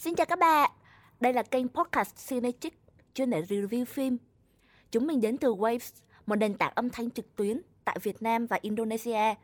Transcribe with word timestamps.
Xin 0.00 0.14
chào 0.14 0.26
các 0.26 0.38
bạn, 0.38 0.70
đây 1.20 1.32
là 1.32 1.42
kênh 1.42 1.68
podcast 1.68 2.28
Cinechick 2.28 2.76
chuyên 3.14 3.30
để 3.30 3.42
review 3.42 3.84
phim. 3.84 4.18
Chúng 4.90 5.06
mình 5.06 5.20
đến 5.20 5.36
từ 5.36 5.54
Waves, 5.54 6.02
một 6.26 6.36
nền 6.36 6.54
tảng 6.54 6.72
âm 6.74 6.90
thanh 6.90 7.10
trực 7.10 7.36
tuyến 7.36 7.60
tại 7.84 7.96
Việt 8.02 8.22
Nam 8.22 8.46
và 8.46 8.58
Indonesia. 8.62 9.34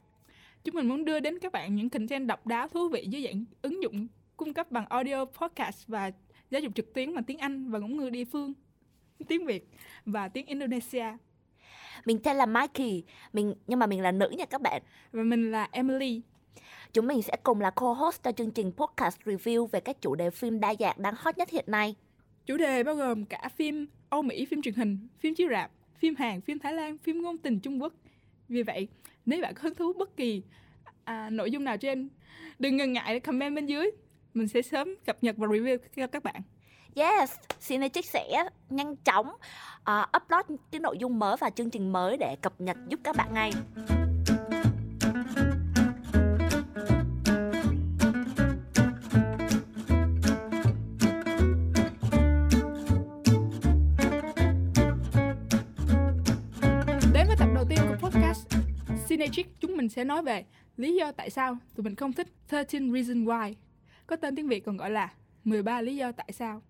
Chúng 0.65 0.75
mình 0.75 0.89
muốn 0.89 1.05
đưa 1.05 1.21
đến 1.21 1.39
các 1.39 1.53
bạn 1.53 1.77
những 1.77 1.91
content 1.91 2.27
độc 2.27 2.47
đáo 2.47 2.69
thú 2.69 2.89
vị 2.89 3.07
dưới 3.09 3.25
dạng 3.25 3.45
ứng 3.63 3.83
dụng 3.83 4.07
cung 4.37 4.55
cấp 4.55 4.71
bằng 4.71 4.87
audio 4.89 5.25
podcast 5.25 5.87
và 5.87 6.11
giáo 6.51 6.61
dục 6.61 6.73
trực 6.75 6.95
tuyến 6.95 7.15
bằng 7.15 7.25
tiếng 7.25 7.39
Anh 7.39 7.71
và 7.71 7.79
ngôn 7.79 7.97
ngữ 7.97 8.11
địa 8.11 8.25
phương, 8.25 8.53
tiếng 9.29 9.47
Việt 9.47 9.69
và 10.07 10.29
tiếng 10.29 10.47
Indonesia. 10.47 11.07
Mình 12.05 12.19
tên 12.19 12.37
là 12.37 12.47
Mikey, 12.47 13.05
mình 13.33 13.55
nhưng 13.67 13.79
mà 13.79 13.87
mình 13.87 14.01
là 14.01 14.13
nữ 14.13 14.29
nha 14.29 14.45
các 14.45 14.61
bạn. 14.61 14.83
Và 15.13 15.23
mình 15.23 15.51
là 15.51 15.69
Emily. 15.73 16.23
Chúng 16.97 17.07
mình 17.07 17.23
sẽ 17.23 17.37
cùng 17.43 17.61
là 17.61 17.71
co-host 17.71 18.23
cho 18.23 18.33
chương 18.33 18.51
trình 18.51 18.73
podcast 18.77 19.21
review 19.25 19.67
về 19.67 19.81
các 19.81 20.01
chủ 20.01 20.15
đề 20.15 20.31
phim 20.31 20.61
đa 20.61 20.75
dạng 20.79 20.97
đang 20.99 21.15
hot 21.19 21.39
nhất 21.39 21.51
hiện 21.51 21.65
nay. 21.67 21.95
Chủ 22.47 22.57
đề 22.57 22.83
bao 22.83 22.95
gồm 22.95 23.25
cả 23.25 23.49
phim 23.57 23.87
Âu 24.09 24.23
Mỹ, 24.23 24.47
phim 24.51 24.63
truyền 24.63 24.75
hình, 24.75 25.09
phim 25.19 25.35
chiếu 25.35 25.49
rạp, 25.51 25.71
phim 25.99 26.15
Hàn, 26.19 26.41
phim 26.41 26.59
Thái 26.59 26.73
Lan, 26.73 26.99
phim 26.99 27.23
ngôn 27.23 27.39
tình 27.39 27.61
Trung 27.61 27.83
Quốc. 27.83 27.93
Vì 28.49 28.63
vậy, 28.63 28.89
nếu 29.27 29.43
bạn 29.43 29.55
có 29.55 29.61
hứng 29.63 29.75
thú 29.75 29.93
bất 29.93 30.17
kỳ 30.17 30.43
à, 31.05 31.31
nội 31.31 31.51
dung 31.51 31.65
nào 31.65 31.77
trên, 31.77 32.09
đừng 32.59 32.77
ngần 32.77 32.93
ngại 32.93 33.15
để 33.15 33.21
comment 33.21 33.55
bên 33.55 33.67
dưới. 33.67 33.91
Mình 34.35 34.49
sẽ 34.49 34.63
sớm 34.63 34.95
cập 35.07 35.17
nhật 35.23 35.37
và 35.37 35.47
review 35.47 35.79
cho 35.97 36.07
các 36.07 36.23
bạn. 36.23 36.43
Yes, 36.95 37.33
Cinechick 37.69 38.09
sẽ 38.09 38.49
nhanh 38.71 38.97
chóng 38.97 39.29
uh, 39.91 40.17
upload 40.17 40.47
cái 40.71 40.81
nội 40.81 40.99
dung 40.99 41.19
mới 41.19 41.37
và 41.41 41.51
chương 41.51 41.71
trình 41.71 41.93
mới 41.93 42.17
để 42.17 42.37
cập 42.43 42.61
nhật 42.61 42.77
giúp 42.89 43.01
các 43.05 43.17
bạn 43.17 43.35
ngay. 43.35 43.53
Magic 59.27 59.61
chúng 59.61 59.77
mình 59.77 59.89
sẽ 59.89 60.05
nói 60.05 60.23
về 60.23 60.45
lý 60.77 60.95
do 60.95 61.13
tại 61.13 61.31
sao 61.31 61.57
tụi 61.77 61.85
mình 61.85 61.95
không 61.95 62.13
thích 62.13 62.27
13 62.51 62.65
Reasons 62.71 63.29
Why. 63.29 63.55
Có 64.07 64.17
tên 64.17 64.37
tiếng 64.37 64.49
Việt 64.49 64.65
còn 64.65 64.77
gọi 64.77 64.91
là 64.91 65.13
13 65.45 65.81
lý 65.81 65.97
do 65.97 66.13
tại 66.13 66.33
sao. 66.33 66.63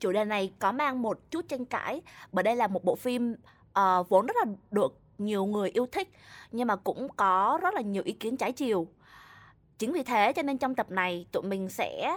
Chủ 0.00 0.12
đề 0.12 0.24
này 0.24 0.52
có 0.58 0.72
mang 0.72 1.02
một 1.02 1.30
chút 1.30 1.48
tranh 1.48 1.64
cãi 1.64 2.00
bởi 2.32 2.42
đây 2.42 2.56
là 2.56 2.66
một 2.66 2.84
bộ 2.84 2.96
phim 2.96 3.32
uh, 3.78 4.08
vốn 4.08 4.26
rất 4.26 4.36
là 4.36 4.52
được 4.70 5.00
nhiều 5.18 5.46
người 5.46 5.70
yêu 5.70 5.86
thích 5.92 6.08
nhưng 6.52 6.68
mà 6.68 6.76
cũng 6.76 7.08
có 7.16 7.58
rất 7.62 7.74
là 7.74 7.80
nhiều 7.80 8.02
ý 8.06 8.12
kiến 8.12 8.36
trái 8.36 8.52
chiều. 8.52 8.86
Chính 9.78 9.92
vì 9.92 10.02
thế 10.02 10.32
cho 10.32 10.42
nên 10.42 10.58
trong 10.58 10.74
tập 10.74 10.90
này 10.90 11.26
tụi 11.32 11.42
mình 11.42 11.68
sẽ 11.68 12.16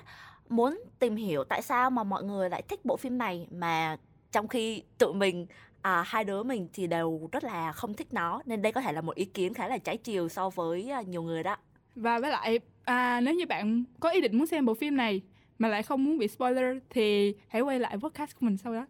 muốn 0.50 0.84
tìm 1.00 1.16
hiểu 1.16 1.44
tại 1.44 1.62
sao 1.62 1.90
mà 1.90 2.04
mọi 2.04 2.24
người 2.24 2.50
lại 2.50 2.62
thích 2.62 2.86
bộ 2.86 2.98
phim 2.98 3.18
này 3.18 3.48
mà 3.52 3.98
trong 4.32 4.48
khi 4.48 4.84
tụi 4.98 5.14
mình 5.14 5.48
à, 5.82 6.04
hai 6.08 6.24
đứa 6.24 6.44
mình 6.44 6.68
thì 6.74 6.88
đều 6.88 7.30
rất 7.32 7.44
là 7.44 7.72
không 7.72 7.94
thích 7.94 8.14
nó 8.14 8.42
nên 8.46 8.62
đây 8.62 8.72
có 8.72 8.82
thể 8.82 8.92
là 8.92 9.02
một 9.02 9.16
ý 9.16 9.26
kiến 9.26 9.54
khá 9.54 9.68
là 9.68 9.78
trái 9.78 9.98
chiều 9.98 10.30
so 10.30 10.50
với 10.50 10.90
à, 10.90 11.02
nhiều 11.02 11.24
người 11.24 11.44
đó. 11.44 11.56
Và 11.96 12.20
với 12.20 12.32
lại 12.32 12.60
à, 12.84 13.22
nếu 13.22 13.34
như 13.34 13.46
bạn 13.46 13.84
có 14.00 14.10
ý 14.10 14.22
định 14.22 14.38
muốn 14.38 14.48
xem 14.48 14.66
bộ 14.66 14.74
phim 14.74 14.98
này 14.98 15.22
mà 15.60 15.68
lại 15.68 15.84
không 15.84 16.06
muốn 16.06 16.18
bị 16.18 16.28
spoiler 16.28 16.78
thì 16.90 17.36
hãy 17.48 17.62
quay 17.62 17.80
lại 17.80 17.98
podcast 17.98 18.32
của 18.40 18.46
mình 18.46 18.58
sau 18.58 18.74
đó. 18.74 18.88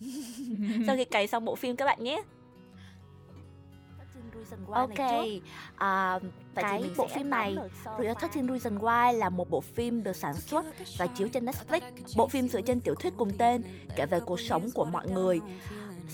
Sau 0.86 0.96
khi 0.96 1.04
cày 1.04 1.26
xong 1.26 1.44
bộ 1.44 1.54
phim 1.54 1.76
các 1.76 1.84
bạn 1.84 2.04
nhé. 2.04 2.22
Ok, 4.70 4.98
à, 5.76 6.18
cái 6.54 6.84
bộ 6.96 7.08
phim 7.08 7.30
này 7.30 7.56
Real 7.84 8.14
13 8.22 8.28
Reasons 8.34 8.82
Why 8.82 9.12
là 9.12 9.28
một 9.28 9.50
bộ 9.50 9.60
phim 9.60 10.02
được 10.02 10.16
sản 10.16 10.34
xuất 10.34 10.66
và 10.98 11.06
chiếu 11.06 11.28
trên 11.28 11.44
Netflix. 11.44 11.80
Bộ 12.16 12.28
phim 12.28 12.48
dựa 12.48 12.60
trên 12.60 12.80
tiểu 12.80 12.94
thuyết 12.94 13.12
cùng 13.16 13.30
tên, 13.38 13.62
kể 13.96 14.06
về 14.06 14.20
cuộc 14.20 14.40
sống 14.40 14.70
của 14.74 14.84
mọi 14.84 15.08
người 15.08 15.40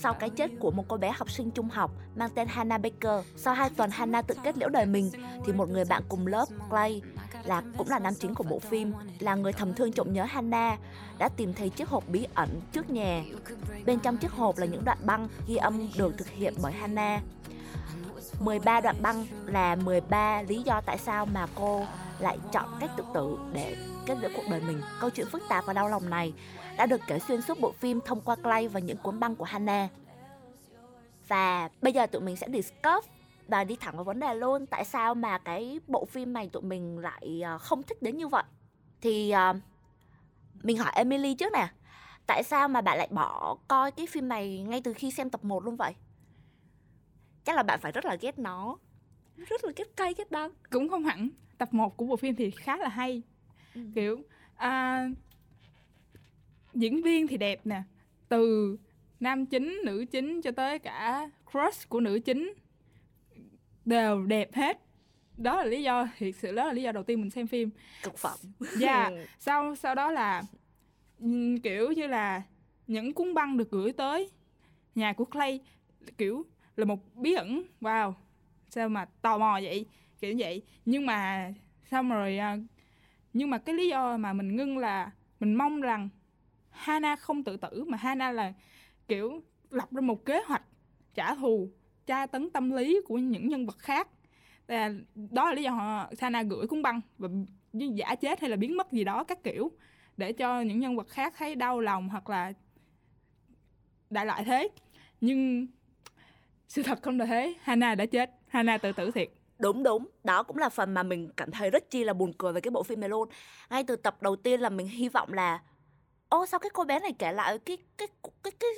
sau 0.02 0.14
cái 0.14 0.30
chết 0.30 0.50
của 0.60 0.70
một 0.70 0.84
cô 0.88 0.96
bé 0.96 1.10
học 1.10 1.30
sinh 1.30 1.50
trung 1.50 1.68
học 1.68 1.90
mang 2.16 2.30
tên 2.34 2.48
Hannah 2.48 2.80
Baker. 2.80 3.24
Sau 3.36 3.54
hai 3.54 3.70
tuần 3.70 3.90
Hannah 3.90 4.26
tự 4.26 4.34
kết 4.44 4.58
liễu 4.58 4.68
đời 4.68 4.86
mình, 4.86 5.10
thì 5.46 5.52
một 5.52 5.68
người 5.68 5.84
bạn 5.84 6.02
cùng 6.08 6.26
lớp, 6.26 6.46
Clay, 6.70 7.02
là 7.44 7.62
cũng 7.78 7.88
là 7.88 7.98
nam 7.98 8.14
chính 8.14 8.34
của 8.34 8.44
bộ 8.44 8.58
phim, 8.58 8.92
là 9.18 9.34
người 9.34 9.52
thầm 9.52 9.74
thương 9.74 9.92
trộm 9.92 10.12
nhớ 10.12 10.24
Hannah, 10.24 10.78
đã 11.18 11.28
tìm 11.28 11.54
thấy 11.54 11.68
chiếc 11.68 11.88
hộp 11.88 12.08
bí 12.08 12.26
ẩn 12.34 12.60
trước 12.72 12.90
nhà. 12.90 13.24
Bên 13.86 13.98
trong 14.00 14.16
chiếc 14.16 14.32
hộp 14.32 14.58
là 14.58 14.66
những 14.66 14.84
đoạn 14.84 14.98
băng 15.04 15.28
ghi 15.48 15.56
âm 15.56 15.88
được 15.98 16.18
thực 16.18 16.28
hiện 16.28 16.54
bởi 16.62 16.72
Hannah. 16.72 17.22
13 18.40 18.80
đoạn 18.80 18.96
băng 19.02 19.26
là 19.46 19.74
13 19.74 20.42
lý 20.42 20.62
do 20.62 20.80
tại 20.80 20.98
sao 20.98 21.26
mà 21.26 21.46
cô 21.54 21.86
lại 22.18 22.38
chọn 22.52 22.64
cách 22.80 22.90
tự 22.96 23.04
tử 23.14 23.38
để 23.52 23.76
kết 24.06 24.18
liễu 24.20 24.30
cuộc 24.36 24.44
đời 24.50 24.60
mình. 24.60 24.80
Câu 25.00 25.10
chuyện 25.10 25.26
phức 25.32 25.42
tạp 25.48 25.64
và 25.66 25.72
đau 25.72 25.88
lòng 25.88 26.10
này 26.10 26.32
đã 26.78 26.86
được 26.86 27.00
kể 27.06 27.18
xuyên 27.18 27.42
suốt 27.42 27.60
bộ 27.60 27.72
phim 27.72 28.00
thông 28.00 28.20
qua 28.20 28.36
Clay 28.36 28.68
và 28.68 28.80
những 28.80 28.96
cuốn 28.96 29.20
băng 29.20 29.36
của 29.36 29.44
Hannah. 29.44 29.90
Và 31.28 31.68
bây 31.82 31.92
giờ 31.92 32.06
tụi 32.06 32.22
mình 32.22 32.36
sẽ 32.36 32.46
discuss 32.52 33.08
và 33.48 33.64
đi 33.64 33.76
thẳng 33.80 33.96
vào 33.96 34.04
vấn 34.04 34.20
đề 34.20 34.34
luôn 34.34 34.66
tại 34.66 34.84
sao 34.84 35.14
mà 35.14 35.38
cái 35.38 35.80
bộ 35.86 36.04
phim 36.04 36.32
này 36.32 36.48
tụi 36.52 36.62
mình 36.62 36.98
lại 36.98 37.40
ờ, 37.44 37.58
không 37.58 37.82
thích 37.82 38.02
đến 38.02 38.16
như 38.16 38.28
vậy. 38.28 38.42
Thì 39.00 39.32
uh, 39.50 39.56
mình 40.62 40.78
hỏi 40.78 40.92
Emily 40.94 41.34
trước 41.34 41.52
nè, 41.52 41.68
tại 42.26 42.42
sao 42.42 42.68
mà 42.68 42.80
bạn 42.80 42.98
lại 42.98 43.08
bỏ 43.10 43.56
coi 43.68 43.90
cái 43.90 44.06
phim 44.06 44.28
này 44.28 44.62
ngay 44.62 44.80
từ 44.84 44.92
khi 44.92 45.10
xem 45.10 45.30
tập 45.30 45.44
1 45.44 45.64
luôn 45.64 45.76
vậy? 45.76 45.94
Chắc 47.44 47.56
là 47.56 47.62
bạn 47.62 47.80
phải 47.80 47.92
rất 47.92 48.04
là 48.04 48.16
ghét 48.20 48.38
nó 48.38 48.76
rất 49.36 49.64
là 49.64 49.72
ghét 49.76 49.96
cay 49.96 50.14
ghét 50.18 50.30
đắng 50.30 50.50
cũng 50.70 50.88
không 50.88 51.04
hẳn 51.04 51.28
tập 51.58 51.68
1 51.74 51.96
của 51.96 52.06
bộ 52.06 52.16
phim 52.16 52.34
thì 52.34 52.50
khá 52.50 52.76
là 52.76 52.88
hay 52.88 53.22
ừ. 53.74 53.80
kiểu 53.94 54.22
à, 54.56 55.08
diễn 56.78 57.02
viên 57.02 57.26
thì 57.26 57.36
đẹp 57.36 57.60
nè. 57.64 57.82
Từ 58.28 58.76
nam 59.20 59.46
chính 59.46 59.80
nữ 59.84 60.04
chính 60.10 60.42
cho 60.42 60.50
tới 60.50 60.78
cả 60.78 61.30
crush 61.50 61.88
của 61.88 62.00
nữ 62.00 62.18
chính 62.24 62.54
đều 63.84 64.26
đẹp 64.26 64.54
hết. 64.54 64.80
Đó 65.36 65.56
là 65.56 65.64
lý 65.64 65.82
do 65.82 66.08
thiệt 66.18 66.34
sự 66.36 66.54
đó 66.54 66.64
là 66.64 66.72
lý 66.72 66.82
do 66.82 66.92
đầu 66.92 67.02
tiên 67.02 67.20
mình 67.20 67.30
xem 67.30 67.46
phim. 67.46 67.70
Cực 68.02 68.18
phẩm. 68.18 68.38
Dạ 68.78 69.08
yeah. 69.08 69.28
sau 69.38 69.74
sau 69.74 69.94
đó 69.94 70.10
là 70.10 70.42
kiểu 71.62 71.92
như 71.92 72.06
là 72.06 72.42
những 72.86 73.12
cuốn 73.12 73.34
băng 73.34 73.56
được 73.56 73.70
gửi 73.70 73.92
tới 73.92 74.30
nhà 74.94 75.12
của 75.12 75.24
Clay 75.24 75.60
kiểu 76.18 76.46
là 76.76 76.84
một 76.84 77.16
bí 77.16 77.34
ẩn. 77.34 77.62
Wow 77.80 78.12
sao 78.70 78.88
mà 78.88 79.04
tò 79.22 79.38
mò 79.38 79.60
vậy? 79.62 79.86
Kiểu 80.20 80.34
vậy. 80.38 80.62
Nhưng 80.84 81.06
mà 81.06 81.52
xong 81.90 82.10
rồi 82.10 82.38
à, 82.38 82.56
nhưng 83.32 83.50
mà 83.50 83.58
cái 83.58 83.74
lý 83.74 83.88
do 83.88 84.16
mà 84.16 84.32
mình 84.32 84.56
ngưng 84.56 84.78
là 84.78 85.10
mình 85.40 85.54
mong 85.54 85.80
rằng 85.80 86.08
Hana 86.78 87.16
không 87.16 87.44
tự 87.44 87.56
tử 87.56 87.84
mà 87.84 87.96
Hana 87.96 88.32
là, 88.32 88.52
kiểu, 89.08 89.42
lập 89.70 89.88
ra 89.92 90.00
một 90.00 90.24
kế 90.24 90.42
hoạch 90.46 90.62
trả 91.14 91.34
thù, 91.34 91.70
tra 92.06 92.26
tấn 92.26 92.50
tâm 92.50 92.70
lý 92.70 93.00
của 93.04 93.18
những 93.18 93.48
nhân 93.48 93.66
vật 93.66 93.78
khác. 93.78 94.08
Là 94.68 94.92
đó 95.14 95.48
là 95.48 95.54
lý 95.54 95.62
do 95.62 95.70
họ, 95.70 96.10
Hana 96.18 96.42
gửi 96.42 96.66
cung 96.66 96.82
băng 96.82 97.00
và 97.18 97.28
giả 97.72 98.14
chết 98.14 98.40
hay 98.40 98.50
là 98.50 98.56
biến 98.56 98.76
mất 98.76 98.92
gì 98.92 99.04
đó 99.04 99.24
các 99.24 99.42
kiểu 99.42 99.70
để 100.16 100.32
cho 100.32 100.60
những 100.60 100.80
nhân 100.80 100.96
vật 100.96 101.08
khác 101.08 101.34
thấy 101.36 101.54
đau 101.54 101.80
lòng 101.80 102.08
hoặc 102.08 102.28
là 102.28 102.52
đại 104.10 104.26
loại 104.26 104.44
thế. 104.44 104.68
Nhưng 105.20 105.66
sự 106.68 106.82
thật 106.82 107.02
không 107.02 107.18
là 107.18 107.26
thế, 107.26 107.54
Hana 107.62 107.94
đã 107.94 108.06
chết, 108.06 108.30
Hana 108.48 108.78
tự 108.78 108.92
tử 108.92 109.10
thiệt. 109.10 109.30
Đúng 109.58 109.82
đúng. 109.82 110.08
Đó 110.24 110.42
cũng 110.42 110.56
là 110.56 110.68
phần 110.68 110.94
mà 110.94 111.02
mình 111.02 111.30
cảm 111.36 111.50
thấy 111.50 111.70
rất 111.70 111.90
chi 111.90 112.04
là 112.04 112.12
buồn 112.12 112.32
cười 112.38 112.52
về 112.52 112.60
cái 112.60 112.70
bộ 112.70 112.82
phim 112.82 113.00
này 113.00 113.08
luôn. 113.08 113.28
Ngay 113.70 113.84
từ 113.84 113.96
tập 113.96 114.22
đầu 114.22 114.36
tiên 114.36 114.60
là 114.60 114.68
mình 114.68 114.86
hy 114.86 115.08
vọng 115.08 115.32
là 115.32 115.62
ô 116.28 116.46
sao 116.46 116.60
cái 116.60 116.70
cô 116.74 116.84
bé 116.84 117.00
này 117.00 117.12
kể 117.18 117.32
lại 117.32 117.58
cái 117.58 117.78
cái 117.96 118.08
cái 118.18 118.32
cái, 118.42 118.52
cái 118.60 118.70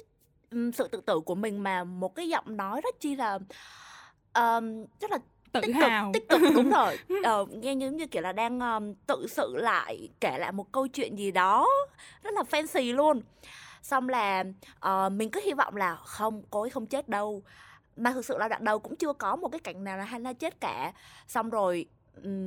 sự 0.73 0.89
tự 0.89 1.01
tử 1.01 1.21
của 1.21 1.35
mình 1.35 1.63
mà 1.63 1.85
một 1.85 2.15
cái 2.15 2.29
giọng 2.29 2.57
nói 2.57 2.81
rất 2.81 3.01
chi 3.01 3.17
là 3.17 3.39
um, 4.35 4.87
rất 5.01 5.11
là 5.11 5.19
tự 5.53 5.61
tích 5.61 5.75
hào. 5.75 6.13
cực, 6.13 6.29
tích 6.29 6.29
cực 6.29 6.55
đúng 6.55 6.71
rồi. 6.71 6.99
Ờ, 7.25 7.47
nghe 7.51 7.73
giống 7.73 7.97
như 7.97 8.07
kiểu 8.07 8.23
là 8.23 8.33
đang 8.33 8.61
um, 8.61 8.95
tự 9.07 9.27
sự 9.29 9.57
lại 9.57 10.09
kể 10.21 10.39
lại 10.39 10.53
một 10.53 10.73
câu 10.73 10.87
chuyện 10.87 11.19
gì 11.19 11.31
đó 11.31 11.69
rất 12.23 12.35
là 12.35 12.43
fancy 12.51 12.95
luôn. 12.95 13.23
Xong 13.83 14.09
là 14.09 14.45
uh, 14.77 15.13
mình 15.13 15.31
cứ 15.31 15.41
hy 15.45 15.53
vọng 15.53 15.77
là 15.77 15.97
không 15.97 16.43
cô 16.51 16.61
ấy 16.61 16.71
không 16.71 16.87
chết 16.87 17.09
đâu. 17.09 17.43
Mà 17.97 18.13
thực 18.13 18.25
sự 18.25 18.39
là 18.39 18.49
đoạn 18.49 18.65
đầu 18.65 18.79
cũng 18.79 18.97
chưa 18.97 19.13
có 19.13 19.37
một 19.37 19.49
cái 19.49 19.59
cảnh 19.59 19.85
nào 19.85 19.99
là 19.99 20.05
Hannah 20.05 20.39
chết 20.39 20.61
cả. 20.61 20.93
Xong 21.27 21.51
rồi 21.51 21.87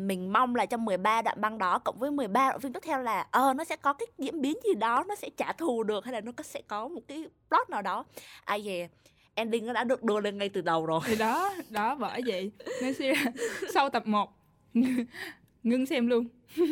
mình 0.08 0.34
mong 0.34 0.56
là 0.56 0.66
trong 0.66 0.86
13 0.86 1.22
đoạn 1.22 1.42
băng 1.42 1.58
đó 1.58 1.80
cộng 1.80 2.00
với 2.00 2.12
13 2.12 2.50
đoạn 2.50 2.60
phim 2.60 2.74
tiếp 2.74 2.84
theo 2.84 3.02
là 3.02 3.28
ờ 3.32 3.50
uh, 3.50 3.56
nó 3.56 3.64
sẽ 3.64 3.76
có 3.76 3.94
cái 3.94 4.08
diễn 4.18 4.42
biến 4.42 4.58
gì 4.64 4.74
đó 4.80 5.04
nó 5.08 5.16
sẽ 5.16 5.30
trả 5.38 5.52
thù 5.52 5.84
được 5.84 6.06
hay 6.06 6.14
là 6.14 6.22
nó 6.22 6.32
sẽ 6.44 6.62
có 6.68 6.88
một 6.88 7.02
cái 7.08 7.26
plot 7.50 7.70
nào 7.70 7.82
đó. 7.82 8.06
Ai 8.46 8.82
à, 8.82 8.88
ending 9.36 9.66
nó 9.66 9.74
đã 9.74 9.84
được 9.84 10.04
đưa 10.04 10.20
lên 10.20 10.38
ngay 10.38 10.50
từ 10.50 10.62
đầu 10.62 10.86
rồi. 10.86 11.00
Thì 11.06 11.16
đó 11.16 11.54
đó 11.70 11.96
bởi 11.96 12.22
vậy. 12.26 12.52
Nên 12.82 12.94
sau 13.74 13.90
tập 13.90 14.08
1 14.08 14.30
ngưng 15.64 15.86
xem 15.86 16.08
luôn. 16.08 16.28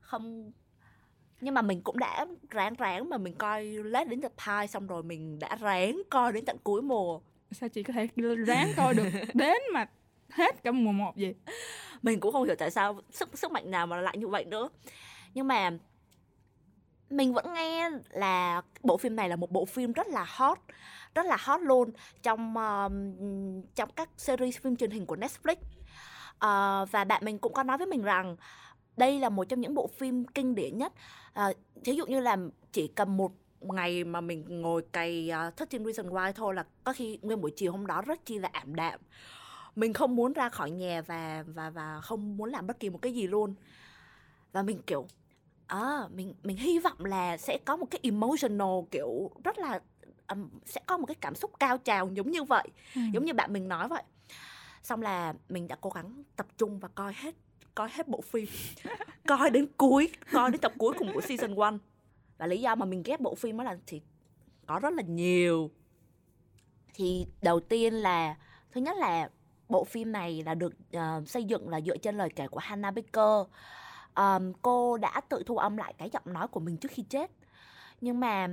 Không 0.00 0.52
nhưng 1.40 1.54
mà 1.54 1.62
mình 1.62 1.82
cũng 1.82 1.98
đã 1.98 2.26
ráng 2.50 2.74
ráng 2.74 3.08
mà 3.08 3.18
mình 3.18 3.34
coi 3.34 3.64
lết 3.64 4.08
đến 4.08 4.20
tập 4.20 4.32
2 4.36 4.68
xong 4.68 4.86
rồi 4.86 5.02
mình 5.02 5.38
đã 5.38 5.56
ráng 5.60 6.02
coi 6.10 6.32
đến 6.32 6.44
tận 6.44 6.56
cuối 6.64 6.82
mùa. 6.82 7.20
Sao 7.52 7.68
chị 7.68 7.82
có 7.82 7.92
thể 7.92 8.08
ráng 8.46 8.72
coi 8.76 8.94
được 8.94 9.06
đến 9.34 9.62
mà 9.72 9.86
hết 10.32 10.62
cả 10.62 10.70
mùa 10.70 10.92
một 10.92 11.12
vậy. 11.16 11.34
Mình 12.02 12.20
cũng 12.20 12.32
không 12.32 12.44
hiểu 12.44 12.54
tại 12.58 12.70
sao 12.70 13.00
sức 13.10 13.38
sức 13.38 13.52
mạnh 13.52 13.70
nào 13.70 13.86
mà 13.86 14.00
lại 14.00 14.16
như 14.16 14.28
vậy 14.28 14.44
nữa. 14.44 14.68
Nhưng 15.34 15.48
mà 15.48 15.70
mình 17.10 17.34
vẫn 17.34 17.54
nghe 17.54 17.90
là 18.10 18.62
bộ 18.82 18.96
phim 18.96 19.16
này 19.16 19.28
là 19.28 19.36
một 19.36 19.50
bộ 19.50 19.64
phim 19.64 19.92
rất 19.92 20.06
là 20.06 20.26
hot 20.28 20.58
rất 21.14 21.26
là 21.26 21.36
hot 21.40 21.60
luôn 21.60 21.90
trong 22.22 22.54
uh, 22.56 22.92
trong 23.74 23.90
các 23.96 24.08
series 24.16 24.58
phim 24.60 24.76
truyền 24.76 24.90
hình 24.90 25.06
của 25.06 25.16
Netflix. 25.16 25.56
Uh, 26.34 26.90
và 26.90 27.04
bạn 27.04 27.24
mình 27.24 27.38
cũng 27.38 27.52
có 27.52 27.62
nói 27.62 27.78
với 27.78 27.86
mình 27.86 28.02
rằng 28.02 28.36
đây 28.96 29.18
là 29.18 29.28
một 29.28 29.44
trong 29.44 29.60
những 29.60 29.74
bộ 29.74 29.86
phim 29.86 30.24
kinh 30.24 30.54
điển 30.54 30.78
nhất. 30.78 30.92
Uh, 31.40 31.56
thí 31.84 31.92
dụ 31.92 32.06
như 32.06 32.20
là 32.20 32.36
chỉ 32.72 32.88
cầm 32.88 33.16
một 33.16 33.32
ngày 33.60 34.04
mà 34.04 34.20
mình 34.20 34.44
ngồi 34.62 34.82
cày 34.92 35.30
ờ, 35.30 35.52
uh, 35.62 35.72
13 35.72 35.84
Reasons 35.84 36.12
Why 36.12 36.32
thôi 36.32 36.54
là 36.54 36.64
có 36.84 36.92
khi 36.92 37.18
nguyên 37.22 37.40
buổi 37.40 37.50
chiều 37.56 37.72
hôm 37.72 37.86
đó 37.86 38.02
rất 38.02 38.24
chi 38.24 38.38
là 38.38 38.48
ảm 38.52 38.74
đạm 38.74 39.00
mình 39.76 39.92
không 39.92 40.16
muốn 40.16 40.32
ra 40.32 40.48
khỏi 40.48 40.70
nhà 40.70 41.02
và 41.02 41.44
và 41.46 41.70
và 41.70 42.00
không 42.00 42.36
muốn 42.36 42.50
làm 42.50 42.66
bất 42.66 42.80
kỳ 42.80 42.90
một 42.90 43.02
cái 43.02 43.14
gì 43.14 43.26
luôn. 43.26 43.54
Và 44.52 44.62
mình 44.62 44.82
kiểu 44.86 45.06
à, 45.66 46.08
mình 46.14 46.34
mình 46.42 46.56
hy 46.56 46.78
vọng 46.78 47.04
là 47.04 47.36
sẽ 47.36 47.58
có 47.64 47.76
một 47.76 47.86
cái 47.90 48.00
emotional 48.02 48.84
kiểu 48.90 49.30
rất 49.44 49.58
là 49.58 49.80
um, 50.28 50.48
sẽ 50.66 50.80
có 50.86 50.96
một 50.96 51.06
cái 51.06 51.14
cảm 51.20 51.34
xúc 51.34 51.50
cao 51.60 51.78
trào 51.78 52.10
giống 52.12 52.30
như 52.30 52.42
vậy 52.42 52.68
ừ. 52.94 53.00
giống 53.12 53.24
như 53.24 53.34
bạn 53.34 53.52
mình 53.52 53.68
nói 53.68 53.88
vậy. 53.88 54.02
Xong 54.82 55.02
là 55.02 55.34
mình 55.48 55.68
đã 55.68 55.76
cố 55.80 55.90
gắng 55.90 56.22
tập 56.36 56.46
trung 56.58 56.78
và 56.78 56.88
coi 56.88 57.12
hết 57.12 57.34
coi 57.74 57.88
hết 57.92 58.08
bộ 58.08 58.20
phim 58.20 58.46
coi 59.28 59.50
đến 59.50 59.66
cuối 59.76 60.10
coi 60.32 60.50
đến 60.50 60.60
tập 60.60 60.72
cuối 60.78 60.94
cùng 60.98 61.12
của 61.14 61.20
season 61.20 61.54
1 61.54 61.74
và 62.38 62.46
lý 62.46 62.60
do 62.60 62.74
mà 62.74 62.86
mình 62.86 63.02
ghét 63.02 63.20
bộ 63.20 63.34
phim 63.34 63.56
đó 63.56 63.64
là 63.64 63.76
thì 63.86 64.00
có 64.66 64.78
rất 64.78 64.94
là 64.94 65.02
nhiều. 65.02 65.70
Thì 66.94 67.26
đầu 67.42 67.60
tiên 67.60 67.94
là 67.94 68.36
thứ 68.72 68.80
nhất 68.80 68.96
là 68.96 69.30
bộ 69.70 69.84
phim 69.84 70.12
này 70.12 70.42
là 70.46 70.54
được 70.54 70.72
uh, 70.96 71.28
xây 71.28 71.44
dựng 71.44 71.68
là 71.68 71.80
dựa 71.80 71.96
trên 71.96 72.18
lời 72.18 72.28
kể 72.36 72.48
của 72.48 72.58
Hannah 72.58 72.94
Baker. 72.94 73.46
Um, 74.16 74.52
cô 74.62 74.96
đã 74.96 75.20
tự 75.28 75.42
thu 75.46 75.56
âm 75.56 75.76
lại 75.76 75.94
cái 75.98 76.10
giọng 76.10 76.22
nói 76.26 76.48
của 76.48 76.60
mình 76.60 76.76
trước 76.76 76.90
khi 76.90 77.02
chết. 77.02 77.30
Nhưng 78.00 78.20
mà 78.20 78.48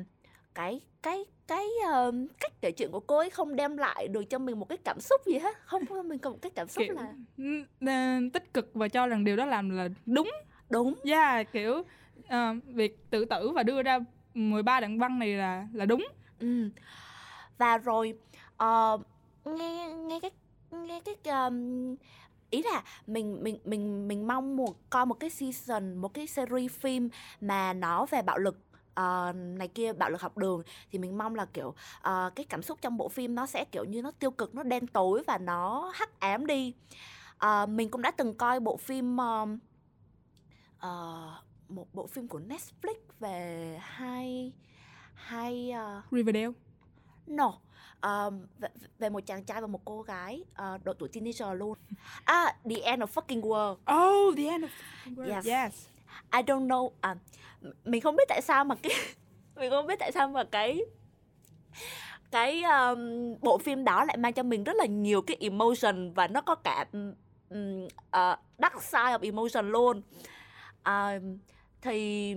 cái 0.56 0.82
cái 1.02 1.26
cái 1.48 1.66
uh, 2.08 2.16
cách 2.40 2.52
kể 2.62 2.72
chuyện 2.72 2.92
của 2.92 3.00
cô 3.00 3.18
ấy 3.18 3.30
không 3.30 3.56
đem 3.56 3.78
lại 3.78 4.08
được 4.08 4.24
cho 4.30 4.40
mình 4.40 4.60
một 4.60 4.70
cái 4.70 4.78
cảm 4.78 5.00
xúc 5.00 5.22
gì 5.26 5.38
hết. 5.38 5.58
Không 5.66 5.82
mình 6.06 6.20
có 6.20 6.30
một 6.30 6.38
cái 6.42 6.52
cảm 6.56 6.68
xúc 6.68 6.84
kiểu, 6.88 6.96
là 7.80 8.20
tích 8.34 8.54
cực 8.54 8.72
và 8.74 8.88
cho 8.88 9.08
rằng 9.08 9.24
điều 9.24 9.36
đó 9.36 9.46
làm 9.46 9.70
là 9.70 9.88
đúng. 10.06 10.32
Đúng. 10.70 10.94
Yeah 11.04 11.52
kiểu 11.52 11.84
uh, 12.20 12.64
việc 12.66 13.10
tự 13.10 13.26
tử 13.26 13.52
và 13.56 13.64
đưa 13.64 13.82
ra 13.84 14.00
13 14.34 14.80
đoạn 14.80 15.00
văn 15.00 15.20
này 15.20 15.30
là 15.30 15.68
là 15.74 15.86
đúng. 15.86 16.08
Ừ. 16.40 16.70
và 17.58 17.78
rồi 17.78 18.14
uh, 18.64 19.02
nghe 19.46 19.94
nghe 19.94 20.20
cái 20.20 20.32
nghe 20.72 21.02
cái 21.06 21.48
um, 21.48 21.96
ý 22.50 22.64
là 22.64 22.84
mình 23.08 23.44
mình 23.44 23.60
mình 23.66 24.08
mình 24.08 24.28
mong 24.28 24.58
một 24.58 24.76
coi 24.90 25.06
một 25.06 25.14
cái 25.20 25.30
season 25.30 25.98
một 25.98 26.14
cái 26.14 26.28
series 26.28 26.72
phim 26.72 27.10
mà 27.42 27.74
nó 27.74 28.06
về 28.06 28.22
bạo 28.22 28.38
lực 28.38 28.60
uh, 29.00 29.36
này 29.36 29.68
kia 29.68 29.94
bạo 29.94 30.10
lực 30.10 30.22
học 30.22 30.38
đường 30.38 30.64
thì 30.92 31.00
mình 31.00 31.18
mong 31.18 31.36
là 31.36 31.46
kiểu 31.46 31.68
uh, 31.68 32.36
cái 32.36 32.46
cảm 32.50 32.62
xúc 32.62 32.78
trong 32.82 32.98
bộ 32.98 33.10
phim 33.10 33.36
nó 33.36 33.46
sẽ 33.46 33.66
kiểu 33.72 33.84
như 33.84 34.02
nó 34.02 34.12
tiêu 34.12 34.32
cực 34.32 34.56
nó 34.56 34.64
đen 34.64 34.88
tối 34.88 35.24
và 35.28 35.38
nó 35.38 35.92
hắc 35.96 36.20
ám 36.20 36.46
đi. 36.46 36.74
Uh, 37.46 37.70
mình 37.70 37.90
cũng 37.90 38.02
đã 38.02 38.12
từng 38.12 38.34
coi 38.34 38.60
bộ 38.60 38.78
phim 38.78 39.18
uh, 39.18 39.50
uh, 40.78 41.70
một 41.70 41.88
bộ 41.94 42.08
phim 42.08 42.28
của 42.28 42.40
Netflix 42.40 42.96
về 43.20 43.78
hai 43.82 44.54
hai 45.14 45.74
uh... 45.98 46.04
Riverdale. 46.12 46.52
No 47.28 47.54
um, 48.02 48.46
về, 48.60 48.70
về 49.00 49.10
một 49.10 49.20
chàng 49.26 49.44
trai 49.44 49.62
và 49.62 49.68
một 49.68 49.82
cô 49.86 50.02
gái 50.02 50.44
uh, 50.52 50.84
độ 50.84 50.94
tuổi 50.94 51.10
teenager 51.10 51.60
luôn. 51.60 51.78
À 52.26 52.56
The 52.70 52.76
End 52.84 53.04
of 53.04 53.08
Fucking 53.08 53.42
World. 53.42 53.74
Oh 53.74 54.38
The 54.38 54.44
End 54.44 54.64
of 54.64 54.68
Fucking 54.68 55.16
World. 55.16 55.36
Yes, 55.36 55.46
yes. 55.46 55.88
I 56.32 56.42
don't 56.42 56.68
know 56.68 56.92
à, 57.02 57.16
mình 57.86 58.02
không 58.02 58.16
biết 58.16 58.24
tại 58.30 58.42
sao 58.42 58.64
mà 58.64 58.76
cái 58.76 58.92
mình 59.56 59.70
không 59.70 59.88
biết 59.88 60.00
tại 60.00 60.12
sao 60.12 60.28
mà 60.28 60.44
cái 60.44 60.82
cái 62.32 62.64
um, 62.64 63.00
bộ 63.42 63.58
phim 63.58 63.84
đó 63.84 64.06
lại 64.06 64.18
mang 64.18 64.34
cho 64.34 64.44
mình 64.44 64.64
rất 64.64 64.76
là 64.76 64.86
nhiều 64.86 65.22
cái 65.22 65.38
emotion 65.40 66.14
và 66.14 66.28
nó 66.28 66.42
có 66.42 66.56
cả 66.56 66.86
um, 66.92 67.14
uh, 67.86 68.40
dark 68.58 68.84
side 68.84 69.18
of 69.18 69.20
emotion 69.22 69.72
luôn. 69.72 70.02
Uh, 70.90 71.24
thì 71.82 72.36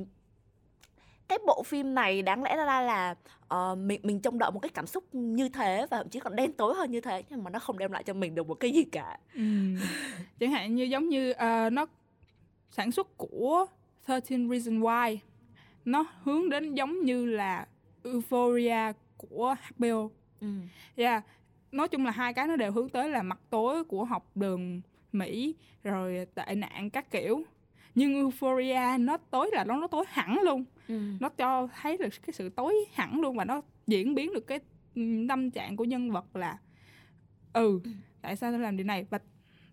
cái 1.28 1.38
bộ 1.46 1.62
phim 1.62 1.94
này 1.94 2.22
đáng 2.22 2.42
lẽ 2.42 2.56
ra 2.56 2.80
là 2.80 3.14
uh, 3.54 3.78
mình 3.78 4.00
mình 4.02 4.20
trông 4.20 4.38
đợi 4.38 4.50
một 4.50 4.60
cái 4.60 4.70
cảm 4.74 4.86
xúc 4.86 5.14
như 5.14 5.48
thế 5.48 5.86
và 5.90 5.96
thậm 5.96 6.08
chí 6.08 6.20
còn 6.20 6.36
đen 6.36 6.52
tối 6.52 6.74
hơn 6.74 6.90
như 6.90 7.00
thế 7.00 7.22
nhưng 7.30 7.44
mà 7.44 7.50
nó 7.50 7.58
không 7.58 7.78
đem 7.78 7.92
lại 7.92 8.02
cho 8.02 8.14
mình 8.14 8.34
được 8.34 8.48
một 8.48 8.54
cái 8.54 8.70
gì 8.70 8.84
cả 8.84 9.18
ừ. 9.34 9.42
chẳng 10.40 10.50
hạn 10.50 10.74
như 10.74 10.84
giống 10.84 11.08
như 11.08 11.30
uh, 11.30 11.72
nó 11.72 11.86
sản 12.70 12.92
xuất 12.92 13.16
của 13.16 13.66
13 14.08 14.20
Reasons 14.26 14.82
Why 14.82 15.18
nó 15.84 16.06
hướng 16.22 16.50
đến 16.50 16.74
giống 16.74 17.04
như 17.04 17.26
là 17.26 17.66
Euphoria 18.04 18.92
của 19.16 19.54
HBO. 19.68 20.10
Ừ. 20.40 20.48
Yeah. 20.96 21.24
Nói 21.72 21.88
chung 21.88 22.04
là 22.04 22.10
hai 22.10 22.34
cái 22.34 22.46
nó 22.46 22.56
đều 22.56 22.72
hướng 22.72 22.88
tới 22.88 23.08
là 23.08 23.22
mặt 23.22 23.40
tối 23.50 23.84
của 23.84 24.04
học 24.04 24.30
đường 24.34 24.80
Mỹ 25.12 25.54
rồi 25.84 26.26
tệ 26.34 26.54
nạn 26.54 26.90
các 26.90 27.10
kiểu. 27.10 27.42
Nhưng 27.94 28.14
Euphoria 28.14 28.98
nó 28.98 29.16
tối 29.16 29.50
là 29.52 29.64
nó 29.64 29.76
nó 29.76 29.86
tối 29.86 30.04
hẳn 30.08 30.38
luôn. 30.42 30.64
Ừ. 30.88 31.00
Nó 31.20 31.28
cho 31.28 31.68
thấy 31.82 31.96
được 31.96 32.08
cái 32.26 32.32
sự 32.32 32.48
tối 32.48 32.74
hẳn 32.92 33.20
luôn 33.20 33.36
và 33.36 33.44
nó 33.44 33.62
diễn 33.86 34.14
biến 34.14 34.34
được 34.34 34.46
cái 34.46 34.60
tâm 35.28 35.50
trạng 35.50 35.76
của 35.76 35.84
nhân 35.84 36.10
vật 36.10 36.36
là 36.36 36.58
ừ, 37.52 37.80
ừ. 37.84 37.90
tại 38.22 38.36
sao 38.36 38.52
nó 38.52 38.58
làm 38.58 38.76
điều 38.76 38.86
này 38.86 39.06
và 39.10 39.18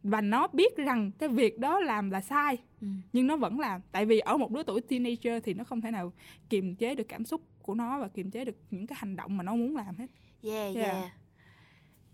và 0.03 0.21
nó 0.21 0.47
biết 0.47 0.77
rằng 0.77 1.11
cái 1.19 1.29
việc 1.29 1.59
đó 1.59 1.79
làm 1.79 2.09
là 2.09 2.21
sai 2.21 2.57
ừ. 2.81 2.87
nhưng 3.13 3.27
nó 3.27 3.37
vẫn 3.37 3.59
làm 3.59 3.81
tại 3.91 4.05
vì 4.05 4.19
ở 4.19 4.37
một 4.37 4.51
đứa 4.51 4.63
tuổi 4.63 4.81
teenager 4.81 5.43
thì 5.43 5.53
nó 5.53 5.63
không 5.63 5.81
thể 5.81 5.91
nào 5.91 6.13
kiềm 6.49 6.75
chế 6.75 6.95
được 6.95 7.07
cảm 7.07 7.25
xúc 7.25 7.41
của 7.61 7.73
nó 7.73 7.99
và 7.99 8.07
kiềm 8.07 8.31
chế 8.31 8.45
được 8.45 8.55
những 8.71 8.87
cái 8.87 8.97
hành 8.99 9.15
động 9.15 9.37
mà 9.37 9.43
nó 9.43 9.55
muốn 9.55 9.75
làm 9.75 9.95
hết 9.95 10.07
yeah 10.43 10.75
yeah, 10.75 10.93
yeah. 10.93 11.11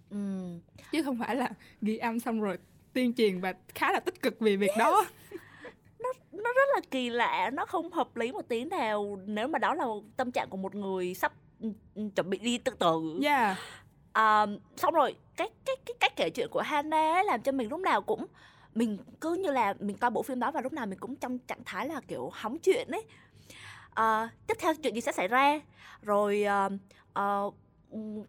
Ừ. 0.10 0.60
chứ 0.92 1.04
không 1.04 1.20
phải 1.20 1.36
là 1.36 1.50
ghi 1.82 1.98
âm 1.98 2.20
xong 2.20 2.42
rồi 2.42 2.58
tuyên 2.94 3.14
truyền 3.14 3.40
và 3.40 3.54
khá 3.76 3.92
là 3.92 4.00
tích 4.00 4.22
cực 4.22 4.40
vì 4.40 4.58
việc 4.58 4.68
yes. 4.68 4.80
đó 4.80 5.06
nó 6.04 6.10
nó 6.32 6.54
rất 6.54 6.70
là 6.74 6.82
kỳ 6.92 7.10
lạ 7.10 7.50
nó 7.54 7.66
không 7.66 7.92
hợp 7.92 8.18
lý 8.18 8.32
một 8.32 8.48
tí 8.48 8.66
nào 8.66 9.18
nếu 9.26 9.48
mà 9.48 9.60
đó 9.60 9.74
là 9.74 9.86
tâm 10.18 10.32
trạng 10.32 10.50
của 10.50 10.58
một 10.58 10.76
người 10.76 11.14
sắp 11.14 11.34
ừ, 11.62 11.70
ừ, 11.96 12.02
chuẩn 12.16 12.30
bị 12.30 12.38
đi 12.38 12.58
tự 12.58 12.72
tử. 12.72 13.20
Yeah. 13.24 13.58
À, 14.14 14.46
xong 14.78 14.94
rồi 14.94 15.16
cái 15.38 15.50
cái 15.66 15.76
cái 15.86 15.96
cách 16.00 16.14
kể 16.16 16.30
chuyện 16.30 16.48
của 16.52 16.62
Hannah 16.62 17.16
ấy 17.16 17.24
làm 17.24 17.42
cho 17.42 17.52
mình 17.52 17.70
lúc 17.70 17.80
nào 17.80 18.02
cũng 18.02 18.26
mình 18.76 18.98
cứ 19.22 19.34
như 19.34 19.52
là 19.52 19.74
mình 19.80 19.98
coi 19.98 20.10
bộ 20.10 20.24
phim 20.24 20.40
đó 20.40 20.52
và 20.52 20.62
lúc 20.62 20.74
nào 20.74 20.86
mình 20.86 21.00
cũng 21.00 21.16
trong 21.16 21.40
trạng 21.40 21.64
thái 21.66 21.88
là 21.88 22.02
kiểu 22.08 22.30
hóng 22.34 22.58
chuyện 22.60 22.88
ấy. 22.92 23.04
À, 23.94 24.30
tiếp 24.48 24.58
theo 24.60 24.74
chuyện 24.75 24.96
gì 24.96 25.01
sẽ 25.01 25.12
xảy 25.12 25.27
ra? 25.27 25.60
Rồi 26.01 26.46
uh, 26.66 26.72
uh, 27.20 27.54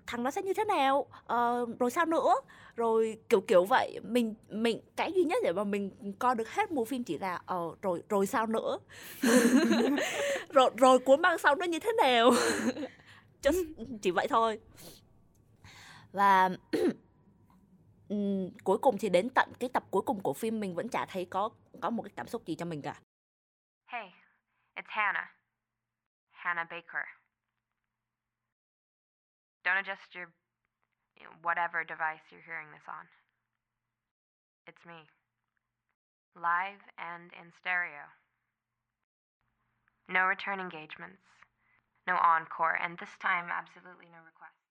thằng 0.06 0.22
nó 0.22 0.30
sẽ 0.30 0.42
như 0.42 0.54
thế 0.54 0.64
nào 0.64 0.98
uh, 0.98 1.78
rồi 1.78 1.90
sao 1.90 2.06
nữa 2.06 2.34
rồi 2.76 3.18
kiểu 3.28 3.40
kiểu 3.40 3.64
vậy 3.64 4.00
mình 4.02 4.34
mình 4.48 4.80
cái 4.96 5.12
duy 5.12 5.24
nhất 5.24 5.38
để 5.44 5.52
mà 5.52 5.64
mình 5.64 5.90
coi 6.18 6.34
được 6.34 6.48
hết 6.48 6.70
bộ 6.70 6.84
phim 6.84 7.04
chỉ 7.04 7.18
là 7.18 7.40
uh, 7.54 7.82
rồi 7.82 8.02
rồi 8.08 8.26
sao 8.26 8.46
nữa 8.46 8.78
rồi 10.52 10.70
rồi 10.76 10.98
cuốn 10.98 11.22
băng 11.22 11.38
sau 11.38 11.54
nó 11.54 11.66
như 11.66 11.78
thế 11.78 11.92
nào 12.02 12.30
Just, 13.42 13.64
chỉ 14.02 14.10
vậy 14.10 14.26
thôi 14.30 14.60
và 16.12 16.50
um, 18.08 18.50
cuối 18.64 18.78
cùng 18.78 18.98
thì 18.98 19.08
đến 19.08 19.28
tận 19.34 19.52
cái 19.60 19.70
tập 19.72 19.84
cuối 19.90 20.02
cùng 20.02 20.20
của 20.20 20.32
phim 20.32 20.60
mình 20.60 20.74
vẫn 20.74 20.88
chả 20.88 21.06
thấy 21.06 21.24
có 21.24 21.50
có 21.80 21.90
một 21.90 22.02
cái 22.02 22.12
cảm 22.16 22.26
xúc 22.26 22.46
gì 22.46 22.54
cho 22.54 22.64
mình 22.64 22.82
cả. 22.82 23.00
Hey, 23.86 24.10
it's 24.74 24.86
Hannah. 24.86 25.28
Hannah 26.30 26.70
Baker. 26.70 27.23
Don't 29.64 29.78
adjust 29.78 30.14
your 30.14 30.28
you 31.16 31.24
know, 31.24 31.34
whatever 31.42 31.84
device 31.84 32.24
you're 32.30 32.44
hearing 32.44 32.70
this 32.72 32.86
on. 32.88 33.06
It's 34.66 34.84
me. 34.86 35.00
Live 36.36 36.82
and 36.98 37.32
in 37.40 37.52
stereo. 37.60 38.04
No 40.08 40.22
return 40.26 40.60
engagements. 40.60 41.22
No 42.06 42.16
encore, 42.16 42.76
and 42.82 42.98
this 42.98 43.16
time 43.20 43.46
absolutely 43.60 44.08
no 44.12 44.20
requests. 44.30 44.64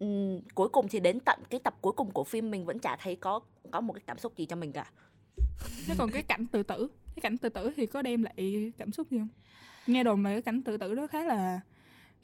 um, 0.00 0.40
cuối 0.54 0.68
cùng 0.68 0.88
thì 0.88 1.00
đến 1.00 1.20
tận 1.20 1.40
cái 1.50 1.60
tập 1.64 1.74
cuối 1.80 1.92
cùng 1.92 2.10
của 2.10 2.24
phim 2.24 2.50
mình 2.50 2.64
vẫn 2.64 2.78
chả 2.78 2.96
thấy 2.96 3.16
có 3.16 3.40
có 3.70 3.80
một 3.80 3.92
cái 3.92 4.02
cảm 4.06 4.18
xúc 4.18 4.36
gì 4.36 4.46
cho 4.46 4.56
mình 4.56 4.72
cả 4.72 4.90
thế 5.86 5.94
còn 5.98 6.10
cái 6.12 6.22
cảnh 6.22 6.46
tự 6.46 6.62
tử 6.62 6.88
cái 7.16 7.20
cảnh 7.22 7.38
tự 7.38 7.48
tử 7.48 7.72
thì 7.76 7.86
có 7.86 8.02
đem 8.02 8.22
lại 8.22 8.72
cảm 8.78 8.92
xúc 8.92 9.10
gì 9.10 9.18
không 9.18 9.28
nghe 9.86 10.04
đồn 10.04 10.24
là 10.24 10.30
cái 10.30 10.42
cảnh 10.42 10.62
tự 10.62 10.76
tử 10.76 10.94
đó 10.94 11.06
khá 11.06 11.24
là 11.24 11.60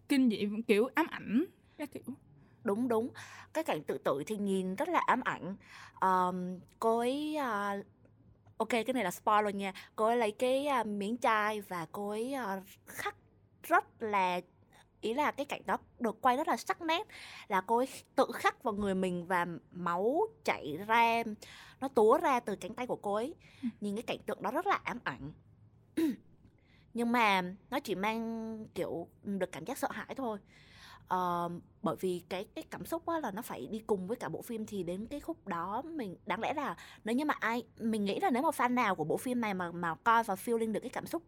kinh 0.09 0.31
dị 0.31 0.49
kiểu 0.67 0.89
ám 0.95 1.07
ảnh. 1.11 1.45
Các 1.79 1.93
kiểu. 1.93 2.03
Đúng 2.65 2.89
đúng. 2.89 3.11
Cái 3.53 3.65
cảnh 3.65 3.83
tự 3.83 3.99
tử 3.99 4.23
thì 4.27 4.37
nhìn 4.37 4.75
rất 4.75 4.89
là 4.89 5.01
ám 5.07 5.21
ảnh. 5.25 5.57
Um, 6.01 6.61
cô 6.79 6.99
ấy 6.99 7.37
uh, 7.39 7.87
ok 8.57 8.69
cái 8.69 8.93
này 8.95 9.05
là 9.05 9.11
spoiler 9.11 9.55
nha. 9.55 9.73
Cô 9.97 10.07
ấy 10.07 10.17
lấy 10.17 10.31
cái 10.33 10.67
uh, 10.81 10.87
miếng 10.87 11.17
chai 11.17 11.61
và 11.61 11.87
cô 11.93 12.09
ấy 12.09 12.35
uh, 12.59 12.65
khắc 12.87 13.17
rất 13.63 14.03
là 14.03 14.41
ý 15.01 15.15
là 15.15 15.31
cái 15.31 15.47
cảnh 15.47 15.63
đó 15.67 15.79
được 15.99 16.21
quay 16.21 16.37
rất 16.37 16.49
là 16.49 16.57
sắc 16.57 16.83
nét 16.83 17.07
là 17.49 17.61
cô 17.61 17.77
ấy 17.77 17.89
tự 18.17 18.27
khắc 18.35 18.63
vào 18.63 18.75
người 18.75 18.95
mình 18.95 19.27
và 19.27 19.47
máu 19.71 20.21
chảy 20.45 20.79
ra 20.87 21.23
nó 21.81 21.89
túa 21.89 22.19
ra 22.19 22.41
từ 22.41 22.57
cánh 22.57 22.75
tay 22.75 22.87
của 22.87 22.97
cô 22.97 23.15
ấy. 23.15 23.35
Ừ. 23.63 23.69
nhìn 23.81 23.97
cái 23.97 24.03
cảnh 24.03 24.19
tượng 24.27 24.43
đó 24.43 24.51
rất 24.51 24.67
là 24.67 24.81
ám 24.85 24.99
ảnh 25.05 25.33
nhưng 26.95 27.13
mà 27.13 27.43
nó 27.71 27.81
chỉ 27.81 27.95
mang 27.95 28.67
kiểu 28.75 29.09
được 29.23 29.53
cảm 29.53 29.65
giác 29.65 29.79
sợ 29.79 29.89
hãi 29.93 30.15
thôi 30.15 30.39
uh, 31.15 31.53
bởi 31.83 31.97
vì 32.01 32.23
cái 32.29 32.47
cái 32.55 32.65
cảm 32.71 32.87
xúc 32.87 33.03
là 33.23 33.31
nó 33.31 33.43
phải 33.43 33.67
đi 33.71 33.79
cùng 33.87 34.07
với 34.07 34.17
cả 34.17 34.29
bộ 34.29 34.43
phim 34.43 34.67
thì 34.67 34.83
đến 34.83 35.07
cái 35.07 35.21
khúc 35.21 35.47
đó 35.47 35.83
mình 35.83 36.17
đáng 36.27 36.41
lẽ 36.41 36.55
là 36.55 36.77
nếu 37.05 37.15
như 37.15 37.25
mà 37.25 37.35
ai 37.41 37.63
mình 37.81 38.05
nghĩ 38.05 38.21
là 38.21 38.31
nếu 38.31 38.43
mà 38.43 38.49
fan 38.49 38.75
nào 38.75 38.95
của 38.95 39.05
bộ 39.05 39.17
phim 39.17 39.41
này 39.41 39.55
mà 39.55 39.73
mà 39.73 39.95
coi 39.95 40.25
và 40.25 40.35
feeling 40.35 40.73
được 40.73 40.81
cái 40.81 40.91
cảm 40.91 41.07
xúc 41.07 41.23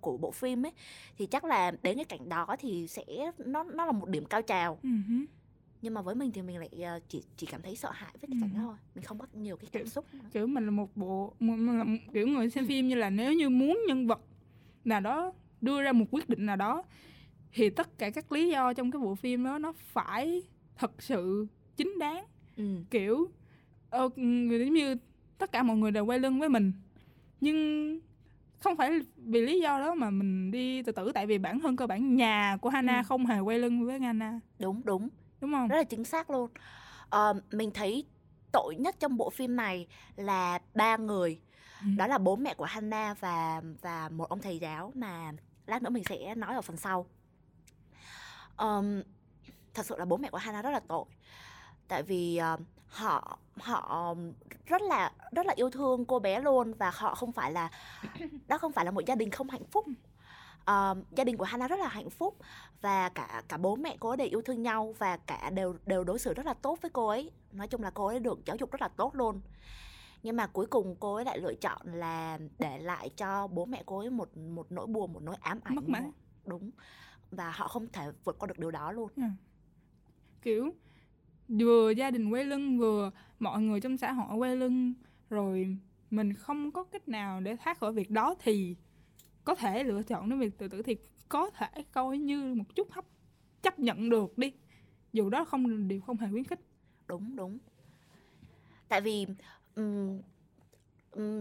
của 0.00 0.16
bộ 0.16 0.30
phim 0.30 0.66
ấy 0.66 0.72
thì 1.18 1.26
chắc 1.26 1.44
là 1.44 1.70
đến 1.82 1.96
cái 1.96 2.04
cảnh 2.04 2.28
đó 2.28 2.56
thì 2.58 2.86
sẽ 2.86 3.04
nó 3.38 3.64
nó 3.64 3.86
là 3.86 3.92
một 3.92 4.08
điểm 4.08 4.24
cao 4.24 4.42
trào 4.42 4.78
uh-huh. 4.82 5.24
nhưng 5.82 5.94
mà 5.94 6.02
với 6.02 6.14
mình 6.14 6.30
thì 6.32 6.42
mình 6.42 6.58
lại 6.58 6.82
ờ, 6.82 7.00
chỉ 7.08 7.22
chỉ 7.36 7.46
cảm 7.46 7.62
thấy 7.62 7.76
sợ 7.76 7.90
hãi 7.90 8.12
với 8.20 8.28
cái 8.30 8.38
cảnh 8.40 8.50
đó 8.54 8.60
thôi 8.62 8.76
mình 8.94 9.04
không 9.04 9.18
có 9.18 9.26
nhiều 9.32 9.56
cái 9.56 9.68
cảm 9.72 9.86
xúc 9.86 10.14
nữa. 10.14 10.20
kiểu 10.32 10.46
mình 10.46 10.64
là 10.64 10.70
một 10.70 10.96
bộ 10.96 11.34
mình 11.40 11.78
là 11.78 11.84
một, 11.84 11.98
kiểu 12.14 12.26
người 12.26 12.50
xem 12.50 12.66
phim 12.66 12.88
như 12.88 12.94
là 12.94 13.10
nếu 13.10 13.32
như 13.32 13.48
muốn 13.48 13.80
nhân 13.88 14.06
vật 14.06 14.20
nào 14.84 15.00
đó 15.00 15.32
đưa 15.60 15.82
ra 15.82 15.92
một 15.92 16.04
quyết 16.10 16.28
định 16.28 16.46
nào 16.46 16.56
đó 16.56 16.82
thì 17.52 17.70
tất 17.70 17.98
cả 17.98 18.10
các 18.10 18.32
lý 18.32 18.48
do 18.48 18.72
trong 18.72 18.90
cái 18.90 19.00
bộ 19.00 19.14
phim 19.14 19.44
đó 19.44 19.58
nó 19.58 19.72
phải 19.72 20.42
thật 20.78 21.02
sự 21.02 21.46
chính 21.76 21.98
đáng 21.98 22.24
ừ. 22.56 22.64
kiểu 22.90 23.28
uh, 24.04 24.16
giống 24.16 24.74
như 24.74 24.96
tất 25.38 25.52
cả 25.52 25.62
mọi 25.62 25.76
người 25.76 25.90
đều 25.90 26.04
quay 26.04 26.18
lưng 26.18 26.40
với 26.40 26.48
mình 26.48 26.72
nhưng 27.40 28.00
không 28.58 28.76
phải 28.76 29.00
vì 29.16 29.40
lý 29.40 29.60
do 29.60 29.78
đó 29.78 29.94
mà 29.94 30.10
mình 30.10 30.50
đi 30.50 30.82
tự 30.82 30.92
tử 30.92 31.12
tại 31.14 31.26
vì 31.26 31.38
bản 31.38 31.60
thân 31.60 31.76
cơ 31.76 31.86
bản 31.86 32.16
nhà 32.16 32.56
của 32.60 32.68
Hana 32.68 32.96
ừ. 32.96 33.02
không 33.06 33.26
hề 33.26 33.38
quay 33.38 33.58
lưng 33.58 33.86
với 33.86 34.00
Hana 34.00 34.40
đúng 34.58 34.82
đúng 34.84 35.08
đúng 35.40 35.52
không 35.52 35.68
rất 35.68 35.76
là 35.76 35.84
chính 35.84 36.04
xác 36.04 36.30
luôn 36.30 36.50
uh, 37.16 37.36
mình 37.52 37.70
thấy 37.74 38.04
tội 38.52 38.74
nhất 38.78 38.96
trong 39.00 39.16
bộ 39.16 39.30
phim 39.30 39.56
này 39.56 39.86
là 40.16 40.58
ba 40.74 40.96
người 40.96 41.38
đó 41.96 42.06
là 42.06 42.18
bố 42.18 42.36
mẹ 42.36 42.54
của 42.54 42.64
Hana 42.64 43.14
và 43.20 43.62
và 43.80 44.08
một 44.08 44.28
ông 44.28 44.40
thầy 44.40 44.58
giáo 44.58 44.92
mà 44.94 45.32
lát 45.66 45.82
nữa 45.82 45.90
mình 45.90 46.04
sẽ 46.04 46.34
nói 46.34 46.54
ở 46.54 46.62
phần 46.62 46.76
sau. 46.76 47.06
Um, 48.56 49.02
thật 49.74 49.86
sự 49.86 49.96
là 49.98 50.04
bố 50.04 50.16
mẹ 50.16 50.30
của 50.30 50.38
Hana 50.38 50.62
rất 50.62 50.70
là 50.70 50.80
tội. 50.88 51.04
Tại 51.88 52.02
vì 52.02 52.40
uh, 52.54 52.60
họ 52.88 53.38
họ 53.60 54.14
rất 54.66 54.82
là 54.82 55.12
rất 55.32 55.46
là 55.46 55.54
yêu 55.56 55.70
thương 55.70 56.04
cô 56.04 56.18
bé 56.18 56.40
luôn 56.40 56.74
và 56.74 56.90
họ 56.94 57.14
không 57.14 57.32
phải 57.32 57.52
là 57.52 57.70
đó 58.48 58.58
không 58.58 58.72
phải 58.72 58.84
là 58.84 58.90
một 58.90 59.06
gia 59.06 59.14
đình 59.14 59.30
không 59.30 59.50
hạnh 59.50 59.64
phúc. 59.70 59.86
Uh, 60.60 60.96
gia 61.16 61.24
đình 61.24 61.36
của 61.36 61.44
Hana 61.44 61.68
rất 61.68 61.78
là 61.78 61.88
hạnh 61.88 62.10
phúc 62.10 62.36
và 62.80 63.08
cả 63.08 63.42
cả 63.48 63.56
bố 63.56 63.76
mẹ 63.76 63.96
cô 64.00 64.08
ấy 64.08 64.16
đều 64.16 64.28
yêu 64.30 64.42
thương 64.42 64.62
nhau 64.62 64.94
và 64.98 65.16
cả 65.16 65.50
đều 65.50 65.76
đều 65.86 66.04
đối 66.04 66.18
xử 66.18 66.34
rất 66.34 66.46
là 66.46 66.54
tốt 66.54 66.78
với 66.82 66.90
cô 66.90 67.08
ấy. 67.08 67.30
Nói 67.52 67.68
chung 67.68 67.82
là 67.82 67.90
cô 67.90 68.06
ấy 68.06 68.20
được 68.20 68.44
giáo 68.44 68.56
dục 68.56 68.70
rất 68.70 68.82
là 68.82 68.88
tốt 68.88 69.14
luôn 69.14 69.40
nhưng 70.22 70.36
mà 70.36 70.46
cuối 70.46 70.66
cùng 70.66 70.96
cô 71.00 71.14
ấy 71.14 71.24
lại 71.24 71.38
lựa 71.38 71.54
chọn 71.54 71.80
là 71.86 72.38
để 72.58 72.78
lại 72.78 73.10
cho 73.16 73.46
bố 73.46 73.64
mẹ 73.64 73.82
cô 73.86 73.98
ấy 73.98 74.10
một 74.10 74.36
một 74.36 74.72
nỗi 74.72 74.86
buồn 74.86 75.12
một 75.12 75.22
nỗi 75.22 75.36
ám 75.40 75.60
ảnh 75.64 75.74
mất 75.74 75.88
mát. 75.88 76.04
đúng. 76.46 76.70
Và 77.30 77.50
họ 77.50 77.68
không 77.68 77.86
thể 77.92 78.12
vượt 78.24 78.38
qua 78.38 78.46
được 78.46 78.58
điều 78.58 78.70
đó 78.70 78.92
luôn. 78.92 79.10
Ừ. 79.16 79.22
kiểu 80.42 80.70
vừa 81.48 81.90
gia 81.90 82.10
đình 82.10 82.30
quay 82.30 82.44
lưng 82.44 82.78
vừa 82.78 83.10
mọi 83.38 83.62
người 83.62 83.80
trong 83.80 83.96
xã 83.96 84.12
hội 84.12 84.36
quay 84.36 84.56
lưng 84.56 84.94
rồi 85.30 85.78
mình 86.10 86.34
không 86.34 86.70
có 86.70 86.84
cách 86.84 87.08
nào 87.08 87.40
để 87.40 87.56
thoát 87.56 87.78
khỏi 87.78 87.92
việc 87.92 88.10
đó 88.10 88.34
thì 88.38 88.76
có 89.44 89.54
thể 89.54 89.84
lựa 89.84 90.02
chọn 90.02 90.30
đến 90.30 90.38
việc 90.38 90.58
tự 90.58 90.68
tử 90.68 90.82
thì 90.82 90.96
có 91.28 91.50
thể 91.50 91.84
coi 91.92 92.18
như 92.18 92.54
một 92.54 92.74
chút 92.74 92.90
hấp 92.90 93.04
chấp 93.62 93.78
nhận 93.78 94.10
được 94.10 94.38
đi. 94.38 94.52
Dù 95.12 95.30
đó 95.30 95.44
không 95.44 95.88
điều 95.88 96.00
không 96.00 96.16
hề 96.16 96.28
khuyến 96.30 96.44
khích. 96.44 96.60
Đúng 97.06 97.36
đúng. 97.36 97.58
Tại 98.88 99.00
vì 99.00 99.26
um, 99.76 100.20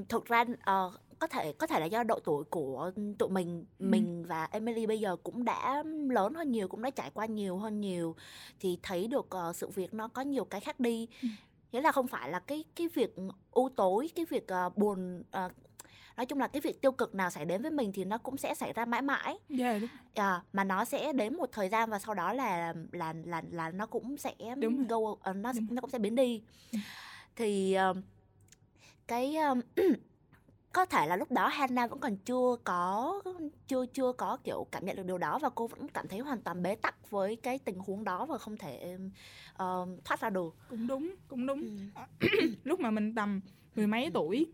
thực 0.09 0.25
ra 0.25 0.41
uh, 0.41 0.93
có 1.19 1.27
thể 1.27 1.53
có 1.53 1.67
thể 1.67 1.79
là 1.79 1.85
do 1.85 2.03
độ 2.03 2.19
tuổi 2.19 2.43
của 2.43 2.91
tụi 3.17 3.29
mình 3.29 3.65
ừ. 3.79 3.85
mình 3.89 4.25
và 4.27 4.47
Emily 4.51 4.85
bây 4.85 4.99
giờ 4.99 5.15
cũng 5.23 5.43
đã 5.43 5.83
lớn 6.09 6.33
hơn 6.33 6.51
nhiều 6.51 6.67
cũng 6.67 6.81
đã 6.81 6.89
trải 6.89 7.11
qua 7.13 7.25
nhiều 7.25 7.57
hơn 7.57 7.81
nhiều 7.81 8.15
thì 8.59 8.79
thấy 8.83 9.07
được 9.07 9.29
uh, 9.49 9.55
sự 9.55 9.69
việc 9.69 9.93
nó 9.93 10.07
có 10.07 10.21
nhiều 10.21 10.45
cái 10.45 10.61
khác 10.61 10.79
đi 10.79 11.07
ừ. 11.21 11.27
nghĩa 11.71 11.81
là 11.81 11.91
không 11.91 12.07
phải 12.07 12.29
là 12.29 12.39
cái 12.39 12.63
cái 12.75 12.87
việc 12.87 13.15
u 13.51 13.69
tối 13.69 14.09
cái 14.15 14.25
việc 14.29 14.47
uh, 14.67 14.77
buồn 14.77 15.23
uh, 15.45 15.51
nói 16.17 16.25
chung 16.25 16.39
là 16.39 16.47
cái 16.47 16.61
việc 16.61 16.81
tiêu 16.81 16.91
cực 16.91 17.15
nào 17.15 17.29
xảy 17.29 17.45
đến 17.45 17.61
với 17.61 17.71
mình 17.71 17.91
thì 17.93 18.05
nó 18.05 18.17
cũng 18.17 18.37
sẽ 18.37 18.53
xảy 18.53 18.73
ra 18.73 18.85
mãi 18.85 19.01
mãi 19.01 19.39
yeah, 19.59 19.81
đúng. 19.81 19.89
À, 20.13 20.43
mà 20.53 20.63
nó 20.63 20.85
sẽ 20.85 21.13
đến 21.13 21.37
một 21.37 21.49
thời 21.51 21.69
gian 21.69 21.89
và 21.89 21.99
sau 21.99 22.13
đó 22.13 22.33
là 22.33 22.73
là 22.91 23.13
là 23.25 23.41
là 23.51 23.71
nó 23.71 23.85
cũng 23.85 24.17
sẽ 24.17 24.33
đúng 24.57 24.87
go 24.87 24.97
uh, 24.97 25.19
nó 25.35 25.53
đúng. 25.53 25.67
nó 25.69 25.81
cũng 25.81 25.89
sẽ 25.89 25.99
biến 25.99 26.15
đi 26.15 26.41
thì 27.35 27.77
uh, 27.91 27.97
cái 29.11 29.35
um, 29.35 29.59
có 30.73 30.85
thể 30.85 31.07
là 31.07 31.15
lúc 31.15 31.31
đó 31.31 31.47
Hannah 31.47 31.89
vẫn 31.89 31.99
còn 31.99 32.17
chưa 32.17 32.55
có 32.63 33.21
chưa 33.67 33.85
chưa 33.85 34.11
có 34.11 34.37
kiểu 34.43 34.67
cảm 34.71 34.85
nhận 34.85 34.95
được 34.95 35.05
điều 35.05 35.17
đó 35.17 35.39
và 35.41 35.49
cô 35.49 35.67
vẫn 35.67 35.87
cảm 35.87 36.07
thấy 36.07 36.19
hoàn 36.19 36.41
toàn 36.41 36.63
bế 36.63 36.75
tắc 36.75 37.11
với 37.11 37.35
cái 37.35 37.59
tình 37.59 37.75
huống 37.79 38.03
đó 38.03 38.25
và 38.25 38.37
không 38.37 38.57
thể 38.57 38.97
uh, 39.51 39.89
thoát 40.05 40.19
ra 40.21 40.29
được. 40.29 40.55
Cũng 40.69 40.87
đúng 40.87 41.15
cũng 41.27 41.45
đúng. 41.45 41.89
Ừ. 42.19 42.27
lúc 42.63 42.79
mà 42.79 42.91
mình 42.91 43.15
tầm 43.15 43.41
mười 43.75 43.87
mấy 43.87 44.09
tuổi 44.13 44.51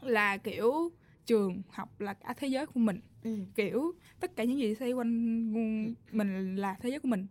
là 0.00 0.36
kiểu 0.36 0.92
trường 1.26 1.62
học 1.70 2.00
là 2.00 2.14
cả 2.14 2.34
thế 2.36 2.48
giới 2.48 2.66
của 2.66 2.80
mình. 2.80 3.00
Ừ. 3.24 3.36
kiểu 3.54 3.92
tất 4.20 4.36
cả 4.36 4.44
những 4.44 4.58
gì 4.58 4.74
xoay 4.74 4.92
quanh 4.92 5.94
mình 6.12 6.56
là 6.56 6.76
thế 6.80 6.90
giới 6.90 7.00
của 7.00 7.08
mình. 7.08 7.26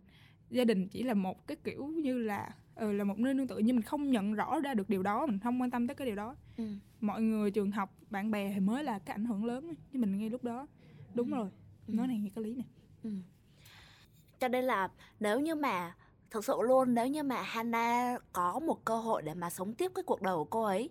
Gia 0.50 0.64
đình 0.64 0.88
chỉ 0.88 1.02
là 1.02 1.14
một 1.14 1.46
cái 1.46 1.56
kiểu 1.64 1.86
như 1.86 2.18
là 2.18 2.50
ừ, 2.76 2.92
là 2.92 3.04
một 3.04 3.18
nơi 3.18 3.34
nương 3.34 3.46
tựa 3.46 3.58
nhưng 3.58 3.76
mình 3.76 3.82
không 3.82 4.10
nhận 4.10 4.34
rõ 4.34 4.60
ra 4.60 4.74
được 4.74 4.88
điều 4.88 5.02
đó 5.02 5.26
mình 5.26 5.38
không 5.38 5.60
quan 5.60 5.70
tâm 5.70 5.86
tới 5.86 5.94
cái 5.94 6.06
điều 6.06 6.16
đó 6.16 6.36
ừ. 6.56 6.64
mọi 7.00 7.22
người 7.22 7.50
trường 7.50 7.70
học 7.70 7.94
bạn 8.10 8.30
bè 8.30 8.52
thì 8.54 8.60
mới 8.60 8.84
là 8.84 8.98
cái 8.98 9.14
ảnh 9.14 9.24
hưởng 9.24 9.44
lớn 9.44 9.66
với 9.66 10.00
mình 10.00 10.18
ngay 10.18 10.30
lúc 10.30 10.44
đó 10.44 10.66
đúng 11.14 11.30
ừ. 11.30 11.36
rồi 11.36 11.48
ừ. 11.86 11.94
nói 11.94 12.06
này 12.06 12.18
nghe 12.18 12.30
có 12.34 12.40
lý 12.42 12.54
nè 12.54 12.64
ừ. 13.02 13.10
cho 14.40 14.48
nên 14.48 14.64
là 14.64 14.88
nếu 15.20 15.40
như 15.40 15.54
mà 15.54 15.94
thực 16.30 16.44
sự 16.44 16.56
luôn 16.62 16.94
nếu 16.94 17.06
như 17.06 17.22
mà 17.22 17.42
Hannah 17.42 18.22
có 18.32 18.58
một 18.58 18.84
cơ 18.84 18.96
hội 18.96 19.22
để 19.22 19.34
mà 19.34 19.50
sống 19.50 19.74
tiếp 19.74 19.92
cái 19.94 20.02
cuộc 20.02 20.22
đời 20.22 20.34
của 20.34 20.44
cô 20.44 20.62
ấy 20.62 20.90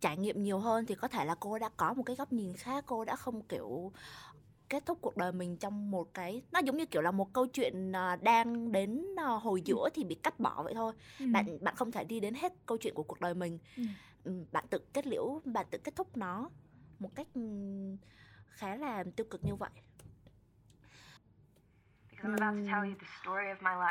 trải 0.00 0.16
nghiệm 0.16 0.42
nhiều 0.42 0.58
hơn 0.58 0.86
thì 0.86 0.94
có 0.94 1.08
thể 1.08 1.24
là 1.24 1.34
cô 1.40 1.58
đã 1.58 1.68
có 1.76 1.94
một 1.94 2.02
cái 2.02 2.16
góc 2.16 2.32
nhìn 2.32 2.56
khác 2.56 2.84
cô 2.86 3.04
đã 3.04 3.16
không 3.16 3.42
kiểu 3.42 3.92
kết 4.68 4.86
thúc 4.86 4.98
cuộc 5.00 5.16
đời 5.16 5.32
mình 5.32 5.56
trong 5.56 5.90
một 5.90 6.14
cái 6.14 6.42
nó 6.52 6.58
giống 6.58 6.76
như 6.76 6.86
kiểu 6.86 7.02
là 7.02 7.10
một 7.10 7.32
câu 7.32 7.46
chuyện 7.46 7.92
à, 7.96 8.16
đang 8.22 8.72
đến 8.72 9.04
à, 9.16 9.26
hồi 9.26 9.60
ừ. 9.60 9.64
giữa 9.64 9.88
thì 9.94 10.04
bị 10.04 10.14
cắt 10.14 10.40
bỏ 10.40 10.62
vậy 10.62 10.74
thôi 10.74 10.92
ừ. 11.18 11.26
bạn 11.32 11.64
bạn 11.64 11.76
không 11.76 11.92
thể 11.92 12.04
đi 12.04 12.20
đến 12.20 12.34
hết 12.34 12.52
câu 12.66 12.78
chuyện 12.78 12.94
của 12.94 13.02
cuộc 13.02 13.20
đời 13.20 13.34
mình 13.34 13.58
ừ. 13.76 13.82
ừ 14.24 14.44
bạn 14.52 14.64
tự 14.70 14.78
kết 14.92 15.06
liễu 15.06 15.40
bạn 15.44 15.66
tự 15.70 15.78
kết 15.84 15.96
thúc 15.96 16.16
nó 16.16 16.50
một 16.98 17.10
cách 17.14 17.26
khá 18.48 18.76
là 18.76 19.04
tiêu 19.16 19.26
cực 19.30 19.44
như 19.44 19.54
vậy 19.54 19.70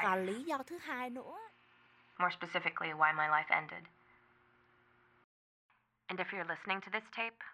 và 0.03 0.15
lý 0.15 0.43
do 0.43 0.63
thứ 0.63 0.77
hai 0.77 1.09
nữa 1.09 1.37
more 2.17 2.35
specifically 2.39 2.97
why 2.97 3.15
my 3.15 3.27
life 3.27 3.49
ended 3.49 3.83
and 6.07 6.19
if 6.19 6.25
you're 6.25 6.55
listening 6.55 6.81
to 6.81 6.87
this 6.91 7.03
tape 7.17 7.52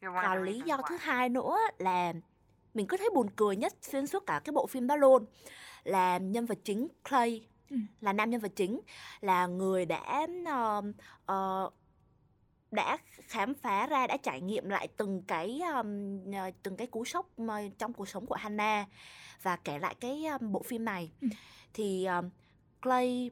còn 0.00 0.42
lý 0.42 0.60
do 0.66 0.78
thứ 0.88 0.96
hai 0.96 1.28
nữa 1.28 1.56
là 1.78 2.12
mình 2.74 2.86
cứ 2.86 2.96
thấy 2.96 3.10
buồn 3.14 3.30
cười 3.36 3.56
nhất 3.56 3.72
xuyên 3.82 4.06
suốt 4.06 4.26
cả 4.26 4.40
cái 4.44 4.52
bộ 4.52 4.66
phim 4.66 4.86
đó 4.86 4.96
luôn 4.96 5.26
là 5.84 6.18
nhân 6.18 6.46
vật 6.46 6.58
chính 6.64 6.88
Clay 7.08 7.46
ừ. 7.70 7.76
là 8.00 8.12
nam 8.12 8.30
nhân 8.30 8.40
vật 8.40 8.52
chính 8.56 8.80
là 9.20 9.46
người 9.46 9.86
đã 9.86 10.26
uh, 10.78 10.84
uh, 11.32 11.72
đã 12.70 12.98
khám 13.28 13.54
phá 13.54 13.86
ra 13.86 14.06
đã 14.06 14.16
trải 14.16 14.40
nghiệm 14.40 14.68
lại 14.68 14.88
từng 14.96 15.22
cái 15.22 15.60
um, 15.74 16.20
từng 16.62 16.76
cái 16.76 16.86
cú 16.86 17.04
sốc 17.04 17.26
trong 17.78 17.92
cuộc 17.92 18.08
sống 18.08 18.26
của 18.26 18.34
Hannah 18.34 18.88
và 19.42 19.56
kể 19.56 19.78
lại 19.78 19.94
cái 20.00 20.26
um, 20.26 20.52
bộ 20.52 20.62
phim 20.62 20.84
này 20.84 21.12
ừ. 21.20 21.28
thì 21.74 22.06
um, 22.06 22.30
Clay 22.82 23.30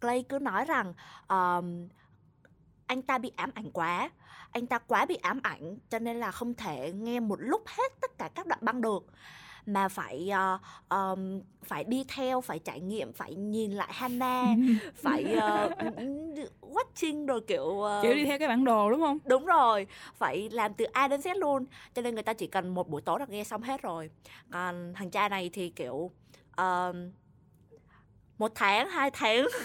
Clay 0.00 0.22
cứ 0.22 0.38
nói 0.38 0.64
rằng 0.64 0.94
um, 1.28 1.88
anh 2.88 3.02
ta 3.02 3.18
bị 3.18 3.32
ám 3.36 3.50
ảnh 3.54 3.70
quá. 3.70 4.10
Anh 4.52 4.66
ta 4.66 4.78
quá 4.78 5.06
bị 5.06 5.16
ám 5.16 5.40
ảnh 5.42 5.78
cho 5.90 5.98
nên 5.98 6.16
là 6.16 6.30
không 6.30 6.54
thể 6.54 6.92
nghe 6.92 7.20
một 7.20 7.36
lúc 7.40 7.62
hết 7.66 7.92
tất 8.00 8.18
cả 8.18 8.28
các 8.34 8.46
đoạn 8.46 8.60
băng 8.62 8.80
được. 8.80 9.06
Mà 9.66 9.88
phải 9.88 10.30
uh, 10.54 10.60
um, 10.90 11.40
phải 11.62 11.84
đi 11.84 12.04
theo 12.08 12.40
phải 12.40 12.58
trải 12.58 12.80
nghiệm 12.80 13.12
phải 13.12 13.34
nhìn 13.34 13.72
lại 13.72 13.88
Hannah 13.92 14.48
phải 14.94 15.36
uh, 15.36 15.72
watching 16.74 17.26
rồi 17.26 17.40
kiểu 17.40 17.64
uh, 17.64 18.02
kiểu 18.02 18.14
đi 18.14 18.24
theo 18.24 18.38
cái 18.38 18.48
bản 18.48 18.64
đồ 18.64 18.90
đúng 18.90 19.00
không? 19.00 19.18
Đúng 19.24 19.46
rồi 19.46 19.86
phải 20.16 20.48
làm 20.52 20.74
từ 20.74 20.84
A 20.84 21.08
đến 21.08 21.20
Z 21.20 21.38
luôn. 21.38 21.66
Cho 21.94 22.02
nên 22.02 22.14
người 22.14 22.22
ta 22.22 22.32
chỉ 22.32 22.46
cần 22.46 22.74
một 22.74 22.88
buổi 22.88 23.02
tối 23.02 23.20
là 23.20 23.26
nghe 23.28 23.44
xong 23.44 23.62
hết 23.62 23.82
rồi. 23.82 24.10
Còn 24.52 24.92
thằng 24.94 25.10
cha 25.10 25.28
này 25.28 25.50
thì 25.52 25.70
kiểu 25.70 26.10
uh, 26.60 26.96
một 28.38 28.52
tháng 28.54 28.90
hai 28.90 29.10
tháng 29.10 29.46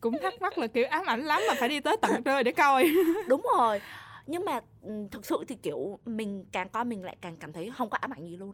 cũng 0.00 0.14
thắc 0.22 0.42
mắc 0.42 0.58
là 0.58 0.66
kiểu 0.66 0.86
ám 0.90 1.04
ảnh 1.06 1.24
lắm 1.24 1.42
mà 1.48 1.54
phải 1.58 1.68
đi 1.68 1.80
tới 1.80 1.96
tận 2.02 2.22
nơi 2.24 2.44
để 2.44 2.52
coi. 2.52 2.90
Đúng 3.28 3.46
rồi. 3.56 3.80
Nhưng 4.26 4.44
mà 4.44 4.60
ừ, 4.82 4.92
thực 5.10 5.26
sự 5.26 5.44
thì 5.48 5.54
kiểu 5.54 5.98
mình 6.04 6.44
càng 6.52 6.68
coi 6.68 6.84
mình 6.84 7.04
lại 7.04 7.16
càng 7.20 7.36
cảm 7.36 7.52
thấy 7.52 7.70
không 7.76 7.90
có 7.90 7.98
ám 8.00 8.10
ảnh 8.10 8.26
gì 8.26 8.36
luôn. 8.36 8.52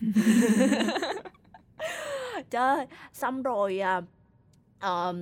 Trời 2.50 2.86
xong 3.12 3.42
rồi 3.42 3.80
uh, 3.98 4.04
uh, 4.86 5.16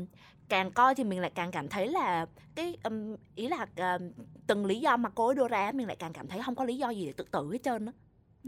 càng 0.48 0.70
coi 0.70 0.94
thì 0.94 1.04
mình 1.04 1.20
lại 1.20 1.30
càng 1.34 1.50
cảm 1.50 1.68
thấy 1.68 1.88
là 1.88 2.26
cái 2.54 2.76
um, 2.84 3.16
ý 3.34 3.48
là 3.48 3.66
uh, 3.96 4.02
từng 4.46 4.66
lý 4.66 4.80
do 4.80 4.96
mà 4.96 5.10
cô 5.14 5.26
ấy 5.26 5.34
đưa 5.34 5.48
ra 5.48 5.72
mình 5.74 5.86
lại 5.86 5.96
càng 5.96 6.12
cảm 6.12 6.28
thấy 6.28 6.42
không 6.44 6.54
có 6.54 6.64
lý 6.64 6.76
do 6.76 6.90
gì 6.90 7.06
để 7.06 7.12
tự 7.12 7.24
tử 7.30 7.52
hết 7.52 7.58
trơn 7.62 7.86
á. 7.86 7.92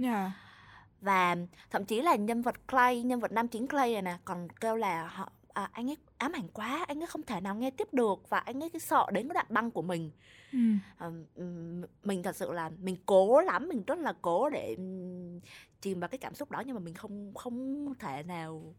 Yeah. 0.03 0.31
và 1.01 1.37
thậm 1.71 1.85
chí 1.85 2.03
là 2.03 2.15
nhân 2.15 2.43
vật 2.43 2.69
Clay 2.69 3.03
nhân 3.03 3.21
vật 3.21 3.33
nam 3.33 3.49
chính 3.49 3.69
Clay 3.69 3.93
này 3.93 4.03
nè 4.03 4.17
còn 4.25 4.49
kêu 4.61 4.77
là 4.77 5.07
họ 5.07 5.33
à, 5.53 5.71
anh 5.73 5.91
ấy 5.91 5.97
ám 6.19 6.33
ảnh 6.33 6.49
quá 6.49 6.85
anh 6.89 7.03
ấy 7.03 7.07
không 7.07 7.23
thể 7.23 7.41
nào 7.41 7.55
nghe 7.55 7.71
tiếp 7.71 7.95
được 7.95 8.29
và 8.29 8.39
anh 8.39 8.63
ấy 8.63 8.71
cứ 8.71 8.79
sợ 8.79 9.07
đến 9.13 9.29
cái 9.29 9.35
đoạn 9.35 9.47
băng 9.49 9.71
của 9.71 9.83
mình 9.83 10.11
ừ. 10.53 10.59
à, 10.97 11.11
mình 12.05 12.23
thật 12.23 12.37
sự 12.37 12.53
là 12.53 12.71
mình 12.81 12.97
cố 13.07 13.41
lắm 13.41 13.69
mình 13.69 13.83
rất 13.87 13.99
là 13.99 14.13
cố 14.23 14.51
để 14.51 14.77
chìm 15.81 16.01
vào 16.01 16.09
cái 16.09 16.19
cảm 16.19 16.35
xúc 16.35 16.51
đó 16.51 16.63
nhưng 16.67 16.75
mà 16.75 16.81
mình 16.81 16.95
không 16.95 17.35
không 17.35 17.95
thể 17.99 18.23
nào 18.23 18.75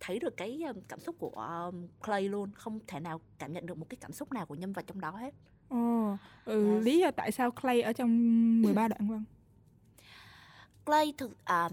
thấy 0.00 0.18
được 0.18 0.36
cái 0.36 0.62
cảm 0.88 1.00
xúc 1.00 1.16
của 1.18 1.70
Clay 2.06 2.28
luôn 2.28 2.50
không 2.54 2.78
thể 2.86 3.00
nào 3.00 3.20
cảm 3.38 3.52
nhận 3.52 3.66
được 3.66 3.78
một 3.78 3.86
cái 3.88 3.96
cảm 4.00 4.12
xúc 4.12 4.32
nào 4.32 4.46
của 4.46 4.54
nhân 4.54 4.72
vật 4.72 4.84
trong 4.86 5.00
đó 5.00 5.10
hết 5.10 5.34
Ồ, 5.68 6.16
ừ, 6.44 6.74
yes. 6.74 6.84
lý 6.84 6.98
do 6.98 7.10
tại 7.10 7.32
sao 7.32 7.50
Clay 7.50 7.80
ở 7.80 7.92
trong 7.92 8.62
13 8.62 8.88
đoạn 8.88 9.08
vâng 9.08 9.24
Clay 10.84 11.14
thực 11.18 11.44
à, 11.44 11.68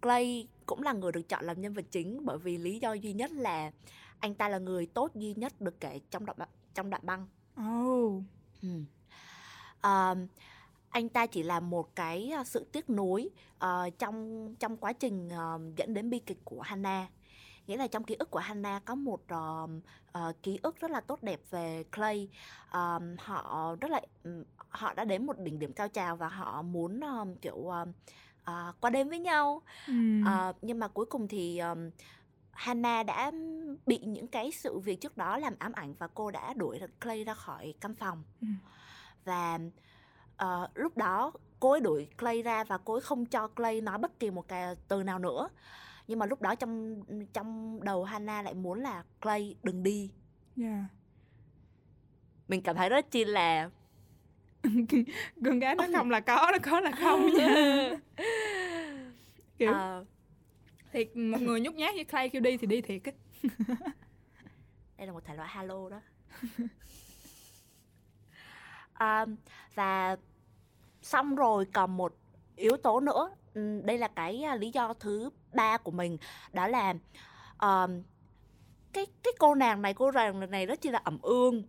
Clay 0.00 0.46
cũng 0.66 0.82
là 0.82 0.92
người 0.92 1.12
được 1.12 1.28
chọn 1.28 1.44
làm 1.44 1.60
nhân 1.60 1.74
vật 1.74 1.84
chính 1.90 2.24
bởi 2.24 2.38
vì 2.38 2.58
lý 2.58 2.78
do 2.78 2.92
duy 2.92 3.12
nhất 3.12 3.32
là 3.32 3.70
anh 4.18 4.34
ta 4.34 4.48
là 4.48 4.58
người 4.58 4.86
tốt 4.86 5.14
duy 5.14 5.34
nhất 5.34 5.60
được 5.60 5.80
kể 5.80 6.00
trong 6.10 6.26
đoạn 6.26 6.38
trong 6.74 6.90
đoạn 6.90 7.06
băng. 7.06 7.26
Oh. 7.60 8.22
Ừ. 8.62 8.68
À, 9.80 10.14
anh 10.90 11.08
ta 11.08 11.26
chỉ 11.26 11.42
là 11.42 11.60
một 11.60 11.96
cái 11.96 12.30
à, 12.30 12.44
sự 12.44 12.66
tiếc 12.72 12.90
nuối 12.90 13.30
uh, 13.56 13.98
trong 13.98 14.48
trong 14.58 14.76
quá 14.76 14.92
trình 14.92 15.28
uh, 15.28 15.76
dẫn 15.76 15.94
đến 15.94 16.10
bi 16.10 16.18
kịch 16.18 16.38
của 16.44 16.60
Hannah 16.60 17.10
nghĩa 17.66 17.76
là 17.76 17.86
trong 17.86 18.04
ký 18.04 18.14
ức 18.18 18.30
của 18.30 18.38
Hannah 18.38 18.84
có 18.84 18.94
một 18.94 19.20
uh, 19.34 19.70
uh, 20.18 20.42
ký 20.42 20.58
ức 20.62 20.80
rất 20.80 20.90
là 20.90 21.00
tốt 21.00 21.22
đẹp 21.22 21.40
về 21.50 21.84
Clay 21.92 22.28
uh, 22.68 23.02
họ 23.18 23.76
rất 23.80 23.90
là 23.90 24.00
họ 24.68 24.94
đã 24.94 25.04
đến 25.04 25.26
một 25.26 25.38
đỉnh 25.38 25.58
điểm 25.58 25.72
cao 25.72 25.88
trào 25.88 26.16
và 26.16 26.28
họ 26.28 26.62
muốn 26.62 27.00
uh, 27.22 27.28
kiểu 27.42 27.56
uh, 27.56 27.88
uh, 28.50 28.80
qua 28.80 28.90
đêm 28.90 29.08
với 29.08 29.18
nhau 29.18 29.62
ừ. 29.86 29.94
uh, 30.20 30.56
nhưng 30.62 30.78
mà 30.78 30.88
cuối 30.88 31.06
cùng 31.06 31.28
thì 31.28 31.58
um, 31.58 31.90
Hannah 32.50 33.06
đã 33.06 33.32
bị 33.86 33.98
những 33.98 34.26
cái 34.26 34.52
sự 34.52 34.78
việc 34.78 35.00
trước 35.00 35.16
đó 35.16 35.38
làm 35.38 35.54
ám 35.58 35.72
ảnh 35.72 35.94
và 35.98 36.08
cô 36.14 36.30
đã 36.30 36.54
đuổi 36.54 36.80
Clay 37.00 37.24
ra 37.24 37.34
khỏi 37.34 37.74
căn 37.80 37.94
phòng 37.94 38.22
ừ. 38.40 38.46
và 39.24 39.58
uh, 40.42 40.70
lúc 40.74 40.96
đó 40.96 41.32
cô 41.60 41.70
ấy 41.70 41.80
đuổi 41.80 42.08
Clay 42.18 42.42
ra 42.42 42.64
và 42.64 42.78
cô 42.78 42.92
ấy 42.92 43.00
không 43.00 43.26
cho 43.26 43.48
Clay 43.48 43.80
nói 43.80 43.98
bất 43.98 44.18
kỳ 44.18 44.30
một 44.30 44.48
cái 44.48 44.76
từ 44.88 45.02
nào 45.02 45.18
nữa 45.18 45.48
nhưng 46.08 46.18
mà 46.18 46.26
lúc 46.26 46.42
đó 46.42 46.54
trong 46.54 47.02
trong 47.32 47.80
đầu 47.84 48.04
Hannah 48.04 48.44
lại 48.44 48.54
muốn 48.54 48.80
là 48.80 49.04
Clay 49.20 49.56
đừng 49.62 49.82
đi 49.82 50.10
yeah. 50.56 50.84
mình 52.48 52.62
cảm 52.62 52.76
thấy 52.76 52.88
rất 52.88 53.10
chi 53.10 53.24
là 53.24 53.70
con 55.44 55.58
gái 55.58 55.74
nó 55.74 55.84
không 55.96 56.10
là 56.10 56.20
có 56.20 56.50
nó 56.52 56.58
có 56.62 56.80
là 56.80 56.90
không 56.90 57.32
nha. 57.38 57.90
Kiểu 59.58 59.72
uh, 59.72 60.06
thiệt 60.92 61.16
một 61.16 61.40
người 61.40 61.60
nhút 61.60 61.74
nhát 61.74 61.94
như 61.94 62.04
Clay 62.04 62.28
kêu 62.28 62.42
đi 62.42 62.56
thì 62.56 62.66
đi 62.66 62.80
thiệt 62.80 63.02
á. 63.04 63.12
Đây 64.98 65.06
là 65.06 65.12
một 65.12 65.24
thể 65.24 65.34
loại 65.34 65.48
halo 65.48 65.88
đó. 65.88 66.00
Um, 69.00 69.36
và 69.74 70.16
xong 71.02 71.34
rồi 71.34 71.66
còn 71.72 71.96
một 71.96 72.16
yếu 72.56 72.76
tố 72.76 73.00
nữa. 73.00 73.30
Đây 73.84 73.98
là 73.98 74.08
cái 74.08 74.42
à, 74.42 74.54
lý 74.54 74.70
do 74.70 74.94
thứ 74.94 75.30
ba 75.54 75.78
của 75.78 75.90
mình 75.90 76.18
đó 76.52 76.68
là 76.68 76.90
uh, 77.54 77.90
cái 78.92 79.06
cái 79.22 79.32
cô 79.38 79.54
nàng 79.54 79.82
này 79.82 79.94
cô 79.94 80.10
nàng 80.10 80.50
này 80.50 80.66
rất 80.66 80.80
chi 80.80 80.90
là 80.90 81.00
ẩm 81.04 81.18
ương. 81.22 81.62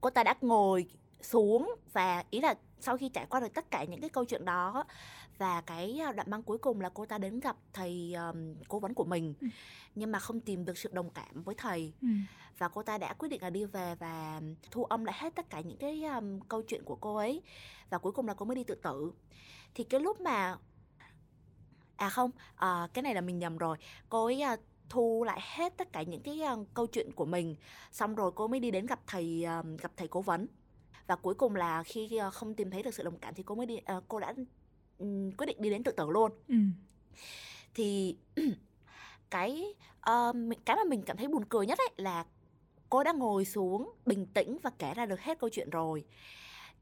Cô 0.00 0.10
ta 0.10 0.24
đã 0.24 0.34
ngồi 0.40 0.86
xuống 1.22 1.74
và 1.92 2.24
ý 2.30 2.40
là 2.40 2.54
sau 2.80 2.96
khi 2.96 3.08
trải 3.08 3.26
qua 3.26 3.40
được 3.40 3.54
tất 3.54 3.70
cả 3.70 3.84
những 3.84 4.00
cái 4.00 4.10
câu 4.10 4.24
chuyện 4.24 4.44
đó 4.44 4.84
và 5.40 5.60
cái 5.60 6.00
à, 6.00 6.12
đoạn 6.12 6.30
băng 6.30 6.42
cuối 6.42 6.58
cùng 6.58 6.80
là 6.80 6.88
cô 6.88 7.06
ta 7.06 7.18
đến 7.18 7.40
gặp 7.40 7.56
thầy 7.72 8.14
um, 8.14 8.54
cố 8.68 8.78
vấn 8.78 8.94
của 8.94 9.04
mình. 9.04 9.34
Ừ. 9.40 9.46
nhưng 9.94 10.12
mà 10.12 10.18
không 10.18 10.40
tìm 10.40 10.64
được 10.64 10.78
sự 10.78 10.90
đồng 10.92 11.10
cảm 11.10 11.42
với 11.42 11.54
thầy. 11.54 11.92
Ừ. 12.02 12.08
và 12.58 12.68
cô 12.68 12.82
ta 12.82 12.98
đã 12.98 13.14
quyết 13.14 13.28
định 13.28 13.42
là 13.42 13.50
đi 13.50 13.64
về 13.64 13.94
và 13.94 14.40
thu 14.70 14.84
âm 14.84 15.04
lại 15.04 15.16
hết 15.18 15.34
tất 15.34 15.50
cả 15.50 15.60
những 15.60 15.78
cái 15.78 16.04
um, 16.04 16.40
câu 16.40 16.62
chuyện 16.62 16.84
của 16.84 16.96
cô 16.96 17.16
ấy. 17.16 17.42
Và 17.90 17.98
cuối 17.98 18.12
cùng 18.12 18.28
là 18.28 18.34
cô 18.34 18.46
mới 18.46 18.54
đi 18.54 18.64
tự 18.64 18.74
tử. 18.74 19.12
Thì 19.74 19.84
cái 19.84 20.00
lúc 20.00 20.20
mà 20.20 20.56
à 21.96 22.08
không 22.08 22.30
à, 22.56 22.88
cái 22.92 23.02
này 23.02 23.14
là 23.14 23.20
mình 23.20 23.38
nhầm 23.38 23.58
rồi. 23.58 23.76
Cô 24.08 24.24
ấy 24.24 24.42
uh, 24.54 24.60
thu 24.88 25.24
lại 25.24 25.40
hết 25.56 25.76
tất 25.76 25.92
cả 25.92 26.02
những 26.02 26.22
cái 26.22 26.40
uh, 26.52 26.66
câu 26.74 26.86
chuyện 26.86 27.12
của 27.12 27.24
mình. 27.24 27.56
Xong 27.92 28.14
rồi 28.14 28.32
cô 28.34 28.48
mới 28.48 28.60
đi 28.60 28.70
đến 28.70 28.86
gặp 28.86 29.00
thầy 29.06 29.46
uh, 29.60 29.80
gặp 29.80 29.92
thầy 29.96 30.08
cố 30.08 30.20
vấn 30.20 30.46
và 31.06 31.16
cuối 31.16 31.34
cùng 31.34 31.56
là 31.56 31.82
khi 31.82 32.20
uh, 32.26 32.32
không 32.32 32.54
tìm 32.54 32.70
thấy 32.70 32.82
được 32.82 32.94
sự 32.94 33.02
đồng 33.02 33.18
cảm 33.18 33.34
thì 33.34 33.42
cô 33.42 33.54
mới 33.54 33.66
đi 33.66 33.78
uh, 33.96 34.04
cô 34.08 34.20
đã 34.20 34.34
um, 34.98 35.30
quyết 35.30 35.46
định 35.46 35.56
đi 35.60 35.70
đến 35.70 35.82
tự 35.82 35.92
tử 35.92 36.10
luôn 36.10 36.32
ừ. 36.48 36.54
thì 37.74 38.16
cái 39.30 39.64
uh, 40.10 40.36
cái 40.64 40.76
mà 40.76 40.84
mình 40.88 41.02
cảm 41.02 41.16
thấy 41.16 41.28
buồn 41.28 41.44
cười 41.44 41.66
nhất 41.66 41.78
ấy 41.78 41.90
là 41.96 42.24
cô 42.90 43.04
đã 43.04 43.12
ngồi 43.12 43.44
xuống 43.44 43.92
bình 44.06 44.26
tĩnh 44.26 44.58
và 44.62 44.70
kể 44.78 44.94
ra 44.94 45.06
được 45.06 45.20
hết 45.20 45.38
câu 45.38 45.50
chuyện 45.52 45.70
rồi 45.70 46.04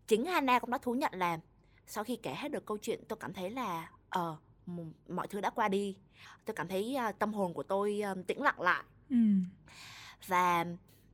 chính 0.06 0.24
Hannah 0.26 0.60
cũng 0.60 0.70
đã 0.70 0.78
thú 0.78 0.94
nhận 0.94 1.12
là 1.14 1.38
sau 1.86 2.04
khi 2.04 2.16
kể 2.16 2.34
hết 2.34 2.48
được 2.48 2.66
câu 2.66 2.78
chuyện 2.78 3.00
tôi 3.08 3.16
cảm 3.20 3.32
thấy 3.32 3.50
là 3.50 3.90
ờ 4.08 4.36
uh, 4.72 4.86
mọi 5.08 5.26
thứ 5.28 5.40
đã 5.40 5.50
qua 5.50 5.68
đi 5.68 5.96
tôi 6.44 6.54
cảm 6.54 6.68
thấy 6.68 6.96
uh, 7.08 7.18
tâm 7.18 7.32
hồn 7.32 7.54
của 7.54 7.62
tôi 7.62 8.02
uh, 8.12 8.26
tĩnh 8.26 8.42
lặng 8.42 8.60
lại 8.60 8.84
ừ. 9.10 9.16
và 10.26 10.64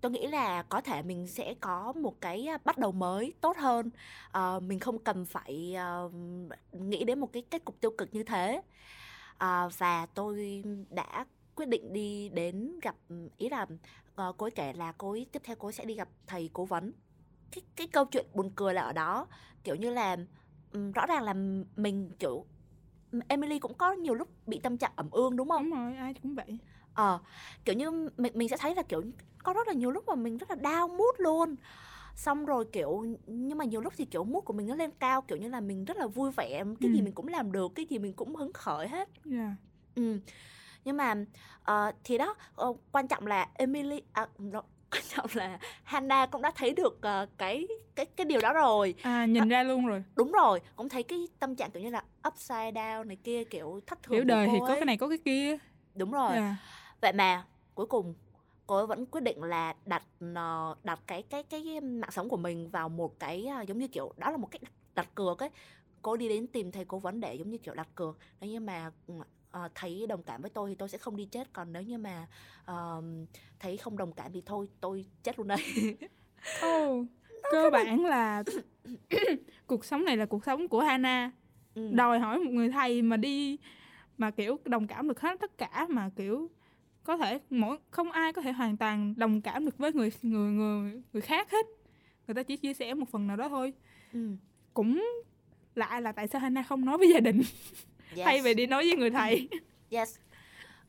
tôi 0.04 0.10
nghĩ 0.10 0.26
là 0.26 0.62
có 0.62 0.80
thể 0.80 1.02
mình 1.02 1.26
sẽ 1.26 1.54
có 1.60 1.92
một 1.92 2.20
cái 2.20 2.46
à, 2.46 2.58
bắt 2.64 2.78
đầu 2.78 2.92
mới 2.92 3.32
tốt 3.40 3.56
hơn 3.56 3.90
uh, 4.38 4.62
mình 4.62 4.80
không 4.80 4.98
cần 4.98 5.24
phải 5.24 5.76
uh, 6.04 6.12
nghĩ 6.72 7.04
đến 7.04 7.20
một 7.20 7.32
cái 7.32 7.42
kết 7.50 7.64
cục 7.64 7.80
tiêu 7.80 7.90
cực 7.98 8.14
như 8.14 8.22
thế 8.22 8.62
uh, 9.34 9.78
và 9.78 10.06
tôi 10.14 10.64
đã 10.90 11.26
quyết 11.54 11.68
định 11.68 11.92
đi 11.92 12.28
đến 12.28 12.80
gặp 12.82 12.94
ừ, 13.08 13.28
ý 13.36 13.48
là 13.48 13.62
uh, 13.62 14.36
cô 14.36 14.46
ấy 14.46 14.50
kể 14.50 14.72
là 14.72 14.92
cô 14.98 15.10
ấy 15.10 15.26
tiếp 15.32 15.42
theo 15.44 15.56
cô 15.58 15.68
ấy 15.68 15.72
sẽ 15.72 15.84
đi 15.84 15.94
gặp 15.94 16.08
thầy 16.26 16.50
cố 16.52 16.64
vấn 16.64 16.92
cái 17.52 17.62
cái 17.76 17.86
câu 17.86 18.04
chuyện 18.04 18.26
buồn 18.34 18.50
cười 18.56 18.74
là 18.74 18.82
ở 18.82 18.92
đó 18.92 19.26
kiểu 19.64 19.74
như 19.74 19.90
là 19.90 20.16
um, 20.72 20.92
rõ 20.92 21.06
ràng 21.06 21.22
là 21.22 21.34
mình 21.76 22.10
kiểu 22.18 22.46
Emily 23.28 23.58
cũng 23.58 23.74
có 23.74 23.92
nhiều 23.92 24.14
lúc 24.14 24.28
bị 24.46 24.58
tâm 24.58 24.76
trạng 24.76 24.92
ẩm 24.96 25.10
ương 25.10 25.36
đúng 25.36 25.48
không? 25.48 25.70
Đúng 25.70 25.78
rồi, 25.78 25.96
ai 25.96 26.14
cũng 26.22 26.34
vậy. 26.34 26.58
Ờ, 26.94 27.18
kiểu 27.64 27.74
như 27.74 27.90
mình 28.16 28.32
mình 28.34 28.48
sẽ 28.48 28.56
thấy 28.56 28.74
là 28.74 28.82
kiểu 28.82 29.02
có 29.42 29.52
rất 29.52 29.68
là 29.68 29.74
nhiều 29.74 29.90
lúc 29.90 30.08
mà 30.08 30.14
mình 30.14 30.38
rất 30.38 30.50
là 30.50 30.56
đau 30.56 30.88
mút 30.88 31.14
luôn 31.18 31.56
xong 32.14 32.46
rồi 32.46 32.64
kiểu 32.72 33.06
nhưng 33.26 33.58
mà 33.58 33.64
nhiều 33.64 33.80
lúc 33.80 33.92
thì 33.96 34.04
kiểu 34.04 34.24
mút 34.24 34.44
của 34.44 34.52
mình 34.52 34.66
nó 34.66 34.74
lên 34.74 34.90
cao 34.98 35.22
kiểu 35.22 35.38
như 35.38 35.48
là 35.48 35.60
mình 35.60 35.84
rất 35.84 35.96
là 35.96 36.06
vui 36.06 36.30
vẻ 36.30 36.64
cái 36.80 36.90
ừ. 36.90 36.94
gì 36.94 37.02
mình 37.02 37.12
cũng 37.12 37.28
làm 37.28 37.52
được 37.52 37.72
cái 37.74 37.86
gì 37.86 37.98
mình 37.98 38.12
cũng 38.12 38.36
hứng 38.36 38.52
khởi 38.52 38.88
hết 38.88 39.08
yeah. 39.30 39.50
ừ 39.94 40.18
nhưng 40.84 40.96
mà 40.96 41.14
uh, 41.70 41.94
thì 42.04 42.18
đó 42.18 42.34
uh, 42.62 42.80
quan 42.92 43.08
trọng 43.08 43.26
là 43.26 43.48
Emily 43.54 44.02
à, 44.12 44.26
quan 44.90 45.02
trọng 45.08 45.26
là 45.34 45.58
Hannah 45.82 46.30
cũng 46.30 46.42
đã 46.42 46.52
thấy 46.54 46.74
được 46.74 46.94
uh, 46.94 47.28
cái 47.38 47.66
cái 47.94 48.06
cái 48.06 48.24
điều 48.24 48.40
đó 48.40 48.52
rồi 48.52 48.94
à 49.02 49.26
nhìn 49.26 49.42
à, 49.42 49.46
ra 49.46 49.62
luôn 49.62 49.86
rồi 49.86 50.04
đúng 50.16 50.32
rồi 50.32 50.60
cũng 50.76 50.88
thấy 50.88 51.02
cái 51.02 51.28
tâm 51.38 51.56
trạng 51.56 51.70
kiểu 51.70 51.82
như 51.82 51.90
là 51.90 52.02
upside 52.28 52.72
down 52.72 53.06
này 53.06 53.16
kia 53.24 53.44
kiểu 53.44 53.80
thất 53.86 54.02
thường 54.02 54.16
kiểu 54.16 54.24
đời 54.24 54.46
thì 54.46 54.58
ấy. 54.58 54.60
có 54.60 54.74
cái 54.74 54.84
này 54.84 54.96
có 54.96 55.08
cái 55.08 55.18
kia 55.18 55.56
đúng 55.94 56.10
rồi 56.10 56.32
yeah. 56.32 56.54
Vậy 57.00 57.12
mà 57.12 57.44
cuối 57.74 57.86
cùng 57.86 58.14
cô 58.66 58.76
ấy 58.76 58.86
vẫn 58.86 59.06
quyết 59.06 59.20
định 59.20 59.42
là 59.42 59.74
đặt 59.86 60.02
uh, 60.24 60.84
đặt 60.84 61.00
cái 61.06 61.22
cái 61.22 61.42
cái 61.42 61.80
mạng 61.80 62.10
sống 62.10 62.28
của 62.28 62.36
mình 62.36 62.68
vào 62.70 62.88
một 62.88 63.18
cái 63.18 63.48
uh, 63.62 63.68
giống 63.68 63.78
như 63.78 63.88
kiểu 63.88 64.12
đó 64.16 64.30
là 64.30 64.36
một 64.36 64.50
cách 64.50 64.62
đặt 64.94 65.14
cược 65.14 65.38
ấy. 65.38 65.50
Cô 66.02 66.16
đi 66.16 66.28
đến 66.28 66.46
tìm 66.46 66.72
thầy 66.72 66.84
cố 66.84 66.98
vấn 66.98 67.20
để 67.20 67.34
giống 67.34 67.50
như 67.50 67.58
kiểu 67.58 67.74
đặt 67.74 67.88
cược. 67.94 68.18
Nếu 68.40 68.50
như 68.50 68.60
mà 68.60 68.90
uh, 69.12 69.26
thấy 69.74 70.06
đồng 70.06 70.22
cảm 70.22 70.42
với 70.42 70.50
tôi 70.50 70.70
thì 70.70 70.74
tôi 70.74 70.88
sẽ 70.88 70.98
không 70.98 71.16
đi 71.16 71.24
chết. 71.24 71.52
Còn 71.52 71.72
nếu 71.72 71.82
như 71.82 71.98
mà 71.98 72.26
uh, 72.70 73.04
thấy 73.58 73.76
không 73.76 73.96
đồng 73.96 74.12
cảm 74.12 74.32
thì 74.32 74.42
thôi 74.46 74.68
tôi 74.80 75.06
chết 75.22 75.38
luôn 75.38 75.48
đây 75.48 75.60
oh, 76.66 77.06
cơ 77.50 77.70
bản 77.70 78.04
là 78.04 78.42
cuộc 79.66 79.84
sống 79.84 80.04
này 80.04 80.16
là 80.16 80.26
cuộc 80.26 80.44
sống 80.44 80.68
của 80.68 80.80
Hana. 80.80 81.30
Ừ. 81.74 81.90
đòi 81.92 82.18
hỏi 82.18 82.38
một 82.38 82.50
người 82.50 82.70
thầy 82.70 83.02
mà 83.02 83.16
đi 83.16 83.58
mà 84.18 84.30
kiểu 84.30 84.58
đồng 84.64 84.86
cảm 84.86 85.08
được 85.08 85.20
hết 85.20 85.40
tất 85.40 85.58
cả 85.58 85.86
mà 85.90 86.10
kiểu 86.16 86.50
có 87.04 87.16
thể 87.16 87.40
mỗi 87.50 87.76
không 87.90 88.10
ai 88.10 88.32
có 88.32 88.42
thể 88.42 88.52
hoàn 88.52 88.76
toàn 88.76 89.14
đồng 89.16 89.40
cảm 89.40 89.64
được 89.64 89.78
với 89.78 89.92
người 89.92 90.12
người 90.22 90.50
người 90.50 91.02
người 91.12 91.22
khác 91.22 91.50
hết. 91.50 91.66
Người 92.26 92.34
ta 92.34 92.42
chỉ 92.42 92.56
chia 92.56 92.74
sẻ 92.74 92.94
một 92.94 93.08
phần 93.10 93.26
nào 93.26 93.36
đó 93.36 93.48
thôi. 93.48 93.72
Ừ. 94.12 94.36
cũng 94.74 95.04
lạ 95.74 96.00
là 96.00 96.12
tại 96.12 96.28
sao 96.28 96.40
Hana 96.40 96.62
không 96.62 96.84
nói 96.84 96.98
với 96.98 97.08
gia 97.14 97.20
đình? 97.20 97.42
Yes. 98.16 98.24
thay 98.24 98.40
vì 98.42 98.54
đi 98.54 98.66
nói 98.66 98.84
với 98.84 98.96
người 98.96 99.10
thầy. 99.10 99.48
Yes. 99.90 100.16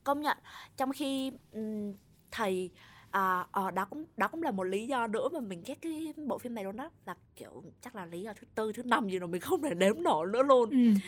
Công 0.04 0.20
nhận 0.20 0.38
trong 0.76 0.92
khi 0.92 1.32
um, 1.52 1.94
thầy 2.30 2.70
à, 3.10 3.46
à, 3.52 3.70
đó 3.70 3.84
cũng 3.84 4.04
đó 4.16 4.28
cũng 4.28 4.42
là 4.42 4.50
một 4.50 4.64
lý 4.64 4.86
do 4.86 5.06
nữa 5.06 5.28
mà 5.32 5.40
mình 5.40 5.62
ghét 5.66 5.78
cái 5.82 6.12
bộ 6.16 6.38
phim 6.38 6.54
này 6.54 6.64
luôn 6.64 6.76
đó 6.76 6.90
là 7.06 7.14
kiểu 7.36 7.62
chắc 7.80 7.96
là 7.96 8.06
lý 8.06 8.22
do 8.22 8.32
thứ 8.32 8.46
tư 8.54 8.72
thứ 8.72 8.82
năm 8.82 9.08
gì 9.08 9.18
rồi 9.18 9.28
mình 9.28 9.40
không 9.40 9.62
thể 9.62 9.74
đếm 9.74 10.02
nổi 10.02 10.26
nữa 10.26 10.42
luôn. 10.42 10.70
Ừ. 10.70 11.00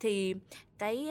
thì 0.00 0.34
cái 0.78 1.08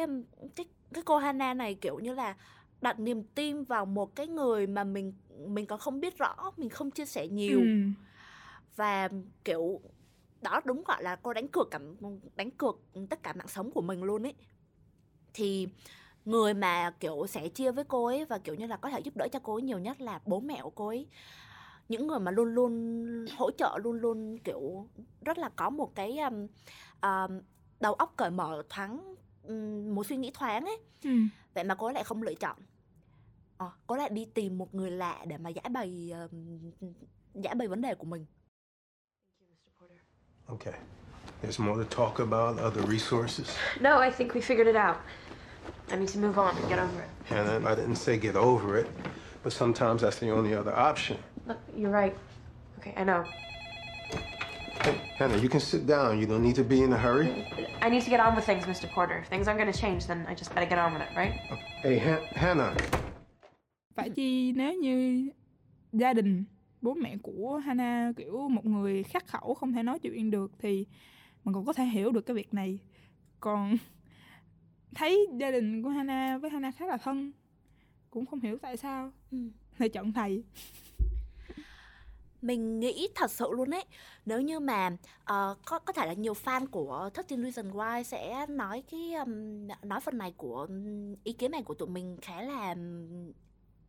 cái 0.56 0.66
cái 0.94 1.04
cô 1.06 1.18
Hana 1.18 1.54
này 1.54 1.76
kiểu 1.76 2.00
như 2.00 2.14
là 2.14 2.36
đặt 2.82 3.00
niềm 3.00 3.24
tin 3.36 3.64
vào 3.64 3.86
một 3.86 4.16
cái 4.16 4.28
người 4.28 4.68
mà 4.68 4.84
mình 4.84 5.14
mình 5.48 5.66
còn 5.66 5.80
không 5.80 6.00
biết 6.00 6.18
rõ 6.18 6.52
mình 6.58 6.70
không 6.70 6.92
chia 6.92 7.06
sẻ 7.06 7.28
nhiều 7.28 7.60
Ừ. 7.62 7.68
và 8.76 9.10
kiểu 9.44 9.82
đó 10.42 10.62
đúng 10.66 10.84
gọi 10.84 11.04
là 11.04 11.16
cô 11.16 11.34
đánh 11.34 11.48
cược 11.48 11.68
cảm 11.72 11.96
đánh 12.36 12.52
cược 12.52 12.80
tất 13.10 13.24
cả 13.24 13.34
mạng 13.34 13.48
sống 13.48 13.72
của 13.72 13.82
mình 13.82 14.04
luôn 14.04 14.26
ấy 14.26 14.34
thì 15.34 15.68
người 16.26 16.54
mà 16.54 16.92
kiểu 17.00 17.26
sẽ 17.28 17.50
chia 17.50 17.72
với 17.72 17.84
cô 17.84 18.06
ấy 18.06 18.26
và 18.26 18.38
kiểu 18.38 18.56
như 18.56 18.68
là 18.68 18.78
có 18.78 18.90
thể 18.90 19.00
giúp 19.00 19.18
đỡ 19.18 19.28
cho 19.32 19.40
cô 19.40 19.54
ấy 19.54 19.62
nhiều 19.62 19.80
nhất 19.80 20.02
là 20.02 20.22
bố 20.26 20.40
mẹ 20.40 20.60
của 20.64 20.70
cô 20.70 20.88
ấy 20.88 21.08
những 21.90 22.08
người 22.08 22.20
mà 22.20 22.32
luôn 22.32 22.48
luôn 22.56 23.26
hỗ 23.38 23.52
trợ 23.52 23.78
luôn 23.84 23.96
luôn 24.00 24.38
kiểu 24.38 24.88
rất 25.26 25.38
là 25.38 25.50
có 25.56 25.70
một 25.70 25.96
cái 25.96 26.18
um, 26.20 26.48
um, 27.02 27.40
đầu 27.80 27.94
óc 27.94 28.14
cởi 28.18 28.30
mở 28.32 28.64
thoáng 28.70 29.16
um, 29.48 29.96
một 29.96 30.06
suy 30.06 30.18
nghĩ 30.18 30.32
thoáng 30.34 30.66
ấy 30.66 30.78
Ừ. 31.04 31.10
vậy 31.58 31.64
mà 31.64 31.76
cô 31.76 31.86
ấy 31.86 31.94
lại 31.94 32.04
không 32.04 32.24
lựa 32.24 32.34
chọn 32.34 32.56
ờ, 33.58 33.72
cô 33.88 33.96
ấy 33.96 34.00
lại 34.00 34.10
đi 34.10 34.26
tìm 34.34 34.58
một 34.58 34.76
người 34.76 34.92
lạ 34.92 35.26
để 35.28 35.38
mà 35.38 35.50
giải 35.50 35.66
bày 35.72 36.12
um, 36.32 36.72
giải 37.34 37.56
bày 37.56 37.68
vấn 37.68 37.82
đề 37.82 37.96
của 37.96 38.06
mình 38.06 38.26
Okay. 40.50 40.74
There's 41.42 41.60
more 41.60 41.84
to 41.84 41.96
talk 41.96 42.20
about, 42.20 42.58
other 42.58 42.92
resources. 42.92 43.58
No, 43.82 44.00
I 44.00 44.12
think 44.12 44.34
we 44.34 44.42
figured 44.42 44.68
it 44.68 44.76
out. 44.76 44.96
I 45.92 45.96
need 45.96 46.14
to 46.14 46.20
move 46.20 46.38
on 46.38 46.56
and 46.56 46.70
get 46.70 46.80
over 46.80 47.02
it. 47.02 47.10
Hannah, 47.26 47.72
I 47.72 47.76
didn't 47.76 47.96
say 47.96 48.18
get 48.18 48.36
over 48.36 48.78
it, 48.78 48.88
but 49.44 49.54
sometimes 49.54 50.02
that's 50.02 50.20
the 50.20 50.32
only 50.32 50.56
other 50.56 50.74
option. 50.90 51.18
Look, 51.48 51.58
you're 51.76 52.02
right. 52.04 52.16
Okay, 52.80 52.94
I 52.98 53.04
know. 53.04 53.24
Hey, 54.84 54.96
Hannah, 55.18 55.38
you 55.38 55.50
can 55.50 55.60
sit 55.60 55.86
down. 55.88 56.20
You 56.20 56.26
don't 56.28 56.42
need 56.44 56.56
to 56.56 56.64
be 56.64 56.82
in 56.82 56.94
a 56.94 56.98
hurry. 56.98 57.28
I 57.82 57.90
need 57.90 58.04
to 58.04 58.10
get 58.10 58.20
on 58.20 58.36
with 58.36 58.46
things, 58.46 58.66
Mr. 58.66 58.88
Porter. 58.96 59.18
If 59.24 59.30
things 59.30 59.48
aren't 59.48 59.60
going 59.60 59.72
to 59.74 59.80
change, 59.82 60.08
then 60.08 60.26
I 60.30 60.34
just 60.36 60.56
better 60.56 60.70
get 60.70 60.80
on 60.80 60.94
with 60.94 61.02
it, 61.02 61.10
right? 61.16 61.34
Hey, 61.84 62.00
Han- 62.00 62.24
Hannah. 62.36 62.74
phải 63.96 64.10
chi 64.10 64.52
nếu 64.52 64.74
như 64.74 65.30
gia 65.94 66.14
đình 66.14 66.44
bố 66.82 66.94
mẹ 66.94 67.18
của 67.24 67.58
Hana 67.66 68.12
kiểu 68.18 68.50
một 68.50 68.66
người 68.66 69.04
khắc 69.04 69.28
khẩu 69.28 69.54
không 69.54 69.74
thể 69.74 69.84
nói 69.84 70.00
chuyện 70.00 70.32
được 70.32 70.52
thì 70.60 70.86
mình 71.44 71.54
cũng 71.54 71.66
có 71.66 71.74
thể 71.74 71.86
hiểu 71.86 72.12
được 72.12 72.22
cái 72.26 72.36
việc 72.36 72.54
này 72.54 72.80
còn 73.40 73.78
thấy 74.96 75.28
gia 75.40 75.52
đình 75.52 75.84
của 75.84 75.90
Hana 75.90 76.38
với 76.38 76.50
Hana 76.50 76.72
khá 76.72 76.86
là 76.86 76.98
thân 76.98 77.32
cũng 78.10 78.26
không 78.26 78.40
hiểu 78.40 78.58
tại 78.62 78.78
sao 78.78 79.12
Ừ. 79.32 79.38
lại 79.78 79.90
chọn 79.90 80.14
thầy 80.14 80.44
mình 82.48 82.80
nghĩ 82.80 83.08
thật 83.16 83.32
sự 83.32 83.48
luôn 83.52 83.70
ấy 83.70 83.84
nếu 84.26 84.42
như 84.42 84.60
mà 84.60 84.92
ờ, 85.24 85.56
có 85.66 85.80
có 85.80 85.94
thể 85.94 86.06
là 86.06 86.14
nhiều 86.14 86.34
fan 86.34 86.68
của 86.68 87.10
13 87.30 87.44
Reasons 87.44 87.76
Why 87.76 88.04
sẽ 88.04 88.46
nói 88.50 88.84
cái 88.92 89.14
um, 89.14 89.68
nói 89.84 90.00
phần 90.00 90.18
này 90.18 90.34
của 90.38 90.68
ý 91.24 91.34
kiến 91.34 91.52
này 91.52 91.64
của 91.64 91.74
tụi 91.74 91.88
mình 91.90 92.18
khá 92.22 92.42
là 92.42 92.76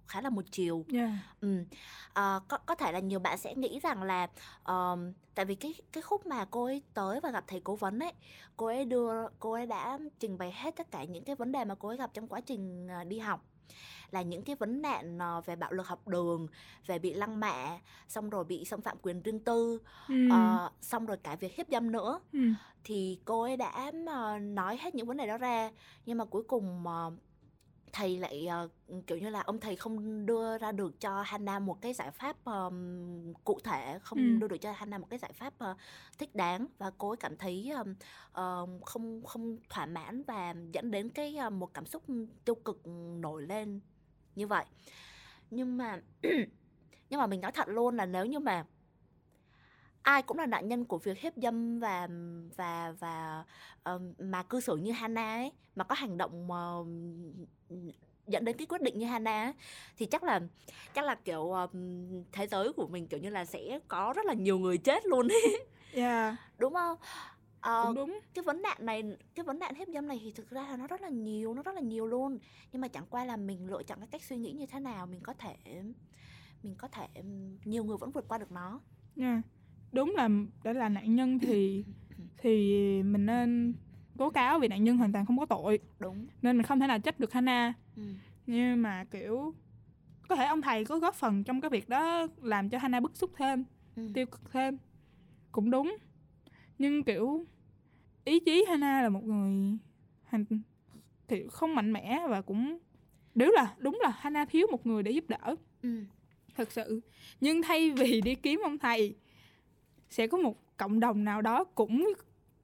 khá 0.06 0.20
là 0.20 0.30
một 0.30 0.44
chiều 0.50 0.84
yeah. 0.92 1.10
Ừ. 1.40 1.64
Ờ, 2.12 2.40
có 2.48 2.58
có 2.58 2.74
thể 2.74 2.92
là 2.92 2.98
nhiều 2.98 3.18
bạn 3.18 3.38
sẽ 3.38 3.54
nghĩ 3.54 3.80
rằng 3.82 4.02
là 4.02 4.28
ờm, 4.62 5.12
tại 5.34 5.44
vì 5.44 5.54
cái 5.54 5.74
cái 5.92 6.02
khúc 6.02 6.26
mà 6.26 6.44
cô 6.44 6.64
ấy 6.64 6.82
tới 6.94 7.20
và 7.20 7.30
gặp 7.30 7.44
thầy 7.46 7.60
cố 7.60 7.76
vấn 7.76 7.98
ấy, 7.98 8.12
cô 8.56 8.66
ấy 8.66 8.84
đưa 8.84 9.28
cô 9.38 9.52
ấy 9.52 9.66
đã 9.66 9.98
trình 10.18 10.38
bày 10.38 10.52
hết 10.52 10.76
tất 10.76 10.90
cả 10.90 11.04
những 11.04 11.24
cái 11.24 11.36
vấn 11.36 11.52
đề 11.52 11.64
mà 11.64 11.74
cô 11.74 11.88
ấy 11.88 11.96
gặp 11.96 12.10
trong 12.14 12.28
quá 12.28 12.40
trình 12.40 12.88
đi 13.08 13.18
học 13.18 13.44
là 14.10 14.22
những 14.22 14.42
cái 14.42 14.56
vấn 14.56 14.82
nạn 14.82 15.18
ờ, 15.18 15.40
về 15.40 15.56
bạo 15.56 15.72
lực 15.72 15.86
học 15.86 16.08
đường, 16.08 16.46
về 16.86 16.98
bị 16.98 17.14
lăng 17.14 17.40
mạ, 17.40 17.78
xong 18.08 18.30
rồi 18.30 18.44
bị 18.44 18.64
xâm 18.64 18.80
phạm 18.80 18.96
quyền 19.02 19.22
riêng 19.22 19.40
tư, 19.40 19.78
ừ. 20.08 20.14
ờ, 20.28 20.70
xong 20.80 21.06
rồi 21.06 21.16
cả 21.16 21.36
việc 21.36 21.54
hiếp 21.56 21.66
dâm 21.70 21.92
nữa 21.92 22.20
ừ. 22.32 22.38
thì 22.84 23.20
cô 23.24 23.42
ấy 23.42 23.56
đã 23.56 23.92
ờ, 24.06 24.38
nói 24.38 24.76
hết 24.80 24.94
những 24.94 25.06
vấn 25.06 25.16
đề 25.16 25.26
đó 25.26 25.38
ra 25.38 25.70
nhưng 26.06 26.18
mà 26.18 26.24
cuối 26.24 26.42
cùng 26.42 26.86
ờ, 26.86 27.12
thầy 27.92 28.18
lại 28.18 28.46
ờ, 28.46 28.68
kiểu 29.06 29.18
như 29.18 29.30
là 29.30 29.40
ông 29.40 29.60
thầy 29.60 29.76
không 29.76 30.26
đưa 30.26 30.58
ra 30.58 30.72
được 30.72 31.00
cho 31.00 31.22
Hannah 31.22 31.62
một 31.62 31.80
cái 31.80 31.92
giải 31.94 32.10
pháp 32.10 32.36
ờm, 32.44 33.34
cụ 33.44 33.58
thể 33.64 33.98
không 34.02 34.18
Ừ. 34.18 34.38
đưa 34.38 34.48
được 34.48 34.56
cho 34.58 34.72
Hannah 34.72 35.00
một 35.00 35.06
cái 35.10 35.18
giải 35.18 35.32
pháp 35.32 35.54
ờ, 35.58 35.76
thích 36.18 36.34
đáng 36.34 36.66
và 36.78 36.90
cô 36.98 37.08
ấy 37.10 37.16
cảm 37.16 37.36
thấy 37.36 37.70
ờm, 37.76 37.94
ờm, 38.32 38.80
không 38.82 39.22
không 39.24 39.56
thỏa 39.70 39.86
mãn 39.86 40.22
và 40.22 40.54
dẫn 40.72 40.90
đến 40.90 41.08
cái 41.10 41.36
ờ, 41.36 41.50
một 41.50 41.74
cảm 41.74 41.86
xúc 41.86 42.02
tiêu 42.44 42.54
cực 42.54 42.80
nổi 43.20 43.42
lên 43.42 43.80
như 44.38 44.46
vậy. 44.46 44.64
Nhưng 45.50 45.76
mà 45.76 46.00
nhưng 47.10 47.20
mà 47.20 47.26
mình 47.26 47.40
nói 47.40 47.52
thật 47.52 47.68
luôn 47.68 47.96
là 47.96 48.06
nếu 48.06 48.26
như 48.26 48.38
mà 48.38 48.64
ai 50.02 50.22
cũng 50.22 50.38
là 50.38 50.46
nạn 50.46 50.68
nhân 50.68 50.84
của 50.84 50.98
việc 50.98 51.18
hiếp 51.18 51.32
dâm 51.36 51.78
và 51.78 52.08
và 52.56 52.94
và 52.98 53.44
ờm, 53.82 54.12
mà 54.18 54.42
cư 54.42 54.60
xử 54.60 54.76
như 54.76 54.92
Hana 54.92 55.34
ấy 55.36 55.52
mà 55.76 55.84
có 55.84 55.94
hành 55.94 56.18
động 56.18 56.50
ờm, 56.50 57.12
dẫn 58.26 58.44
đến 58.44 58.56
cái 58.56 58.66
quyết 58.66 58.82
định 58.82 58.98
như 58.98 59.06
Hana 59.06 59.44
ấy, 59.44 59.52
thì 59.96 60.06
chắc 60.06 60.22
là 60.22 60.40
chắc 60.94 61.04
là 61.04 61.14
kiểu 61.14 61.52
ờm, 61.52 62.08
thế 62.32 62.46
giới 62.46 62.72
của 62.72 62.86
mình 62.86 63.06
kiểu 63.06 63.20
như 63.20 63.30
là 63.30 63.44
sẽ 63.44 63.78
có 63.88 64.12
rất 64.16 64.26
là 64.26 64.34
nhiều 64.34 64.58
người 64.58 64.78
chết 64.78 65.06
luôn 65.06 65.28
ấy. 65.28 65.66
Yeah. 65.92 66.34
đúng 66.58 66.74
không 66.74 66.98
Ờ, 67.60 67.84
cũng 67.86 67.94
đúng. 67.94 68.20
cái 68.34 68.42
vấn 68.42 68.62
nạn 68.62 68.76
này 68.80 69.02
cái 69.34 69.44
vấn 69.44 69.58
nạn 69.58 69.74
hiếp 69.74 69.88
dâm 69.88 70.08
này 70.08 70.20
thì 70.22 70.30
thực 70.32 70.50
ra 70.50 70.62
là 70.62 70.76
nó 70.76 70.86
rất 70.86 71.00
là 71.00 71.08
nhiều 71.08 71.54
nó 71.54 71.62
rất 71.62 71.74
là 71.74 71.80
nhiều 71.80 72.06
luôn. 72.06 72.38
Nhưng 72.72 72.80
mà 72.80 72.88
chẳng 72.88 73.04
qua 73.10 73.24
là 73.24 73.36
mình 73.36 73.66
lựa 73.66 73.82
chọn 73.82 73.98
cái 73.98 74.08
cách 74.10 74.22
suy 74.22 74.36
nghĩ 74.36 74.52
như 74.52 74.66
thế 74.66 74.80
nào 74.80 75.06
mình 75.06 75.20
có 75.20 75.34
thể 75.34 75.54
mình 76.62 76.74
có 76.78 76.88
thể 76.88 77.06
nhiều 77.64 77.84
người 77.84 77.96
vẫn 77.96 78.10
vượt 78.10 78.28
qua 78.28 78.38
được 78.38 78.52
nó. 78.52 78.80
Nha. 79.16 79.42
Đúng 79.92 80.14
là 80.16 80.28
để 80.64 80.72
là 80.74 80.88
nạn 80.88 81.14
nhân 81.14 81.38
thì 81.38 81.84
thì 82.38 83.02
mình 83.02 83.26
nên 83.26 83.74
tố 84.18 84.30
cáo 84.30 84.58
vì 84.58 84.68
nạn 84.68 84.84
nhân 84.84 84.96
hoàn 84.96 85.12
toàn 85.12 85.26
không 85.26 85.38
có 85.38 85.46
tội. 85.46 85.78
Đúng. 85.98 86.26
Nên 86.42 86.56
mình 86.56 86.66
không 86.66 86.80
thể 86.80 86.86
nào 86.86 86.98
trách 86.98 87.20
được 87.20 87.32
Hana. 87.32 87.74
Ừ. 87.96 88.02
nhưng 88.46 88.82
mà 88.82 89.04
kiểu 89.10 89.54
có 90.28 90.36
thể 90.36 90.44
ông 90.46 90.62
thầy 90.62 90.84
có 90.84 90.98
góp 90.98 91.14
phần 91.14 91.44
trong 91.44 91.60
cái 91.60 91.70
việc 91.70 91.88
đó 91.88 92.26
làm 92.42 92.68
cho 92.68 92.78
Hana 92.78 93.00
bức 93.00 93.16
xúc 93.16 93.30
thêm 93.36 93.64
Ừ. 93.96 94.08
tiêu 94.14 94.26
cực 94.26 94.52
thêm. 94.52 94.78
Cũng 95.52 95.70
đúng 95.70 95.96
nhưng 96.78 97.04
kiểu 97.04 97.46
ý 98.24 98.40
chí 98.40 98.64
Hana 98.68 99.02
là 99.02 99.08
một 99.08 99.24
người 99.24 99.78
hành 100.24 100.44
thì 101.28 101.44
không 101.50 101.74
mạnh 101.74 101.92
mẽ 101.92 102.20
và 102.28 102.40
cũng 102.40 102.78
nếu 103.34 103.52
là 103.52 103.74
đúng 103.78 103.98
là 104.02 104.10
Hana 104.10 104.44
thiếu 104.44 104.66
một 104.70 104.86
người 104.86 105.02
để 105.02 105.10
giúp 105.10 105.24
đỡ 105.28 105.54
Ừ. 105.82 106.04
thật 106.54 106.72
sự 106.72 107.00
nhưng 107.40 107.62
thay 107.62 107.90
vì 107.90 108.20
đi 108.20 108.34
kiếm 108.34 108.60
ông 108.64 108.78
thầy 108.78 109.14
sẽ 110.10 110.26
có 110.26 110.38
một 110.38 110.76
cộng 110.76 111.00
đồng 111.00 111.24
nào 111.24 111.42
đó 111.42 111.64
cũng 111.64 112.12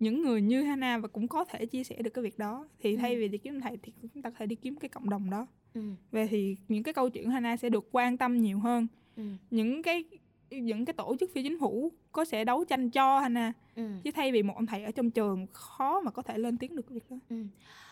những 0.01 0.23
người 0.23 0.43
như 0.43 0.63
Hana 0.63 0.99
và 0.99 1.09
cũng 1.09 1.29
có 1.29 1.45
thể 1.45 1.67
chia 1.67 1.85
sẻ 1.85 2.03
được 2.03 2.11
cái 2.15 2.25
việc 2.25 2.39
đó 2.39 2.69
thì 2.79 2.91
Ừ. 2.95 2.97
thay 3.01 3.17
vì 3.17 3.29
đi 3.29 3.39
kiếm 3.39 3.55
ông 3.55 3.61
thầy 3.61 3.77
thì 3.83 3.93
chúng 4.15 4.23
ta 4.23 4.31
có 4.31 4.37
thể 4.39 4.47
đi 4.47 4.57
kiếm 4.57 4.77
cái 4.77 4.89
cộng 4.89 5.11
đồng 5.11 5.31
đó 5.31 5.47
Ừ. 5.75 5.81
về 6.11 6.27
thì 6.27 6.57
những 6.69 6.83
cái 6.83 6.95
câu 6.95 7.11
chuyện 7.11 7.31
Hana 7.31 7.57
sẽ 7.57 7.69
được 7.71 7.89
quan 7.93 8.17
tâm 8.17 8.37
nhiều 8.43 8.59
hơn 8.59 8.87
Ừ. 9.17 9.23
những 9.51 9.83
cái 9.83 10.05
những 10.51 10.85
cái 10.85 10.93
tổ 10.95 11.17
chức 11.21 11.31
phi 11.33 11.43
chính 11.43 11.61
phủ 11.61 11.93
có 12.13 12.25
sẽ 12.25 12.45
đấu 12.45 12.65
tranh 12.65 12.91
cho 12.91 13.21
Hana 13.21 13.53
Ừ. 13.77 13.83
chứ 14.05 14.11
thay 14.15 14.33
vì 14.33 14.43
một 14.43 14.55
ông 14.57 14.67
thầy 14.67 14.85
ở 14.85 14.91
trong 14.91 15.11
trường 15.11 15.47
khó 15.53 16.01
mà 16.01 16.11
có 16.11 16.23
thể 16.23 16.39
lên 16.39 16.59
tiếng 16.59 16.77
được 16.77 16.89
việc 16.91 17.11
đó 17.11 17.17
Ừ. 17.31 17.37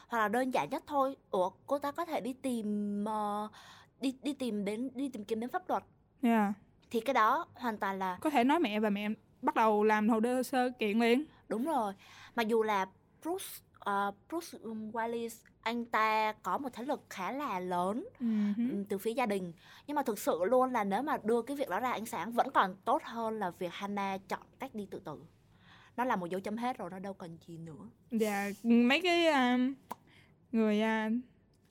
hoặc 0.09 0.19
là 0.19 0.29
đơn 0.29 0.51
giản 0.55 0.71
nhất 0.71 0.83
thôi 0.87 1.17
ủa 1.31 1.51
cô 1.67 1.79
ta 1.79 1.93
có 1.93 2.05
thể 2.05 2.21
đi 2.21 2.33
tìm 2.33 2.65
ờ, 3.05 3.49
đi 4.01 4.15
đi 4.23 4.33
tìm 4.33 4.65
đến 4.65 4.91
đi 4.95 5.09
tìm 5.09 5.25
kiếm 5.25 5.41
đến 5.41 5.51
pháp 5.51 5.69
luật 5.69 5.83
yeah. 6.23 6.53
thì 6.91 7.01
cái 7.01 7.15
đó 7.15 7.47
hoàn 7.55 7.79
toàn 7.79 7.99
là 7.99 8.19
có 8.21 8.31
thể 8.31 8.45
nói 8.45 8.61
mẹ 8.61 8.81
và 8.81 8.91
mẹ 8.91 9.09
bắt 9.43 9.55
đầu 9.55 9.85
làm 9.85 10.09
hồ 10.09 10.21
sơ 10.45 10.71
kiện 10.79 10.99
liền 10.99 11.25
đúng 11.49 11.65
rồi 11.65 11.93
mặc 12.35 12.49
dù 12.49 12.63
là 12.63 12.87
Bruce 13.23 13.47
ờ, 13.79 14.13
Bruce 14.29 14.59
Willis 14.93 15.45
anh 15.63 15.85
ta 15.85 16.33
có 16.33 16.59
một 16.59 16.69
thế 16.73 16.85
lực 16.85 17.03
khá 17.11 17.33
là 17.33 17.61
lớn 17.61 18.09
ừ, 18.21 18.27
từ 18.89 18.99
phía 18.99 19.11
gia 19.13 19.27
đình 19.27 19.53
nhưng 19.87 19.95
mà 19.95 20.03
thực 20.03 20.19
sự 20.19 20.39
luôn 20.45 20.73
là 20.73 20.85
nếu 20.85 21.03
mà 21.03 21.19
đưa 21.25 21.43
cái 21.43 21.57
việc 21.57 21.69
đó 21.69 21.81
ra 21.81 21.93
ánh 21.93 22.07
sáng 22.07 22.33
vẫn 22.33 22.47
còn 22.55 22.77
tốt 22.85 23.03
hơn 23.05 23.39
là 23.39 23.51
việc 23.51 23.73
Hannah 23.73 24.29
chọn 24.29 24.41
cách 24.59 24.75
đi 24.75 24.87
tự 24.91 24.99
tử 24.99 25.19
nó 25.97 26.05
là 26.05 26.17
một 26.17 26.27
dấu 26.31 26.41
chấm 26.41 26.57
hết 26.57 26.79
rồi 26.79 26.91
nó 26.91 26.99
đâu 26.99 27.15
còn 27.15 27.37
gì 27.47 27.59
nữa 27.59 27.89
và 28.11 28.51
mấy 28.63 29.01
cái 29.01 29.27
à, 29.27 29.59
người 30.53 30.81
à, 30.81 31.11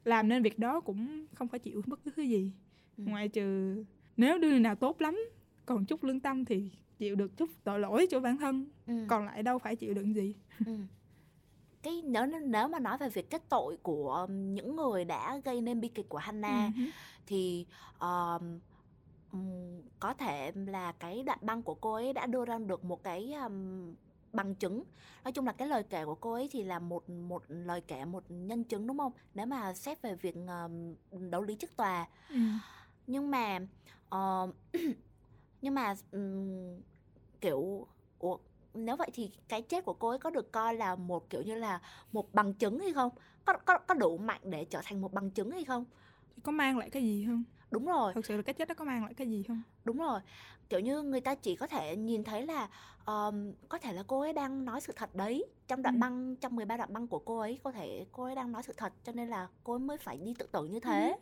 làm 0.05 0.27
nên 0.29 0.43
việc 0.43 0.59
đó 0.59 0.79
cũng 0.79 1.25
không 1.35 1.47
phải 1.47 1.59
chịu 1.59 1.81
bất 1.87 1.99
cứ 2.05 2.11
thứ 2.15 2.21
gì 2.21 2.51
Ừ. 2.97 3.03
ngoại 3.07 3.27
trừ 3.29 3.83
nếu 4.17 4.37
đứa 4.37 4.59
nào 4.59 4.75
tốt 4.75 5.01
lắm 5.01 5.19
còn 5.65 5.85
chút 5.85 6.03
lương 6.03 6.19
tâm 6.19 6.45
thì 6.45 6.71
chịu 6.97 7.15
được 7.15 7.37
chút 7.37 7.49
tội 7.63 7.79
lỗi 7.79 8.07
cho 8.09 8.19
bản 8.19 8.37
thân 8.37 8.65
ừ. 8.87 8.93
còn 9.09 9.25
lại 9.25 9.43
đâu 9.43 9.59
phải 9.59 9.75
chịu 9.75 9.93
đựng 9.93 10.15
gì 10.15 10.35
Ừ. 10.65 10.77
cái 11.83 12.01
nếu 12.05 12.25
nếu 12.25 12.67
mà 12.67 12.79
nói 12.79 12.97
về 12.97 13.09
việc 13.09 13.29
kết 13.29 13.41
tội 13.49 13.77
của 13.83 14.13
um, 14.13 14.53
những 14.53 14.75
người 14.75 15.05
đã 15.05 15.37
gây 15.37 15.61
nên 15.61 15.81
bi 15.81 15.87
kịch 15.87 16.09
của 16.09 16.17
Hannah 16.17 16.75
hứ. 16.75 16.83
thì 17.25 17.65
um, 17.99 18.59
có 19.99 20.13
thể 20.13 20.51
là 20.55 20.91
cái 20.91 21.23
đoạn 21.23 21.39
băng 21.41 21.63
của 21.63 21.73
cô 21.75 21.93
ấy 21.93 22.13
đã 22.13 22.25
đưa 22.25 22.45
ra 22.45 22.57
được 22.57 22.83
một 22.83 23.03
cái 23.03 23.33
um, 23.33 23.93
bằng 24.33 24.55
chứng 24.55 24.83
nói 25.23 25.31
chung 25.31 25.45
là 25.45 25.51
cái 25.51 25.67
lời 25.67 25.83
kể 25.83 26.05
của 26.05 26.15
cô 26.15 26.33
ấy 26.33 26.49
thì 26.51 26.63
là 26.63 26.79
một 26.79 27.09
một 27.09 27.43
lời 27.47 27.81
kể 27.81 28.05
một 28.05 28.23
nhân 28.29 28.63
chứng 28.63 28.87
đúng 28.87 28.97
không 28.97 29.11
nếu 29.33 29.45
mà 29.45 29.73
xét 29.73 30.01
về 30.01 30.15
việc 30.15 30.35
um, 30.35 30.95
đấu 31.29 31.41
lý 31.41 31.55
trước 31.55 31.77
tòa 31.77 32.07
Ừ. 32.29 32.37
nhưng 33.07 33.31
mà 33.31 33.59
ờ, 34.09 34.51
nhưng 35.61 35.73
mà 35.73 35.95
ừm, 36.11 36.81
kiểu 37.41 37.87
ủa, 38.19 38.37
nếu 38.73 38.95
vậy 38.95 39.09
thì 39.13 39.31
cái 39.47 39.61
chết 39.61 39.85
của 39.85 39.93
cô 39.93 40.09
ấy 40.09 40.19
có 40.19 40.29
được 40.29 40.51
coi 40.51 40.75
là 40.75 40.95
một 40.95 41.29
kiểu 41.29 41.41
như 41.41 41.55
là 41.55 41.81
một 42.11 42.33
bằng 42.33 42.53
chứng 42.53 42.79
hay 42.79 42.93
không? 42.93 43.11
Có 43.45 43.53
có 43.53 43.77
có 43.77 43.93
đủ 43.93 44.17
mạnh 44.17 44.41
để 44.43 44.65
trở 44.65 44.81
thành 44.83 45.01
một 45.01 45.13
bằng 45.13 45.31
chứng 45.31 45.51
hay 45.51 45.63
không? 45.65 45.85
Có 46.43 46.51
mang 46.51 46.77
lại 46.77 46.89
cái 46.89 47.03
gì 47.03 47.25
không? 47.27 47.43
Đúng 47.71 47.85
rồi. 47.85 48.13
Thật 48.13 48.25
sự 48.25 48.35
là 48.35 48.41
cái 48.41 48.53
chết 48.53 48.67
đó 48.67 48.73
có 48.77 48.85
mang 48.85 49.03
lại 49.03 49.13
cái 49.13 49.27
gì 49.27 49.43
không? 49.47 49.61
Đúng 49.83 49.97
rồi. 49.97 50.19
Kiểu 50.69 50.79
như 50.79 51.01
người 51.01 51.21
ta 51.21 51.35
chỉ 51.35 51.55
có 51.55 51.67
thể 51.67 51.95
nhìn 51.95 52.23
thấy 52.23 52.45
là 52.45 52.69
um, 53.05 53.53
có 53.69 53.77
thể 53.77 53.93
là 53.93 54.03
cô 54.07 54.19
ấy 54.21 54.33
đang 54.33 54.65
nói 54.65 54.81
sự 54.81 54.93
thật 54.95 55.15
đấy. 55.15 55.45
Trong 55.67 55.81
đoạn 55.81 55.95
Ừ. 55.95 55.99
băng 55.99 56.35
trong 56.35 56.55
13 56.55 56.77
đoạn 56.77 56.93
băng 56.93 57.07
của 57.07 57.19
cô 57.19 57.39
ấy 57.39 57.59
có 57.63 57.71
thể 57.71 58.05
cô 58.11 58.23
ấy 58.23 58.35
đang 58.35 58.51
nói 58.51 58.63
sự 58.63 58.73
thật 58.77 58.93
cho 59.03 59.11
nên 59.11 59.27
là 59.29 59.47
cô 59.63 59.73
ấy 59.73 59.79
mới 59.79 59.97
phải 59.97 60.17
đi 60.17 60.33
tự 60.39 60.47
tử 60.51 60.65
như 60.65 60.79
thế. 60.79 61.09
Ừ. 61.11 61.19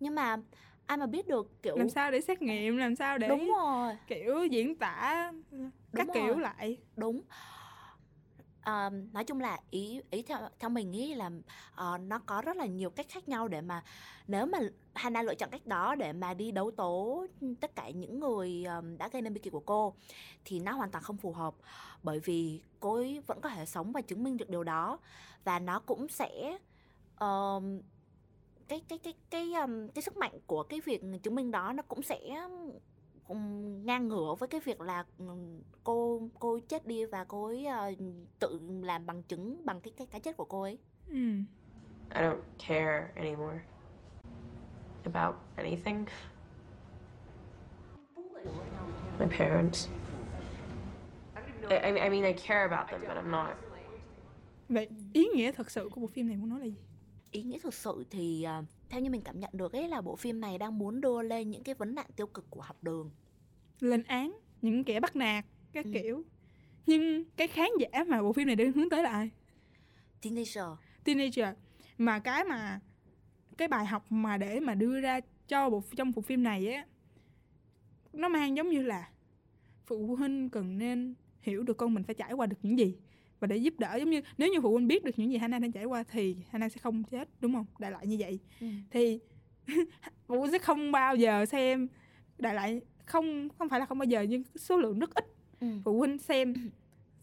nhưng 0.00 0.14
mà 0.14 0.36
ai 0.88 0.96
mà 0.96 1.06
biết 1.06 1.28
được 1.28 1.62
kiểu 1.62 1.76
làm 1.76 1.88
sao 1.88 2.10
để 2.10 2.20
xét 2.20 2.42
nghiệm 2.42 2.76
làm 2.76 2.96
sao 2.96 3.18
để 3.18 3.28
đúng 3.28 3.52
rồi. 3.58 3.96
kiểu 4.06 4.44
diễn 4.44 4.76
tả 4.76 5.32
các 5.96 6.06
Đúng 6.06 6.14
kiểu 6.14 6.34
rồi. 6.34 6.40
lại? 6.40 6.76
Đúng. 6.96 7.22
Ờ, 8.62 8.90
nói 9.12 9.24
chung 9.24 9.40
là 9.40 9.60
ý 9.70 10.00
ý 10.10 10.22
theo 10.22 10.38
theo 10.58 10.70
mình 10.70 10.90
nghĩ 10.90 11.14
là 11.14 11.30
ờ, 11.74 11.98
nó 11.98 12.18
có 12.18 12.42
rất 12.42 12.56
là 12.56 12.66
nhiều 12.66 12.90
cách 12.90 13.06
khác 13.08 13.28
nhau 13.28 13.48
để 13.48 13.60
mà 13.60 13.84
nếu 14.26 14.46
mà 14.46 14.58
Hana 14.94 15.22
lựa 15.22 15.34
chọn 15.34 15.50
cách 15.50 15.66
đó 15.66 15.94
để 15.94 16.12
mà 16.12 16.34
đi 16.34 16.50
đấu 16.52 16.70
tố 16.70 17.26
tất 17.60 17.74
cả 17.74 17.90
những 17.90 18.20
người 18.20 18.64
ờm, 18.64 18.98
đã 18.98 19.08
gây 19.08 19.22
nên 19.22 19.34
bi 19.34 19.40
kịch 19.40 19.52
của 19.52 19.60
cô 19.60 19.94
thì 20.44 20.60
nó 20.60 20.72
hoàn 20.72 20.90
toàn 20.90 21.04
không 21.04 21.16
phù 21.16 21.32
hợp. 21.32 21.54
Bởi 22.02 22.20
vì 22.20 22.62
cô 22.80 22.94
ấy 22.94 23.20
vẫn 23.26 23.40
có 23.40 23.48
thể 23.48 23.66
sống 23.66 23.92
và 23.92 24.00
chứng 24.00 24.22
minh 24.24 24.36
được 24.36 24.50
điều 24.50 24.64
đó. 24.64 24.98
Và 25.44 25.58
nó 25.58 25.80
cũng 25.80 26.08
sẽ 26.08 26.58
ờm, 27.16 27.80
cái 28.68 28.82
cái 28.88 28.98
cái 28.98 29.14
cái 29.30 29.52
ờm, 29.52 29.88
cái 29.88 30.02
sức 30.02 30.16
mạnh 30.16 30.32
của 30.46 30.62
cái 30.62 30.80
việc 30.84 31.02
chứng 31.22 31.34
minh 31.34 31.50
đó 31.50 31.72
nó 31.72 31.82
cũng 31.82 32.02
sẽ 32.02 32.18
ừm, 33.28 33.86
ngang 33.86 34.08
ngửa 34.08 34.34
với 34.38 34.48
cái 34.48 34.60
việc 34.64 34.80
là 34.80 35.04
cô 35.84 36.22
cô 36.38 36.58
chết 36.68 36.86
đi 36.86 37.04
và 37.04 37.24
cô 37.24 37.46
ấy 37.46 37.66
ờ, 37.66 37.92
tự 38.38 38.60
làm 38.82 39.06
bằng 39.06 39.22
chứng 39.22 39.64
bằng 39.64 39.80
cái 39.80 39.92
cái 39.96 40.06
cái 40.06 40.20
chết 40.20 40.36
của 40.36 40.44
cô 40.44 40.62
ấy 40.62 40.78
ừ. 41.08 41.14
I 42.14 42.22
don't 42.22 42.40
care 42.68 43.08
anymore 43.14 43.58
about 45.04 45.34
anything. 45.56 46.06
My 49.18 49.26
parents. 49.38 49.88
I, 51.70 51.76
I 51.76 52.00
I 52.00 52.08
mean, 52.08 52.24
I 52.24 52.32
care 52.32 52.68
about 52.68 52.90
them, 52.90 53.00
but 53.00 53.16
I'm 53.16 53.30
not. 53.30 53.56
vậy 54.68 54.88
ý 55.12 55.28
nghĩa 55.34 55.52
thật 55.52 55.70
sự 55.70 55.88
của 55.92 56.00
bộ 56.00 56.06
phim 56.06 56.28
này 56.28 56.36
muốn 56.36 56.48
nói 56.48 56.60
là 56.60 56.66
gì 56.66 56.74
ý 57.30 57.42
nghĩa 57.42 57.58
thực 57.58 57.74
sự 57.74 58.04
thì 58.10 58.42
ờ, 58.42 58.64
theo 58.88 59.00
như 59.00 59.10
mình 59.10 59.20
cảm 59.24 59.40
nhận 59.40 59.50
được 59.52 59.72
ấy 59.72 59.88
là 59.88 60.00
bộ 60.00 60.16
phim 60.16 60.40
này 60.40 60.58
đang 60.58 60.78
muốn 60.78 61.00
đưa 61.00 61.22
lên 61.22 61.50
những 61.50 61.62
cái 61.62 61.74
vấn 61.74 61.94
nạn 61.94 62.06
tiêu 62.16 62.26
cực 62.26 62.50
của 62.50 62.60
học 62.60 62.76
đường. 62.82 63.10
Lên 63.80 64.02
án 64.02 64.38
những 64.62 64.84
kẻ 64.84 65.00
bắt 65.00 65.16
nạt 65.16 65.44
các 65.72 65.84
Ừ. 65.84 65.90
kiểu. 65.94 66.22
Nhưng 66.86 67.24
cái 67.36 67.48
khán 67.48 67.68
giả 67.80 68.04
mà 68.04 68.22
bộ 68.22 68.32
phim 68.32 68.46
này 68.46 68.56
đang 68.56 68.72
hướng 68.72 68.90
tới 68.90 69.02
là 69.02 69.10
ai? 69.10 69.30
Teenager. 70.22 70.64
Teenager. 71.04 71.48
Mà 71.98 72.18
cái 72.18 72.44
mà 72.44 72.80
cái 73.56 73.68
bài 73.68 73.86
học 73.86 74.12
mà 74.12 74.36
để 74.36 74.60
mà 74.60 74.74
đưa 74.74 75.00
ra 75.00 75.20
cho 75.48 75.70
bộ 75.70 75.82
trong 75.96 76.12
bộ 76.16 76.22
phim 76.22 76.42
này 76.42 76.72
á 76.72 76.86
nó 78.12 78.28
mang 78.28 78.56
giống 78.56 78.68
như 78.68 78.82
là 78.82 79.10
phụ 79.86 80.16
huynh 80.16 80.50
cần 80.50 80.78
nên 80.78 81.14
hiểu 81.42 81.62
được 81.62 81.76
con 81.76 81.94
mình 81.94 82.04
phải 82.04 82.14
trải 82.14 82.32
qua 82.32 82.46
được 82.46 82.56
những 82.62 82.78
gì 82.78 82.96
và 83.40 83.46
để 83.46 83.56
giúp 83.56 83.74
đỡ 83.78 83.96
giống 83.96 84.10
như 84.10 84.20
nếu 84.38 84.48
như 84.52 84.60
phụ 84.60 84.72
huynh 84.72 84.88
biết 84.88 85.04
được 85.04 85.18
những 85.18 85.30
gì 85.30 85.36
Hannah 85.36 85.62
đang 85.62 85.72
trải 85.72 85.84
qua 85.84 86.02
thì 86.10 86.36
Hannah 86.50 86.72
sẽ 86.72 86.78
không 86.80 87.04
chết 87.04 87.28
đúng 87.40 87.54
không 87.54 87.66
đại 87.78 87.90
loại 87.90 88.06
như 88.06 88.16
vậy 88.18 88.38
Ừ. 88.60 88.66
thì 88.90 89.18
phụ 90.26 90.40
huynh 90.40 90.52
sẽ 90.52 90.58
không 90.58 90.92
bao 90.92 91.16
giờ 91.16 91.46
xem 91.46 91.88
đại 92.38 92.54
loại 92.54 92.80
không 93.04 93.48
không 93.58 93.68
phải 93.68 93.80
là 93.80 93.86
không 93.86 93.98
bao 93.98 94.04
giờ 94.06 94.22
nhưng 94.22 94.42
số 94.56 94.76
lượng 94.76 94.98
rất 94.98 95.14
ít 95.14 95.24
ừ. 95.60 95.66
phụ 95.84 95.98
huynh 95.98 96.18
xem 96.18 96.54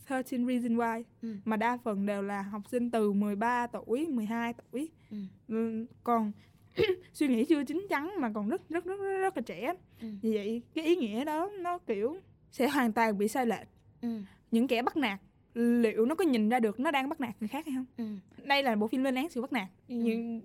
13 0.10 0.24
Reasons 0.30 0.72
Why 0.80 1.04
Ừ. 1.22 1.36
mà 1.46 1.58
đa 1.58 1.78
phần 1.84 2.06
đều 2.06 2.22
là 2.22 2.42
học 2.42 2.62
sinh 2.72 2.92
từ 2.92 3.12
13 3.14 3.68
tuổi, 3.68 4.08
12 4.08 4.54
tuổi. 4.54 4.90
Ừ. 5.12 5.18
Ừ, 5.48 5.86
Còn 6.04 6.32
suy 7.14 7.28
nghĩ 7.28 7.46
chưa 7.46 7.64
chín 7.64 7.86
chắn 7.90 8.12
mà 8.20 8.32
còn 8.36 8.50
rất 8.50 8.70
rất 8.70 8.86
rất 8.86 8.98
rất, 9.00 9.18
rất 9.22 9.38
là 9.38 9.42
trẻ. 9.46 9.74
Ừ. 10.02 10.08
Vì 10.22 10.34
vậy 10.36 10.62
cái 10.76 10.86
ý 10.86 10.96
nghĩa 10.96 11.26
đó 11.26 11.50
nó 11.60 11.78
kiểu 11.78 12.18
sẽ 12.52 12.68
hoàn 12.68 12.94
toàn 12.94 13.18
bị 13.18 13.28
sai 13.28 13.46
lệch. 13.46 13.68
Ừ. 14.02 14.22
Những 14.52 14.68
kẻ 14.68 14.82
bắt 14.82 14.98
nạt 14.98 15.20
liệu 15.56 16.06
nó 16.06 16.16
có 16.16 16.24
nhìn 16.26 16.50
ra 16.50 16.60
được 16.60 16.80
nó 16.80 16.92
đang 16.92 17.10
bắt 17.10 17.22
nạt 17.22 17.36
người 17.40 17.48
khác 17.48 17.66
hay 17.66 17.76
không? 17.76 17.86
Ừ. 17.98 18.06
Đây 18.44 18.64
là 18.64 18.76
bộ 18.76 18.88
phim 18.88 19.04
lên 19.04 19.16
án 19.16 19.30
sự 19.30 19.42
bắt 19.42 19.54
nạt. 19.54 19.68
Những 19.88 20.42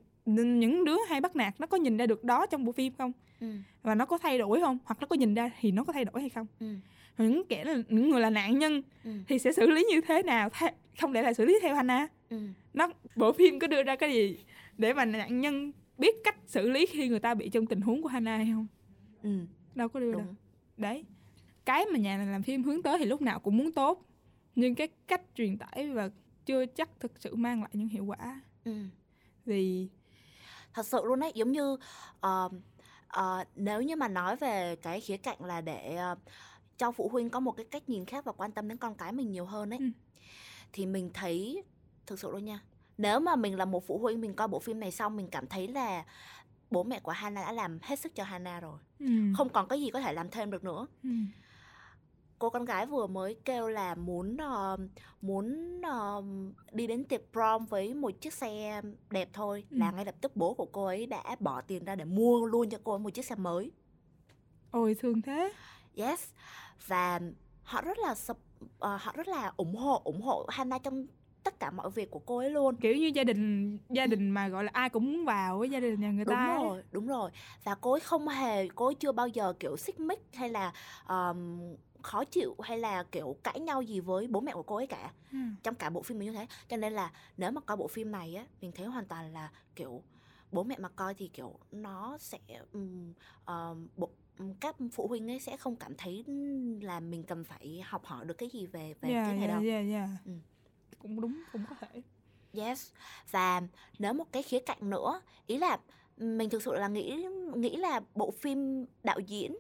những 0.61 0.85
đứa 0.85 0.96
hay 1.09 1.20
bắt 1.20 1.37
nạt 1.37 1.55
nó 1.61 1.66
có 1.66 1.77
nhìn 1.77 1.96
ra 1.96 2.07
được 2.07 2.25
đó 2.25 2.46
trong 2.46 2.64
bộ 2.64 2.73
phim 2.73 2.92
không? 2.99 3.12
Ừ. 3.40 3.46
Và 3.83 3.94
nó 3.94 4.07
có 4.07 4.18
thay 4.18 4.38
đổi 4.38 4.61
không? 4.61 4.79
Hoặc 4.85 4.96
nó 5.01 5.07
có 5.07 5.16
nhìn 5.16 5.35
ra 5.35 5.51
thì 5.61 5.70
nó 5.73 5.85
có 5.85 5.92
thay 5.92 6.05
đổi 6.05 6.20
hay 6.20 6.29
không? 6.31 6.46
Ừ. 6.61 6.66
những 7.18 7.42
kẻ 7.49 7.64
là 7.64 7.77
những 7.88 8.11
người 8.11 8.20
là 8.20 8.31
nạn 8.31 8.59
nhân 8.59 8.83
Ừ. 9.05 9.11
thì 9.29 9.38
sẽ 9.38 9.53
xử 9.53 9.70
lý 9.70 9.85
như 9.90 10.01
thế 10.01 10.23
nào 10.23 10.49
Tha- 10.53 10.73
không 11.01 11.12
lẽ 11.12 11.23
là 11.23 11.33
xử 11.33 11.44
lý 11.44 11.59
theo 11.62 11.75
Hannah 11.75 12.12
Ừ. 12.31 12.38
nó 12.75 12.88
bộ 13.16 13.33
phim 13.33 13.59
có 13.59 13.66
đưa 13.66 13.83
ra 13.83 13.96
cái 13.96 14.12
gì 14.12 14.38
để 14.79 14.92
mà 14.92 15.05
nạn 15.05 15.40
nhân 15.40 15.73
biết 15.99 16.14
cách 16.25 16.37
xử 16.46 16.68
lý 16.70 16.87
khi 16.87 17.09
người 17.09 17.18
ta 17.20 17.35
bị 17.35 17.49
trong 17.49 17.66
tình 17.66 17.81
huống 17.81 18.03
của 18.03 18.09
Hannah 18.09 18.37
hay 18.37 18.49
không 18.55 18.66
Ừ. 19.23 19.31
đâu 19.75 19.88
có 19.88 20.01
đưa 20.01 20.12
đúng 20.12 20.23
đâu 20.23 20.35
đấy 20.77 21.05
cái 21.64 21.85
mà 21.92 21.99
nhà 21.99 22.27
làm 22.33 22.42
phim 22.42 22.62
hướng 22.62 22.83
tới 22.83 22.99
thì 22.99 23.05
lúc 23.05 23.23
nào 23.23 23.40
cũng 23.40 23.57
muốn 23.57 23.73
tốt 23.73 24.07
nhưng 24.54 24.74
cái 24.74 24.88
cách 25.06 25.22
truyền 25.34 25.58
tải 25.58 25.90
và 25.90 26.10
chưa 26.46 26.66
chắc 26.66 27.00
thực 27.00 27.12
sự 27.20 27.34
mang 27.36 27.60
lại 27.62 27.70
những 27.72 27.88
hiệu 27.88 28.04
quả 28.04 28.40
Ừ. 28.64 28.72
vì 29.44 29.88
thật 30.74 30.86
sự 30.86 31.00
luôn 31.04 31.20
đấy 31.20 31.32
giống 31.34 31.52
như 31.52 31.76
ờ, 32.20 32.48
ờ, 33.08 33.44
nếu 33.56 33.82
như 33.82 33.96
mà 33.96 34.08
nói 34.08 34.36
về 34.36 34.76
cái 34.76 35.00
khía 35.00 35.16
cạnh 35.16 35.44
là 35.44 35.60
để 35.60 35.96
ờ, 35.96 36.16
cho 36.78 36.92
phụ 36.92 37.08
huynh 37.08 37.30
có 37.30 37.40
một 37.40 37.52
cái 37.52 37.66
cách 37.70 37.88
nhìn 37.88 38.04
khác 38.04 38.24
và 38.24 38.32
quan 38.32 38.52
tâm 38.52 38.68
đến 38.68 38.78
con 38.78 38.94
cái 38.94 39.12
mình 39.12 39.30
nhiều 39.30 39.44
hơn 39.44 39.70
ấy 39.70 39.78
Ừ. 39.78 39.84
thì 40.72 40.86
mình 40.86 41.10
thấy 41.14 41.62
thực 42.06 42.18
sự 42.20 42.30
luôn 42.30 42.44
nha 42.44 42.60
nếu 42.98 43.20
mà 43.20 43.36
mình 43.36 43.56
là 43.56 43.64
một 43.64 43.86
phụ 43.86 43.98
huynh 43.98 44.20
mình 44.20 44.34
coi 44.34 44.48
bộ 44.48 44.58
phim 44.58 44.80
này 44.80 44.90
xong 44.92 45.16
mình 45.16 45.28
cảm 45.30 45.46
thấy 45.46 45.68
là 45.68 46.04
bố 46.70 46.82
mẹ 46.82 47.00
của 47.00 47.12
Hannah 47.12 47.46
đã 47.46 47.52
làm 47.52 47.78
hết 47.82 47.98
sức 47.98 48.14
cho 48.14 48.24
Hannah 48.24 48.62
rồi 48.62 48.78
ừ, 48.98 49.06
không 49.36 49.48
còn 49.48 49.68
cái 49.68 49.80
gì 49.80 49.90
có 49.90 50.00
thể 50.00 50.12
làm 50.12 50.30
thêm 50.30 50.50
được 50.50 50.64
nữa 50.64 50.86
ừ, 51.02 51.08
cô 52.40 52.50
con 52.50 52.64
gái 52.64 52.87
vừa 52.87 53.07
mới 53.07 53.37
kêu 53.44 53.68
là 53.68 53.94
muốn 53.94 54.37
ờ, 54.37 54.76
muốn 55.22 55.81
ờ, 55.83 56.22
đi 56.72 56.87
đến 56.87 57.05
tiệc 57.05 57.22
prom 57.33 57.66
với 57.66 57.94
một 57.94 58.11
chiếc 58.20 58.33
xe 58.33 58.83
đẹp 59.11 59.29
thôi 59.33 59.64
là 59.70 59.90
Ừ. 59.90 59.94
ngay 59.96 60.05
lập 60.05 60.14
tức 60.20 60.37
bố 60.37 60.55
của 60.55 60.66
cô 60.72 60.85
ấy 60.85 61.07
đã 61.07 61.37
bỏ 61.40 61.61
tiền 61.61 61.85
ra 61.85 61.94
để 61.94 62.05
mua 62.05 62.46
luôn 62.46 62.68
cho 62.70 62.79
cô 62.85 62.92
ấy 62.92 62.98
một 62.98 63.11
chiếc 63.11 63.24
xe 63.24 63.35
mới. 63.35 63.70
Ôi 64.70 64.96
thương 65.00 65.22
thế. 65.22 65.53
Yes. 65.96 66.33
Và 66.87 67.20
họ 67.62 67.83
rất 67.83 67.98
là 67.98 68.14
sup- 68.14 68.35
ờ, 68.79 68.96
họ 69.00 69.12
rất 69.16 69.29
là 69.29 69.53
ủng 69.57 69.74
hộ 69.74 70.00
ủng 70.05 70.20
hộ 70.22 70.46
Hannah 70.48 70.83
trong 70.83 71.07
tất 71.44 71.61
cả 71.61 71.70
mọi 71.70 71.90
việc 71.90 72.11
của 72.11 72.18
cô 72.18 72.38
ấy 72.38 72.50
luôn. 72.50 72.76
Kiểu 72.76 72.94
như 72.96 73.07
gia 73.14 73.24
đình 73.24 73.79
gia 73.90 74.07
đình 74.07 74.31
mà 74.31 74.48
gọi 74.48 74.64
là 74.64 74.70
ai 74.74 74.88
cũng 74.88 75.12
muốn 75.12 75.24
vào 75.24 75.59
với 75.59 75.70
gia 75.70 75.81
đình 75.81 76.00
nhà 76.00 76.11
người 76.11 76.24
đúng 76.24 76.35
ta 76.35 76.46
ấy. 76.46 76.64
rồi 76.64 76.83
đúng 76.92 77.07
rồi. 77.07 77.31
Và 77.64 77.74
cô 77.74 77.92
ấy 77.92 78.00
không 78.00 78.29
hề 78.29 78.68
cô 78.68 78.85
ấy 78.87 78.94
chưa 78.94 79.12
bao 79.12 79.29
giờ 79.29 79.53
kiểu 79.61 79.76
xích 79.76 80.00
mích 80.00 80.20
hay 80.35 80.48
là 80.50 80.72
ờm, 81.05 81.61
khó 82.02 82.24
chịu 82.24 82.56
hay 82.62 82.78
là 82.78 83.02
kiểu 83.02 83.36
cãi 83.42 83.60
nhau 83.60 83.82
gì 83.82 84.00
với 84.00 84.26
bố 84.26 84.40
mẹ 84.40 84.52
của 84.52 84.62
cô 84.62 84.76
ấy 84.76 84.86
cả 84.86 85.12
Ừ. 85.32 85.38
trong 85.62 85.74
cả 85.74 85.90
bộ 85.90 86.02
phim 86.02 86.18
mình 86.18 86.28
như 86.32 86.38
thế 86.38 86.46
cho 86.68 86.76
nên 86.76 86.92
là 86.92 87.12
nếu 87.36 87.50
mà 87.50 87.60
coi 87.60 87.76
bộ 87.76 87.88
phim 87.88 88.12
này 88.12 88.34
á 88.34 88.46
mình 88.60 88.72
thấy 88.72 88.86
hoàn 88.86 89.04
toàn 89.06 89.32
là 89.32 89.50
kiểu 89.76 90.02
bố 90.52 90.62
mẹ 90.62 90.76
mà 90.78 90.88
coi 90.88 91.14
thì 91.14 91.28
kiểu 91.28 91.58
nó 91.72 92.18
sẽ 92.18 92.38
ừm, 92.72 93.12
ờm, 93.44 93.88
bộ 93.96 94.10
các 94.60 94.76
phụ 94.92 95.06
huynh 95.06 95.30
ấy 95.30 95.40
sẽ 95.40 95.56
không 95.56 95.76
cảm 95.76 95.94
thấy 95.98 96.24
là 96.82 97.00
mình 97.00 97.22
cần 97.22 97.44
phải 97.44 97.82
học 97.84 98.04
hỏi 98.04 98.24
được 98.24 98.38
cái 98.38 98.48
gì 98.52 98.66
về 98.66 98.94
về 99.00 99.10
yeah, 99.10 99.26
cái 99.26 99.36
này 99.36 99.48
yeah, 99.48 99.50
đâu 99.50 99.62
yeah, 99.62 99.84
yeah. 99.90 100.08
Ừ. 100.26 100.32
cũng 100.98 101.20
đúng 101.20 101.42
cũng 101.52 101.64
có 101.70 101.76
thể 101.80 102.02
Yes. 102.54 102.92
Và 103.30 103.62
nếu 103.98 104.12
một 104.12 104.32
cái 104.32 104.42
khía 104.42 104.58
cạnh 104.58 104.90
nữa, 104.90 105.20
ý 105.46 105.58
là 105.58 105.78
mình 106.16 106.50
thực 106.50 106.62
sự 106.62 106.74
là 106.74 106.88
nghĩ 106.88 107.26
nghĩ 107.54 107.76
là 107.76 108.00
bộ 108.14 108.30
phim 108.30 108.86
đạo 109.02 109.18
diễn 109.20 109.56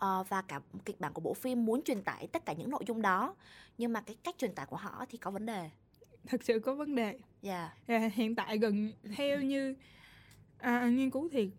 ờ, 0.00 0.24
và 0.28 0.42
cả 0.42 0.60
kịch 0.84 1.00
bản 1.00 1.12
của 1.12 1.20
bộ 1.20 1.34
phim 1.34 1.64
muốn 1.64 1.82
truyền 1.82 2.02
tải 2.02 2.26
tất 2.26 2.44
cả 2.46 2.52
những 2.52 2.70
nội 2.70 2.82
dung 2.86 3.02
đó, 3.02 3.34
nhưng 3.78 3.92
mà 3.92 4.00
cái 4.00 4.16
cách 4.24 4.34
truyền 4.38 4.54
tải 4.54 4.66
của 4.66 4.76
họ 4.76 5.04
thì 5.08 5.18
có 5.18 5.30
vấn 5.30 5.46
đề. 5.46 5.70
thực 6.26 6.42
sự 6.42 6.58
có 6.58 6.74
vấn 6.74 6.94
đề 6.94 7.18
Yeah. 7.42 7.70
À, 7.86 8.10
hiện 8.14 8.34
tại 8.34 8.58
gần 8.58 8.92
theo 9.16 9.40
như 9.42 9.74
à, 10.58 10.88
nghiên 10.88 11.10
cứu 11.10 11.28
thì 11.32 11.50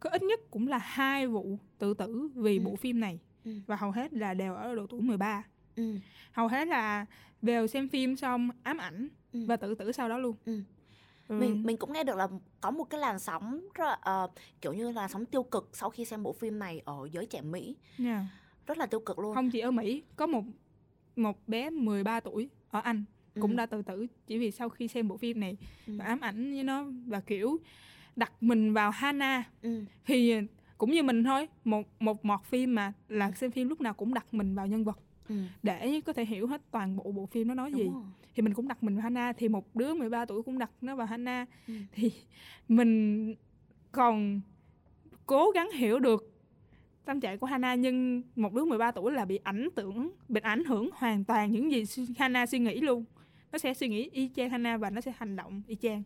có 0.00 0.10
ít 0.10 0.22
nhất 0.22 0.40
cũng 0.50 0.68
là 0.68 0.78
hai 0.78 1.26
vụ 1.26 1.58
tự 1.78 1.94
tử 1.94 2.28
vì 2.34 2.58
Ừ. 2.58 2.64
bộ 2.64 2.76
phim 2.76 3.00
này 3.00 3.18
Ừ. 3.44 3.52
và 3.66 3.76
hầu 3.76 3.90
hết 3.90 4.12
là 4.12 4.34
đều 4.34 4.54
ở 4.54 4.74
độ 4.74 4.86
tuổi 4.86 5.00
13 5.00 5.44
Ừ. 5.76 5.94
hầu 6.32 6.48
hết 6.48 6.68
là 6.68 7.06
đều 7.42 7.66
xem 7.66 7.88
phim 7.88 8.16
xong 8.16 8.50
ám 8.62 8.78
ảnh 8.78 9.08
Ừ. 9.32 9.44
và 9.46 9.56
tự 9.56 9.74
tử 9.74 9.92
sau 9.92 10.08
đó 10.08 10.18
luôn 10.18 10.36
Ừ. 10.44 10.60
Ừ. 11.28 11.34
Mình 11.38 11.62
mình 11.62 11.76
cũng 11.76 11.92
nghe 11.92 12.04
được 12.04 12.16
là 12.16 12.28
có 12.60 12.70
một 12.70 12.84
cái 12.84 13.00
làn 13.00 13.18
sóng 13.18 13.60
rất, 13.74 14.00
ờ, 14.00 14.28
kiểu 14.60 14.72
như 14.72 14.90
là 14.90 15.08
sóng 15.08 15.24
tiêu 15.26 15.42
cực 15.42 15.70
sau 15.72 15.90
khi 15.90 16.04
xem 16.04 16.22
bộ 16.22 16.32
phim 16.32 16.58
này 16.58 16.82
ở 16.84 17.08
giới 17.12 17.26
trẻ 17.26 17.40
Mỹ, 17.40 17.76
Nha. 17.98 18.28
rất 18.66 18.78
là 18.78 18.86
tiêu 18.86 19.00
cực 19.00 19.18
luôn. 19.18 19.34
không 19.34 19.50
chỉ 19.50 19.60
ở 19.60 19.70
Mỹ 19.70 20.02
có 20.16 20.26
một 20.26 20.44
một 21.16 21.48
bé 21.48 21.70
13 21.70 22.20
tuổi 22.20 22.48
ở 22.70 22.80
Anh 22.80 23.04
cũng 23.40 23.50
Ừ. 23.50 23.56
đã 23.56 23.66
tự 23.66 23.82
tử 23.82 24.06
chỉ 24.26 24.38
vì 24.38 24.50
sau 24.50 24.68
khi 24.68 24.88
xem 24.88 25.08
bộ 25.08 25.16
phim 25.16 25.40
này 25.40 25.56
Ừ. 25.86 25.92
và 25.98 26.04
ám 26.04 26.20
ảnh 26.20 26.52
với 26.54 26.62
nó 26.64 26.84
và 27.06 27.20
kiểu 27.20 27.58
đặt 28.16 28.32
mình 28.40 28.72
vào 28.72 28.90
Hannah 28.90 29.44
Ừ. 29.62 29.84
thì 30.06 30.34
cũng 30.78 30.90
như 30.90 31.02
mình 31.02 31.24
thôi 31.24 31.48
một 31.64 31.86
một 32.00 32.24
mọt 32.24 32.40
phim 32.44 32.74
mà 32.74 32.92
là 33.08 33.30
xem 33.30 33.50
phim 33.50 33.68
lúc 33.68 33.80
nào 33.80 33.94
cũng 33.94 34.14
đặt 34.14 34.34
mình 34.34 34.54
vào 34.54 34.66
nhân 34.66 34.84
vật 34.84 34.98
Ừ. 35.28 35.34
để 35.62 36.00
có 36.06 36.12
thể 36.12 36.24
hiểu 36.24 36.46
hết 36.46 36.60
toàn 36.70 36.96
bộ 36.96 37.12
bộ 37.12 37.26
phim 37.26 37.48
nó 37.48 37.54
nói 37.54 37.70
Đúng 37.70 37.78
gì 37.78 37.84
rồi. 37.84 38.02
thì 38.34 38.42
mình 38.42 38.54
cũng 38.54 38.68
đặt 38.68 38.82
mình 38.82 38.94
vào 38.96 39.02
Hannah 39.02 39.36
thì 39.38 39.48
một 39.48 39.76
đứa 39.76 39.94
13 39.94 40.24
tuổi 40.24 40.42
cũng 40.42 40.58
đặt 40.58 40.70
nó 40.80 40.96
vào 40.96 41.06
Hannah 41.06 41.48
Ừ. 41.68 41.74
thì 41.92 42.12
mình 42.68 43.34
còn 43.92 44.40
cố 45.26 45.50
gắng 45.54 45.70
hiểu 45.70 45.98
được 45.98 46.34
tâm 47.04 47.20
trạng 47.20 47.38
của 47.38 47.46
Hana 47.46 47.74
nhưng 47.74 48.22
một 48.36 48.54
đứa 48.54 48.64
13 48.64 48.90
tuổi 48.90 49.12
là 49.12 49.24
bị 49.24 49.38
ảnh 49.42 49.68
tưởng 49.74 50.10
bị 50.28 50.40
ảnh 50.40 50.64
hưởng 50.64 50.90
hoàn 50.92 51.24
toàn 51.24 51.52
những 51.52 51.70
gì 51.72 51.84
Hana 52.18 52.46
suy 52.46 52.58
nghĩ 52.58 52.80
luôn 52.80 53.04
nó 53.52 53.58
sẽ 53.58 53.74
suy 53.74 53.88
nghĩ 53.88 54.08
y 54.12 54.30
chang 54.36 54.50
Hana 54.50 54.76
và 54.76 54.90
nó 54.90 55.00
sẽ 55.00 55.12
hành 55.16 55.36
động 55.36 55.62
y 55.66 55.74
chang 55.76 56.02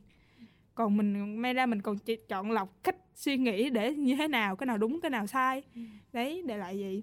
còn 0.74 0.96
mình 0.96 1.36
may 1.42 1.54
ra 1.54 1.66
mình 1.66 1.82
còn 1.82 1.96
chọn 2.28 2.50
lọc 2.50 2.82
cách 2.84 2.96
suy 3.14 3.36
nghĩ 3.36 3.70
để 3.70 3.94
như 3.94 4.16
thế 4.16 4.28
nào 4.28 4.56
cái 4.56 4.66
nào 4.66 4.78
đúng 4.78 5.00
cái 5.00 5.10
nào 5.10 5.26
sai 5.26 5.62
ừ. 5.74 5.80
đấy 6.12 6.42
để 6.46 6.56
lại 6.56 6.76
vậy 6.80 7.02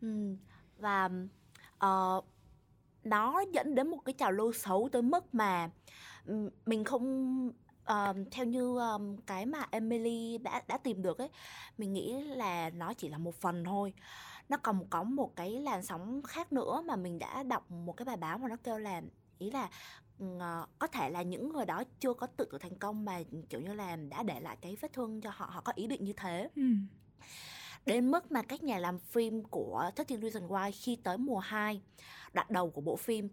ừ. 0.00 0.36
và 0.78 1.10
uh, 1.84 2.24
nó 3.04 3.44
dẫn 3.52 3.74
đến 3.74 3.90
một 3.90 3.98
cái 4.04 4.12
trào 4.12 4.32
lưu 4.32 4.52
xấu 4.52 4.88
tới 4.92 5.02
mức 5.02 5.34
mà 5.34 5.70
ừ, 6.26 6.50
mình 6.66 6.84
không 6.84 7.46
uh, 7.92 8.16
theo 8.30 8.46
như 8.46 8.78
um, 8.78 9.16
cái 9.16 9.46
mà 9.46 9.66
Emily 9.70 10.38
đã 10.38 10.62
đã 10.68 10.78
tìm 10.78 11.02
được 11.02 11.18
ấy 11.18 11.28
mình 11.78 11.92
nghĩ 11.92 12.12
là 12.12 12.70
nó 12.70 12.94
chỉ 12.94 13.08
là 13.08 13.18
một 13.18 13.34
phần 13.34 13.64
thôi 13.64 13.94
nó 14.48 14.56
còn 14.56 14.86
có 14.90 15.02
một 15.02 15.36
cái 15.36 15.50
làn 15.50 15.82
sóng 15.82 16.22
khác 16.22 16.52
nữa 16.52 16.82
mà 16.86 16.96
mình 16.96 17.18
đã 17.18 17.42
đọc 17.42 17.70
một 17.70 17.96
cái 17.96 18.04
bài 18.04 18.16
báo 18.16 18.38
mà 18.38 18.48
nó 18.48 18.56
kêu 18.64 18.78
là 18.78 19.02
ý 19.38 19.50
là 19.50 19.68
uh, 20.24 20.68
có 20.78 20.86
thể 20.86 21.10
là 21.10 21.22
những 21.22 21.52
người 21.52 21.66
đó 21.66 21.82
chưa 22.00 22.14
có 22.14 22.26
tự 22.26 22.48
tử 22.52 22.58
thành 22.58 22.78
công 22.78 23.04
mà 23.04 23.22
kiểu 23.48 23.60
như 23.60 23.74
là 23.74 23.96
đã 23.96 24.22
để 24.22 24.40
lại 24.40 24.56
cái 24.60 24.76
vết 24.80 24.92
thương 24.92 25.20
cho 25.20 25.30
họ 25.34 25.46
họ 25.46 25.60
có 25.60 25.72
ý 25.76 25.86
định 25.86 26.04
như 26.04 26.12
thế 26.12 26.48
ừ 26.56 26.62
đến 27.86 28.10
mức 28.10 28.32
mà 28.32 28.42
các 28.42 28.62
nhà 28.62 28.78
làm 28.78 28.98
phim 28.98 29.42
của 29.44 29.90
13 29.96 30.16
Reasons 30.22 30.50
Why 30.50 30.70
khi 30.74 30.96
tới 31.02 31.18
mùa 31.18 31.38
2 31.38 31.82
đoạn 32.32 32.46
đầu 32.50 32.70
của 32.70 32.80
bộ 32.80 32.96
phim 32.96 33.28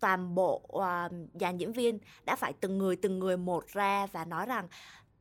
toàn 0.00 0.34
bộ 0.34 0.62
uh, 0.72 1.12
dàn 1.40 1.56
diễn 1.56 1.72
viên 1.72 1.98
đã 2.24 2.36
phải 2.36 2.52
từng 2.52 2.78
người 2.78 2.96
từng 2.96 3.18
người 3.18 3.36
một 3.36 3.66
ra 3.66 4.06
và 4.06 4.24
nói 4.24 4.46
rằng 4.46 4.68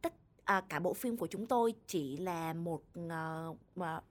tất 0.01 0.13
uh, 0.57 0.69
cả 0.69 0.79
bộ 0.79 0.93
phim 0.93 1.17
của 1.17 1.27
chúng 1.27 1.45
tôi 1.45 1.73
chỉ 1.87 2.17
là 2.17 2.53
một 2.53 2.81
uh, 2.99 3.57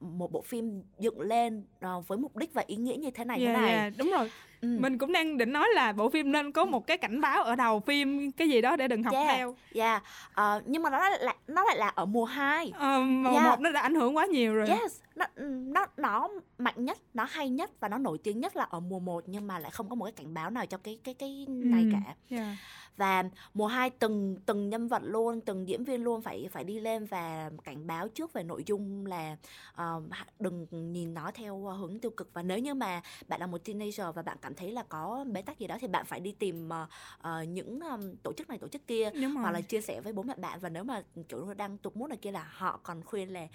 một 0.00 0.32
bộ 0.32 0.42
phim 0.42 0.82
dựng 0.98 1.20
lên 1.20 1.64
uh, 1.96 2.08
với 2.08 2.18
mục 2.18 2.36
đích 2.36 2.54
và 2.54 2.64
ý 2.66 2.76
nghĩa 2.76 2.96
như 2.96 3.10
thế 3.10 3.24
này 3.24 3.38
yeah, 3.38 3.56
thế 3.56 3.62
này 3.62 3.72
yeah, 3.72 3.92
đúng 3.96 4.10
rồi 4.10 4.30
ừ. 4.60 4.76
mình 4.80 4.98
cũng 4.98 5.12
đang 5.12 5.38
định 5.38 5.52
nói 5.52 5.68
là 5.74 5.92
bộ 5.92 6.10
phim 6.10 6.32
nên 6.32 6.52
có 6.52 6.64
một 6.64 6.86
cái 6.86 6.98
cảnh 6.98 7.20
báo 7.20 7.42
ở 7.42 7.56
đầu 7.56 7.80
phim 7.80 8.32
cái 8.32 8.48
gì 8.48 8.60
đó 8.60 8.76
để 8.76 8.88
đừng 8.88 9.02
học 9.02 9.14
yeah, 9.14 9.36
theo 9.36 9.56
yeah. 9.74 10.02
uh, 10.30 10.62
nhưng 10.66 10.82
mà 10.82 10.90
nó 10.90 11.08
lại 11.08 11.36
nó 11.46 11.64
lại 11.64 11.76
là 11.76 11.88
ở 11.88 12.04
mùa 12.04 12.24
2 12.24 12.72
uh, 12.76 12.82
mùa 13.08 13.30
yeah. 13.30 13.44
một 13.44 13.60
nó 13.60 13.70
đã 13.70 13.80
ảnh 13.80 13.94
hưởng 13.94 14.16
quá 14.16 14.26
nhiều 14.26 14.54
rồi 14.54 14.68
yes 14.68 15.00
nó 15.14 15.26
nó 15.46 15.86
nó 15.96 16.28
mạnh 16.58 16.84
nhất 16.84 16.98
nó 17.14 17.26
hay 17.30 17.48
nhất 17.48 17.70
và 17.80 17.88
nó 17.88 17.98
nổi 17.98 18.18
tiếng 18.18 18.40
nhất 18.40 18.56
là 18.56 18.64
ở 18.64 18.80
mùa 18.80 18.98
1 18.98 19.24
nhưng 19.26 19.46
mà 19.46 19.58
lại 19.58 19.70
không 19.70 19.88
có 19.88 19.94
một 19.94 20.04
cái 20.04 20.12
cảnh 20.12 20.34
báo 20.34 20.50
nào 20.50 20.66
cho 20.66 20.78
cái 20.78 20.98
cái 21.04 21.14
cái 21.14 21.46
này 21.48 21.82
ừ. 21.82 21.88
cả 21.92 22.14
yeah 22.36 22.56
và 22.96 23.24
mùa 23.54 23.66
2 23.66 23.90
từng 23.90 24.36
từng 24.46 24.68
nhân 24.68 24.88
vật 24.88 25.02
luôn 25.04 25.40
từng 25.40 25.68
diễn 25.68 25.84
viên 25.84 26.04
luôn 26.04 26.22
phải 26.22 26.48
phải 26.52 26.64
đi 26.64 26.80
lên 26.80 27.04
và 27.06 27.50
cảnh 27.64 27.86
báo 27.86 28.08
trước 28.08 28.32
về 28.32 28.42
nội 28.42 28.62
dung 28.66 29.06
là 29.06 29.36
uh, 29.72 30.04
đừng 30.40 30.66
nhìn 30.92 31.14
nó 31.14 31.30
theo 31.34 31.58
hướng 31.58 31.98
tiêu 31.98 32.10
cực. 32.10 32.30
Và 32.32 32.42
nếu 32.42 32.58
như 32.58 32.74
mà 32.74 33.02
bạn 33.28 33.40
là 33.40 33.46
một 33.46 33.64
teenager 33.64 34.06
và 34.14 34.22
bạn 34.22 34.36
cảm 34.42 34.54
thấy 34.54 34.72
là 34.72 34.82
có 34.82 35.24
bế 35.32 35.42
tắc 35.42 35.58
gì 35.58 35.66
đó 35.66 35.76
thì 35.80 35.86
bạn 35.86 36.04
phải 36.06 36.20
đi 36.20 36.32
tìm 36.32 36.68
uh, 36.68 36.88
uh, 37.18 37.48
những 37.48 37.80
um, 37.80 38.16
tổ 38.22 38.32
chức 38.32 38.48
này 38.48 38.58
tổ 38.58 38.68
chức 38.68 38.86
kia 38.86 39.10
hoặc 39.34 39.50
là 39.50 39.60
chia 39.60 39.80
sẻ 39.80 40.00
với 40.00 40.12
bố 40.12 40.22
mẹ 40.22 40.34
bạn. 40.36 40.60
Và 40.60 40.68
nếu 40.68 40.84
mà 40.84 41.02
kiểu 41.28 41.54
đang 41.54 41.78
tụt 41.78 41.96
mút 41.96 42.06
này 42.06 42.18
kia 42.18 42.32
là 42.32 42.48
họ 42.52 42.80
còn 42.82 43.02
khuyên 43.02 43.32
là 43.32 43.48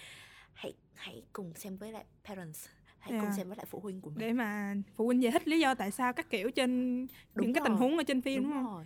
hãy 0.54 0.74
hãy 0.94 1.24
cùng 1.34 1.54
xem 1.54 1.78
với 1.78 1.92
lại 1.92 2.06
parents 2.26 2.68
hãy 3.00 3.12
yeah. 3.12 3.24
cùng 3.24 3.36
xem 3.38 3.48
với 3.48 3.58
lại 3.58 3.66
phụ 3.70 3.80
huynh 3.80 4.02
của 4.02 4.10
mình. 4.10 4.20
Để 4.20 4.34
mà 4.34 4.76
phụ 4.96 5.06
huynh 5.06 5.24
giải 5.24 5.32
thích 5.32 5.48
lý 5.48 5.60
do 5.60 5.76
tại 5.76 5.92
sao 5.92 6.14
các 6.14 6.30
kiểu 6.30 6.52
trên 6.52 7.00
đúng 7.36 7.46
những 7.46 7.54
rồi. 7.54 7.54
cái 7.54 7.64
tình 7.64 7.78
huống 7.78 7.98
ở 7.98 8.04
trên 8.04 8.22
phim 8.22 8.44
đúng, 8.44 8.54
đúng 8.54 8.64
không? 8.64 8.76
Rồi. 8.76 8.86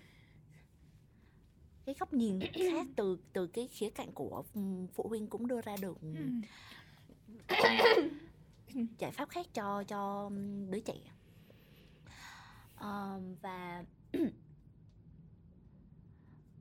Cái 1.86 1.96
góc 2.00 2.14
nhìn 2.14 2.40
khác 2.40 2.88
từ 2.96 3.18
từ 3.34 3.48
cái 3.48 3.68
khía 3.68 3.90
cạnh 3.90 4.12
của 4.12 4.44
phụ 4.94 5.08
huynh 5.08 5.28
cũng 5.28 5.48
đưa 5.48 5.62
ra 5.62 5.76
được 5.82 5.98
giải 8.98 9.12
pháp 9.12 9.30
khác 9.30 9.48
cho 9.54 9.84
cho 9.84 10.30
đứa 10.70 10.80
trẻ. 10.80 10.96
Uh, 12.76 13.42
và 13.42 13.84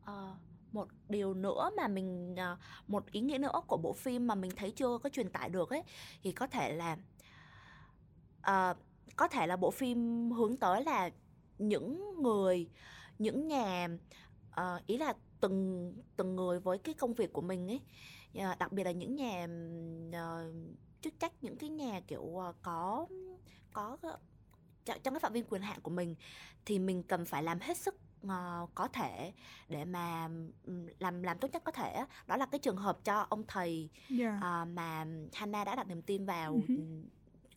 uh, 0.03 0.37
một 0.73 0.89
điều 1.09 1.35
nữa 1.35 1.71
mà 1.77 1.89
mình 1.89 2.35
uh, 2.53 2.59
một 2.89 3.13
ý 3.13 3.21
nghĩa 3.21 3.39
nữa 3.39 3.61
của 3.67 3.77
bộ 3.77 3.93
phim 3.93 4.27
mà 4.27 4.35
mình 4.35 4.51
thấy 4.57 4.71
chưa 4.71 4.99
có 4.99 5.09
truyền 5.09 5.31
tải 5.31 5.49
được 5.49 5.71
ấy 5.71 5.83
thì 6.23 6.33
có 6.33 6.47
thể 6.47 6.73
là 6.73 6.97
uh, 8.41 8.77
có 9.17 9.29
thể 9.29 9.47
là 9.47 9.57
bộ 9.57 9.71
phim 9.71 10.31
hướng 10.31 10.57
tới 10.57 10.85
là 10.85 11.11
những 11.59 12.23
người 12.23 12.69
những 13.19 13.49
nhà 13.49 13.89
uh, 14.61 14.87
ý 14.87 14.99
là 14.99 15.15
từng 15.41 15.93
từng 16.17 16.37
người 16.37 16.61
với 16.61 16.79
cái 16.79 16.95
công 16.95 17.15
việc 17.15 17.33
của 17.33 17.43
mình 17.43 17.71
ấy 17.71 17.81
uh, 18.39 18.59
đặc 18.59 18.73
biệt 18.73 18.85
là 18.85 18.91
những 18.91 19.17
nhà 19.17 19.47
uh, 20.09 20.55
chức 21.01 21.19
trách 21.19 21.33
những 21.41 21.57
cái 21.57 21.71
nhà 21.71 22.01
kiểu 22.07 22.23
uh, 22.23 22.57
có 22.63 23.07
có 23.73 23.97
trong 24.85 25.15
cái 25.15 25.21
phạm 25.21 25.33
vi 25.33 25.43
quyền 25.43 25.63
hạn 25.63 25.81
của 25.83 25.91
mình 25.91 26.15
thì 26.65 26.79
mình 26.79 27.03
cần 27.03 27.25
phải 27.25 27.43
làm 27.43 27.59
hết 27.61 27.77
sức 27.77 27.95
uh, 28.27 28.75
có 28.75 28.89
thể 28.93 29.33
để 29.69 29.85
mà 29.85 30.29
làm 30.99 31.23
làm 31.23 31.39
tốt 31.39 31.49
nhất 31.53 31.65
có 31.65 31.73
thể 31.73 32.05
đó 32.27 32.37
là 32.37 32.47
cái 32.47 32.59
trường 32.59 32.77
hợp 32.77 33.05
cho 33.05 33.27
ông 33.29 33.45
thầy 33.49 33.89
yeah. 34.19 34.35
uh, 34.37 34.69
mà 34.69 35.07
Hannah 35.33 35.67
đã 35.67 35.75
đặt 35.77 35.89
niềm 35.89 36.03
tin 36.03 36.27
vào 36.27 36.61
uh-huh. 36.69 37.03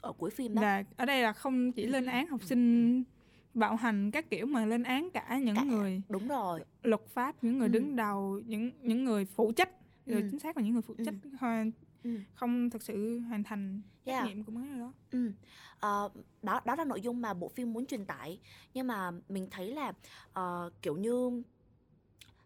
ở 0.02 0.14
cuối 0.14 0.30
phim 0.30 0.56
đó 0.56 0.62
là 0.62 0.84
ở 0.98 1.06
đây 1.06 1.24
là 1.24 1.34
không 1.34 1.72
chỉ 1.72 1.86
lên 1.86 2.06
án 2.06 2.28
học 2.28 2.44
sinh 2.44 3.04
bạo 3.54 3.76
hành 3.76 4.12
các 4.12 4.30
kiểu 4.30 4.46
mà 4.46 4.66
lên 4.66 4.84
án 4.84 5.10
cả 5.14 5.40
những 5.44 5.56
cả, 5.56 5.64
người 5.64 6.02
đúng 6.10 6.28
rồi 6.28 6.64
luật 6.84 7.02
pháp 7.08 7.44
những 7.44 7.58
người 7.58 7.68
ừ. 7.68 7.72
đứng 7.72 7.96
đầu 7.96 8.42
những 8.46 8.72
những 8.82 9.06
người 9.06 9.26
phụ 9.26 9.52
trách 9.52 9.70
ừ. 10.06 10.22
chính 10.32 10.40
xác 10.40 10.58
là 10.58 10.64
những 10.64 10.74
người 10.74 10.82
phụ 10.82 10.96
trách 11.06 11.16
ừ. 11.24 11.30
hoàn 11.40 11.72
ừ. 12.04 12.20
không 12.34 12.70
thực 12.70 12.84
sự 12.84 13.20
hoàn 13.20 13.44
thành 13.44 13.82
trách 14.06 14.12
yeah. 14.12 14.28
nhiệm 14.28 14.44
của 14.44 14.52
người 14.52 14.80
đó 14.80 14.94
ừ. 15.12 15.28
uh, 15.76 16.12
đó 16.44 16.62
đó 16.66 16.76
là 16.78 16.86
nội 16.86 17.02
dung 17.02 17.22
mà 17.22 17.34
bộ 17.34 17.50
phim 17.50 17.74
muốn 17.74 17.86
truyền 17.86 18.06
tải 18.06 18.40
nhưng 18.74 18.88
mà 18.88 19.12
mình 19.30 19.48
thấy 19.52 19.76
là 19.76 19.94
uh, 20.40 20.74
kiểu 20.82 20.98
như 20.98 21.44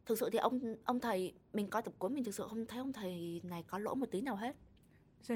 thực 0.05 0.19
sự 0.19 0.29
thì 0.29 0.39
ông 0.39 0.59
ông 0.83 0.99
thầy 0.99 1.33
mình 1.53 1.67
coi 1.67 1.81
tập 1.81 1.93
cuối 1.99 2.09
mình 2.09 2.23
thực 2.23 2.35
sự 2.35 2.45
không 2.49 2.65
thấy 2.65 2.79
ông 2.79 2.93
thầy 2.93 3.41
này 3.43 3.63
có 3.67 3.77
lỗi 3.77 3.95
một 3.95 4.11
tí 4.11 4.21
nào 4.21 4.35
hết 4.35 4.55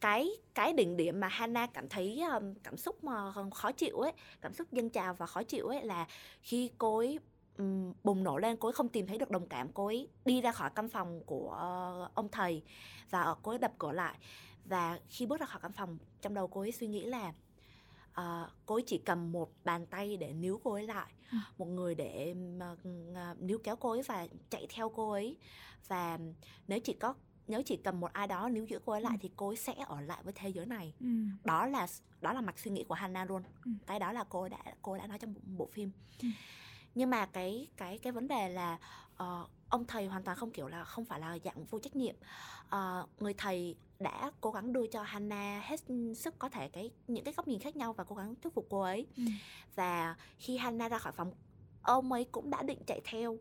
cái 0.00 0.28
cái 0.54 0.72
đỉnh 0.72 0.96
điểm 0.96 1.20
mà 1.20 1.28
Hana 1.28 1.66
cảm 1.66 1.88
thấy 1.88 2.22
um, 2.32 2.54
cảm 2.62 2.76
xúc 2.76 3.04
mà 3.04 3.32
khó 3.54 3.72
chịu 3.72 3.96
ấy 3.96 4.12
cảm 4.40 4.52
xúc 4.54 4.72
dâng 4.72 4.90
trào 4.90 5.14
và 5.14 5.26
khó 5.26 5.42
chịu 5.42 5.66
ấy 5.66 5.84
là 5.84 6.06
khi 6.42 6.70
cô 6.78 6.98
ấy 6.98 7.18
um, 7.58 7.92
bùng 8.04 8.24
nổ 8.24 8.38
lên 8.38 8.56
cô 8.56 8.68
ấy 8.68 8.72
không 8.72 8.88
tìm 8.88 9.06
thấy 9.06 9.18
được 9.18 9.30
đồng 9.30 9.48
cảm 9.48 9.68
cô 9.72 9.86
ấy 9.86 10.08
đi 10.24 10.40
ra 10.40 10.52
khỏi 10.52 10.70
căn 10.74 10.88
phòng 10.88 11.20
của 11.26 11.48
uh, 12.04 12.14
ông 12.14 12.28
thầy 12.32 12.62
và 13.10 13.34
cô 13.42 13.52
ấy 13.52 13.58
đập 13.58 13.72
cửa 13.78 13.92
lại 13.92 14.18
và 14.64 14.98
khi 15.08 15.26
bước 15.26 15.40
ra 15.40 15.46
khỏi 15.46 15.60
căn 15.62 15.72
phòng 15.72 15.98
trong 16.20 16.34
đầu 16.34 16.48
cô 16.48 16.60
ấy 16.60 16.72
suy 16.72 16.86
nghĩ 16.86 17.04
là 17.04 17.32
uh, 18.10 18.50
cô 18.66 18.74
ấy 18.74 18.82
chỉ 18.86 18.98
cầm 18.98 19.32
một 19.32 19.50
bàn 19.64 19.86
tay 19.86 20.16
để 20.16 20.32
níu 20.32 20.60
cô 20.64 20.72
ấy 20.72 20.86
lại 20.86 21.12
ừ. 21.32 21.38
một 21.58 21.66
người 21.66 21.94
để 21.94 22.34
uh, 22.72 23.42
níu 23.42 23.58
kéo 23.58 23.76
cô 23.76 23.90
ấy 23.90 24.02
và 24.02 24.26
chạy 24.50 24.66
theo 24.70 24.88
cô 24.88 25.10
ấy 25.10 25.36
và 25.88 26.18
nếu 26.68 26.80
chỉ 26.80 26.92
có 26.92 27.14
nếu 27.48 27.62
chỉ 27.62 27.76
cầm 27.76 28.00
một 28.00 28.12
ai 28.12 28.26
đó 28.26 28.48
níu 28.48 28.64
giữ 28.64 28.78
cô 28.84 28.92
ấy 28.92 29.00
lại 29.00 29.12
ừ. 29.16 29.18
thì 29.22 29.30
cô 29.36 29.48
ấy 29.48 29.56
sẽ 29.56 29.74
ở 29.86 30.00
lại 30.00 30.18
với 30.24 30.32
thế 30.36 30.48
giới 30.48 30.66
này 30.66 30.94
ừ. 31.00 31.06
đó 31.44 31.66
là 31.66 31.86
đó 32.20 32.32
là 32.32 32.40
mạch 32.40 32.58
suy 32.58 32.70
nghĩ 32.70 32.84
của 32.88 32.94
Hannah 32.94 33.30
luôn 33.30 33.42
ừ. 33.64 33.70
cái 33.86 33.98
đó 33.98 34.12
là 34.12 34.24
cô 34.28 34.48
đã 34.48 34.58
cô 34.82 34.96
đã 34.98 35.06
nói 35.06 35.18
trong 35.18 35.34
bộ, 35.34 35.40
bộ 35.56 35.68
phim 35.72 35.90
ừ. 36.22 36.28
Nhưng 36.94 37.10
mà 37.10 37.26
cái 37.26 37.68
cái 37.76 37.98
cái 37.98 38.12
vấn 38.12 38.28
đề 38.28 38.48
là 38.48 38.78
uh, 39.22 39.50
ông 39.68 39.84
thầy 39.86 40.06
hoàn 40.06 40.22
toàn 40.22 40.36
không 40.36 40.50
kiểu 40.50 40.68
là 40.68 40.84
không 40.84 41.04
phải 41.04 41.20
là 41.20 41.38
dạng 41.44 41.64
vô 41.64 41.78
trách 41.78 41.96
nhiệm. 41.96 42.14
Uh, 42.66 43.22
người 43.22 43.34
thầy 43.34 43.76
đã 44.00 44.30
cố 44.40 44.50
gắng 44.50 44.72
đưa 44.72 44.86
cho 44.86 45.02
Hannah 45.02 45.64
hết 45.64 45.80
sức 46.16 46.38
có 46.38 46.48
thể 46.48 46.68
cái 46.68 46.90
những 47.08 47.24
cái 47.24 47.34
góc 47.36 47.48
nhìn 47.48 47.60
khác 47.60 47.76
nhau 47.76 47.92
và 47.92 48.04
cố 48.04 48.16
gắng 48.16 48.34
thuyết 48.42 48.54
phục 48.54 48.66
cô 48.70 48.80
ấy. 48.80 49.06
Ừ. 49.16 49.22
và 49.74 50.16
khi 50.38 50.56
Hannah 50.56 50.90
ra 50.90 50.98
khỏi 50.98 51.12
phòng 51.12 51.32
ông 51.82 52.12
ấy 52.12 52.24
cũng 52.32 52.50
đã 52.50 52.62
định 52.62 52.78
chạy 52.86 53.00
theo 53.04 53.38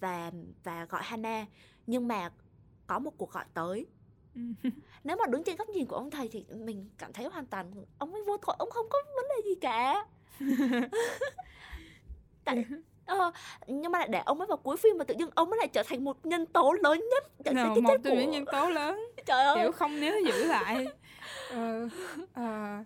và 0.00 0.32
và 0.64 0.84
gọi 0.84 1.02
Hannah 1.04 1.48
nhưng 1.86 2.08
mà 2.08 2.30
có 2.86 2.98
một 2.98 3.18
cuộc 3.18 3.32
gọi 3.32 3.44
tới. 3.54 3.86
Ừ. 4.34 4.40
nếu 5.04 5.16
mà 5.16 5.26
đứng 5.26 5.44
trên 5.44 5.56
góc 5.56 5.68
nhìn 5.68 5.86
của 5.86 5.96
ông 5.96 6.10
thầy 6.10 6.28
thì 6.28 6.44
mình 6.50 6.88
cảm 6.98 7.12
thấy 7.12 7.26
hoàn 7.26 7.46
toàn 7.46 7.72
ông 7.98 8.12
ấy 8.12 8.22
vô 8.26 8.36
tội 8.36 8.56
ông 8.58 8.70
không 8.70 8.86
có 8.90 8.98
vấn 9.16 9.24
đề 9.28 9.48
gì 9.48 9.54
cả 9.60 10.06
tại 12.46 12.64
ờ, 13.06 13.32
nhưng 13.66 13.92
mà 13.92 13.98
lại 13.98 14.08
để 14.10 14.22
ông 14.24 14.40
ấy 14.40 14.46
vào 14.46 14.56
cuối 14.56 14.76
phim 14.76 14.98
mà 14.98 15.04
tự 15.04 15.14
nhiên 15.14 15.28
ông 15.34 15.50
ấy 15.50 15.58
lại 15.58 15.68
trở 15.68 15.82
thành 15.86 16.04
một 16.04 16.26
nhân 16.26 16.46
tố 16.46 16.72
lớn 16.82 17.04
nhất. 17.10 17.24
Trở 17.44 17.52
thành 17.52 17.72
cái 17.74 17.82
một 17.82 17.96
trong 18.04 18.18
những 18.18 18.30
nhân 18.30 18.44
tố 18.52 18.68
lớn. 18.68 19.00
Trời 19.26 19.44
ơi. 19.44 19.56
Kiểu 19.60 19.72
không 19.72 20.00
nếu 20.00 20.14
giữ 20.26 20.44
lại. 20.44 20.86
Ờ, 21.50 21.88
ờ. 22.32 22.84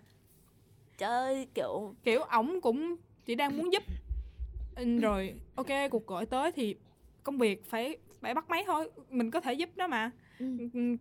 trời 0.97 1.09
ơi 1.09 1.47
kiểu 1.53 1.95
kiểu 2.03 2.21
ổng 2.21 2.61
cũng 2.61 2.95
chỉ 3.25 3.35
đang 3.35 3.57
muốn 3.57 3.73
giúp. 3.73 3.83
Rồi 5.01 5.33
ok 5.55 5.67
cuộc 5.91 6.07
gọi 6.07 6.25
tới 6.25 6.51
thì 6.51 6.75
công 7.23 7.37
việc 7.37 7.69
phải 7.69 7.97
phải 8.21 8.33
bắt 8.33 8.49
máy 8.49 8.63
thôi. 8.67 8.91
Mình 9.09 9.31
có 9.31 9.39
thể 9.39 9.53
giúp 9.53 9.69
nó 9.75 9.87
mà. 9.87 10.11
Ừ. 10.39 10.45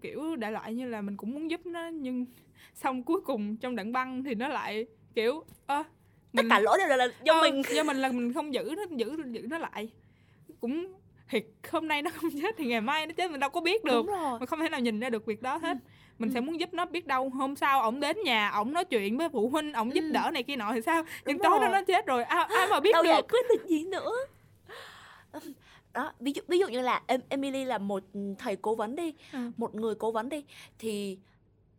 kiểu 0.02 0.36
đại 0.36 0.52
loại 0.52 0.74
như 0.74 0.88
là 0.88 1.00
mình 1.00 1.16
cũng 1.16 1.30
muốn 1.30 1.50
giúp 1.50 1.66
nó 1.66 1.88
nhưng 1.88 2.26
xong 2.74 3.02
cuối 3.02 3.20
cùng 3.20 3.56
trong 3.56 3.76
đoạn 3.76 3.92
băng 3.92 4.24
thì 4.24 4.34
nó 4.34 4.48
lại 4.48 4.86
kiểu 5.14 5.44
ơ 5.66 5.76
mình, 5.76 5.99
tất 6.36 6.42
cả 6.50 6.58
lỗi 6.60 6.78
đều 6.78 6.88
là, 6.88 6.96
là 6.96 7.08
do 7.24 7.34
ờ, 7.34 7.40
mình. 7.40 7.62
do 7.74 7.82
mình 7.82 7.96
là 7.96 8.08
mình 8.08 8.32
không 8.32 8.54
giữ 8.54 8.74
nó 8.76 8.82
giữ 8.96 9.16
giữ 9.30 9.46
nó 9.50 9.58
lại. 9.58 9.88
Cũng 10.60 10.86
thì 11.28 11.42
hôm 11.70 11.88
nay 11.88 12.02
nó 12.02 12.10
không 12.14 12.30
chết 12.42 12.54
thì 12.58 12.66
ngày 12.66 12.80
mai 12.80 13.06
nó 13.06 13.12
chết 13.16 13.30
mình 13.30 13.40
đâu 13.40 13.50
có 13.50 13.60
biết 13.60 13.84
được. 13.84 14.06
Mình 14.38 14.46
không 14.46 14.60
thể 14.60 14.68
nào 14.68 14.80
nhìn 14.80 15.00
ra 15.00 15.10
được 15.10 15.26
việc 15.26 15.42
đó 15.42 15.56
hết. 15.56 15.76
Ừ. 15.76 15.88
mình 16.18 16.30
Ừ. 16.30 16.34
sẽ 16.34 16.40
muốn 16.40 16.60
giúp 16.60 16.74
nó 16.74 16.84
biết 16.86 17.06
đâu 17.06 17.28
hôm 17.28 17.56
sau 17.56 17.82
ổng 17.82 18.00
đến 18.00 18.16
nhà 18.24 18.48
ổng 18.50 18.72
nói 18.72 18.84
chuyện 18.84 19.18
với 19.18 19.28
phụ 19.28 19.48
huynh 19.48 19.72
ổng 19.72 19.94
giúp 19.94 20.00
Ừ. 20.00 20.10
đỡ 20.12 20.30
này 20.34 20.42
kia 20.42 20.56
nọ 20.56 20.72
thì 20.74 20.80
sao? 20.82 21.02
Nhưng 21.26 21.38
tối 21.38 21.58
đó 21.60 21.68
nó 21.68 21.82
chết 21.82 22.06
rồi 22.06 22.24
ai, 22.24 22.44
ai 22.56 22.66
mà 22.70 22.80
biết 22.80 22.92
đâu 22.92 23.02
được? 23.02 23.08
giải 23.08 23.22
quyết 23.22 23.46
được 23.48 23.66
gì 23.68 23.84
nữa? 23.84 24.10
Đó 25.92 26.12
ví 26.20 26.32
dụ 26.32 26.42
ví 26.48 26.58
dụ 26.58 26.68
như 26.68 26.80
là 26.80 27.02
em 27.06 27.20
Emily 27.28 27.64
là 27.64 27.78
một 27.78 28.02
thầy 28.38 28.56
cố 28.56 28.74
vấn 28.74 28.96
đi 28.96 29.14
Ừ. 29.32 29.38
một 29.56 29.74
người 29.74 29.94
cố 29.94 30.10
vấn 30.12 30.28
đi 30.28 30.44
thì 30.78 31.18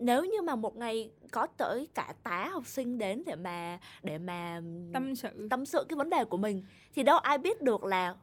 nếu 0.01 0.25
như 0.25 0.41
mà 0.41 0.55
một 0.55 0.77
ngày 0.77 1.11
có 1.31 1.47
tới 1.47 1.87
cả 1.93 2.13
tá 2.23 2.49
học 2.51 2.67
sinh 2.67 2.97
đến 2.97 3.23
để 3.25 3.35
mà 3.35 3.79
để 4.03 4.17
mà 4.17 4.61
tâm 4.93 5.15
sự. 5.15 5.47
tâm 5.49 5.65
sự 5.65 5.85
cái 5.89 5.97
vấn 5.97 6.09
đề 6.09 6.25
của 6.25 6.37
mình 6.37 6.63
thì 6.95 7.03
đâu 7.03 7.17
ai 7.17 7.37
biết 7.37 7.61
được 7.61 7.83
là 7.83 8.15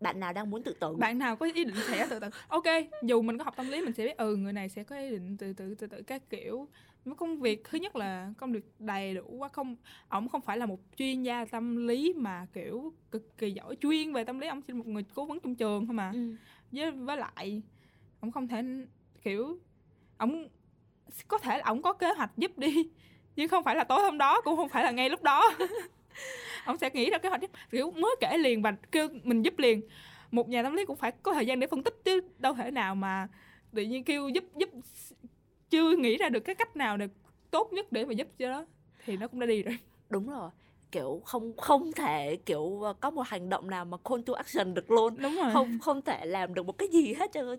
bạn 0.00 0.20
nào 0.20 0.32
đang 0.32 0.50
muốn 0.50 0.62
tự 0.62 0.72
tử. 0.80 0.96
Bạn 0.96 1.18
nào 1.18 1.36
có 1.36 1.46
ý 1.46 1.52
định 1.52 1.74
sẽ 1.88 2.06
tự 2.10 2.20
tử? 2.20 2.28
Ok 2.48 2.64
dù 3.02 3.22
mình 3.22 3.38
có 3.38 3.44
học 3.44 3.54
tâm 3.56 3.68
lý 3.68 3.80
mình 3.82 3.92
sẽ 3.92 4.04
biết 4.04 4.16
ừ 4.16 4.36
người 4.36 4.52
này 4.52 4.68
sẽ 4.68 4.84
có 4.84 4.98
ý 4.98 5.10
định 5.10 5.36
tự 5.36 5.52
tử 5.52 5.74
tự 5.74 5.86
tử 5.86 6.02
các 6.02 6.30
kiểu. 6.30 6.68
Với 7.04 7.14
công 7.14 7.40
việc 7.40 7.64
thứ 7.64 7.78
nhất 7.78 7.96
là 7.96 8.32
công 8.38 8.52
việc 8.52 8.64
đầy 8.78 9.14
đủ 9.14 9.36
quá 9.38 9.48
không 9.48 9.76
ổng 10.08 10.28
không 10.28 10.40
phải 10.40 10.58
là 10.58 10.66
một 10.66 10.80
chuyên 10.96 11.22
gia 11.22 11.44
tâm 11.44 11.86
lý 11.86 12.14
mà 12.16 12.46
kiểu 12.52 12.92
cực 13.10 13.38
kỳ 13.38 13.50
giỏi 13.50 13.76
chuyên 13.80 14.12
về 14.12 14.24
tâm 14.24 14.38
lý. 14.38 14.48
Ổng 14.48 14.62
chỉ 14.62 14.72
là 14.72 14.78
một 14.78 14.86
người 14.86 15.04
cố 15.14 15.24
vấn 15.24 15.40
trong 15.40 15.54
trường 15.54 15.86
thôi 15.86 15.94
mà. 15.94 16.10
Ừ. 16.14 16.34
với 16.72 16.90
với 16.90 17.16
lại 17.16 17.62
ổng 18.20 18.32
không 18.32 18.48
thể 18.48 18.62
kiểu 19.22 19.58
ổng 20.18 20.48
có 21.28 21.38
thể 21.38 21.58
là 21.58 21.64
ổng 21.66 21.82
có 21.82 21.92
kế 21.92 22.12
hoạch 22.12 22.30
giúp 22.36 22.58
đi 22.58 22.88
nhưng 23.36 23.48
không 23.48 23.64
phải 23.64 23.76
là 23.76 23.84
tối 23.84 24.02
hôm 24.02 24.18
đó 24.18 24.40
cũng 24.40 24.56
không 24.56 24.68
phải 24.68 24.84
là 24.84 24.90
ngay 24.90 25.10
lúc 25.10 25.22
đó. 25.22 25.52
Ổng 26.66 26.78
sẽ 26.78 26.90
nghĩ 26.94 27.10
ra 27.10 27.18
kế 27.18 27.28
hoạch 27.28 27.40
giúp 27.40 27.50
kiểu 27.70 27.90
mới 27.90 28.16
kể 28.20 28.38
liền 28.38 28.62
và 28.62 28.74
kêu 28.92 29.08
mình 29.24 29.42
giúp 29.42 29.58
liền. 29.58 29.80
Một 30.30 30.48
nhà 30.48 30.62
tâm 30.62 30.74
lý 30.74 30.84
cũng 30.84 30.96
phải 30.96 31.12
có 31.22 31.34
thời 31.34 31.46
gian 31.46 31.60
để 31.60 31.66
phân 31.66 31.82
tích 31.82 32.00
chứ 32.04 32.20
đâu 32.38 32.54
thể 32.54 32.70
nào 32.70 32.94
mà 32.94 33.28
tự 33.74 33.82
nhiên 33.82 34.04
kêu 34.04 34.28
giúp 34.28 34.44
giúp 34.56 34.68
chưa 35.70 35.96
nghĩ 35.96 36.16
ra 36.16 36.28
được 36.28 36.40
cái 36.40 36.54
cách 36.54 36.76
nào 36.76 36.96
để 36.96 37.08
tốt 37.50 37.72
nhất 37.72 37.92
để 37.92 38.04
mà 38.04 38.12
giúp 38.12 38.28
cho 38.38 38.48
đó 38.48 38.66
thì 39.04 39.16
nó 39.16 39.28
cũng 39.28 39.40
đã 39.40 39.46
đi 39.46 39.62
rồi. 39.62 39.78
Đúng 40.10 40.30
rồi 40.30 40.50
kiểu 40.92 41.22
không 41.24 41.56
không 41.56 41.92
thể 41.92 42.36
kiểu 42.46 42.82
ờ, 42.82 42.92
có 42.92 43.10
một 43.10 43.22
hành 43.26 43.48
động 43.48 43.70
nào 43.70 43.84
mà 43.84 43.96
call 43.96 44.22
to 44.26 44.34
action 44.34 44.74
được 44.74 44.90
luôn. 44.90 45.16
Đúng 45.18 45.36
rồi. 45.36 45.52
Không 45.52 45.78
không 45.82 46.02
thể 46.02 46.26
làm 46.26 46.54
được 46.54 46.66
một 46.66 46.78
cái 46.78 46.88
gì 46.88 47.14
hết 47.14 47.32
cho 47.32 47.56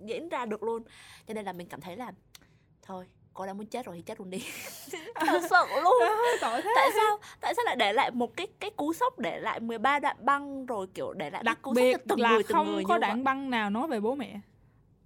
diễn 0.00 0.28
ra 0.28 0.46
được 0.46 0.62
luôn. 0.62 0.82
Cho 1.28 1.34
nên 1.34 1.44
là 1.44 1.52
mình 1.52 1.68
cảm 1.68 1.80
thấy 1.80 1.96
là 1.96 2.12
thôi 2.82 3.06
cô 3.34 3.46
đã 3.46 3.52
muốn 3.52 3.66
chết 3.66 3.86
rồi 3.86 3.96
thì 3.96 4.02
chết 4.02 4.20
luôn 4.20 4.30
đi. 4.30 4.38
Thật 5.14 5.42
sự 5.50 5.80
luôn. 5.82 5.94
Thế. 6.00 6.62
Tại 6.74 6.90
sao 6.94 7.18
tại 7.40 7.54
sao 7.54 7.64
lại 7.64 7.76
để 7.76 7.92
lại 7.92 8.10
một 8.10 8.36
cái 8.36 8.46
cái 8.60 8.70
cú 8.70 8.92
sốc 8.92 9.18
để 9.18 9.40
lại 9.40 9.60
13 9.60 9.98
đoạn 9.98 10.16
băng 10.20 10.66
rồi 10.66 10.86
kiểu 10.94 11.12
để 11.12 11.30
lại 11.30 11.42
cái 11.44 11.44
đặc 11.44 11.62
cú 11.62 11.70
sốc 11.70 11.74
biệt 11.74 11.92
cho 11.92 12.02
từng 12.08 12.20
là 12.20 12.30
người 12.30 12.42
từng 12.42 12.52
không 12.52 12.74
người 12.74 12.84
có 12.84 12.94
vậy? 12.94 13.00
đoạn 13.00 13.24
băng 13.24 13.50
nào 13.50 13.70
nói 13.70 13.88
về 13.88 14.00
bố 14.00 14.14
mẹ. 14.14 14.40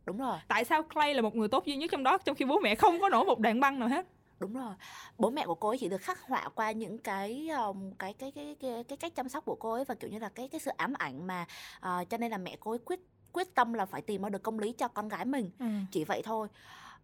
Đúng 0.04 0.18
rồi. 0.18 0.38
Tại 0.48 0.64
sao 0.64 0.82
Clay 0.82 1.14
là 1.14 1.22
một 1.22 1.36
người 1.36 1.48
tốt 1.48 1.64
duy 1.64 1.76
nhất 1.76 1.90
trong 1.92 2.02
đó 2.02 2.18
trong 2.18 2.36
khi 2.36 2.44
bố 2.44 2.58
mẹ 2.58 2.74
không 2.74 3.00
có 3.00 3.08
nổi 3.08 3.24
một 3.24 3.38
đoạn 3.38 3.60
băng 3.60 3.78
nào 3.78 3.88
hết? 3.88 4.06
Đúng 4.40 4.54
rồi. 4.54 4.74
Bố 5.18 5.30
mẹ 5.30 5.46
của 5.46 5.54
cô 5.54 5.68
ấy 5.68 5.78
chỉ 5.78 5.88
được 5.88 6.00
khắc 6.02 6.20
họa 6.22 6.48
qua 6.54 6.70
những 6.70 6.98
cái 6.98 7.48
um, 7.48 7.92
cái, 7.98 8.12
cái 8.12 8.32
cái 8.34 8.56
cái 8.60 8.84
cái 8.84 8.96
cách 8.96 9.14
chăm 9.14 9.28
sóc 9.28 9.44
của 9.44 9.54
cô 9.54 9.72
ấy 9.72 9.84
và 9.84 9.94
kiểu 9.94 10.10
như 10.10 10.18
là 10.18 10.28
cái 10.28 10.48
cái 10.48 10.60
sự 10.60 10.70
ám 10.76 10.92
ảnh 10.98 11.26
mà 11.26 11.46
ờ, 11.80 12.04
cho 12.10 12.16
nên 12.16 12.30
là 12.30 12.38
mẹ 12.38 12.56
cô 12.60 12.70
ấy 12.70 12.78
quyết 12.78 13.00
quyết 13.32 13.54
tâm 13.54 13.72
là 13.72 13.86
phải 13.86 14.02
tìm 14.02 14.22
ra 14.22 14.28
được 14.28 14.42
công 14.42 14.58
lý 14.58 14.72
cho 14.72 14.88
con 14.88 15.08
gái 15.08 15.24
mình 15.24 15.50
ừ. 15.58 15.66
chỉ 15.90 16.04
vậy 16.04 16.22
thôi 16.24 16.48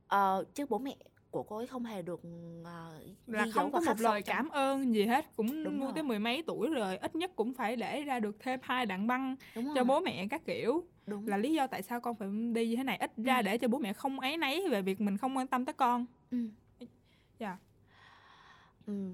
Ờ, 0.09 0.45
chứ 0.55 0.66
bố 0.68 0.79
mẹ 0.79 0.97
của 1.31 1.43
cô 1.43 1.57
ấy 1.57 1.66
không 1.66 1.85
hề 1.85 2.03
được 2.03 2.20
ờ, 2.64 2.99
là 3.27 3.47
không 3.55 3.72
có 3.72 3.81
một 3.81 4.01
lời 4.01 4.22
trong- 4.22 4.37
cảm 4.37 4.49
ơn 4.49 4.95
gì 4.95 5.07
hết 5.07 5.37
cũng 5.37 5.64
Đúng 5.64 5.77
nuôi 5.79 5.85
rồi. 5.87 5.93
tới 5.95 6.03
mười 6.03 6.18
mấy 6.18 6.43
tuổi 6.47 6.70
rồi 6.70 6.97
ít 6.97 7.14
nhất 7.16 7.31
cũng 7.37 7.55
phải 7.55 7.77
để 7.77 8.03
ra 8.03 8.20
được 8.20 8.37
thêm 8.41 8.61
hai 8.62 8.87
đoạn 8.87 9.07
băng 9.07 9.37
đúng 9.55 9.64
cho 9.66 9.74
rồi, 9.74 9.85
bố 9.85 10.01
mẹ 10.01 10.27
các 10.31 10.43
kiểu 10.47 10.85
đúng 11.07 11.29
là 11.29 11.37
lý 11.37 11.53
do 11.55 11.66
tại 11.66 11.83
sao 11.83 12.01
con 12.01 12.14
phải 12.14 12.29
đi 12.53 12.68
như 12.68 12.77
thế 12.77 12.83
này 12.85 12.97
ít 12.97 13.12
ra 13.16 13.37
Ừ. 13.37 13.43
để 13.43 13.59
cho 13.59 13.68
bố 13.68 13.79
mẹ 13.79 13.93
không 13.93 14.20
áy 14.20 14.37
náy 14.37 14.62
về 14.70 14.83
việc 14.83 15.01
mình 15.01 15.16
không 15.18 15.37
quan 15.37 15.47
tâm 15.47 15.64
tới 15.64 15.72
con 15.72 16.07
Ừ. 16.31 16.39
Dạ. 17.39 17.57
Ừ. 18.87 19.11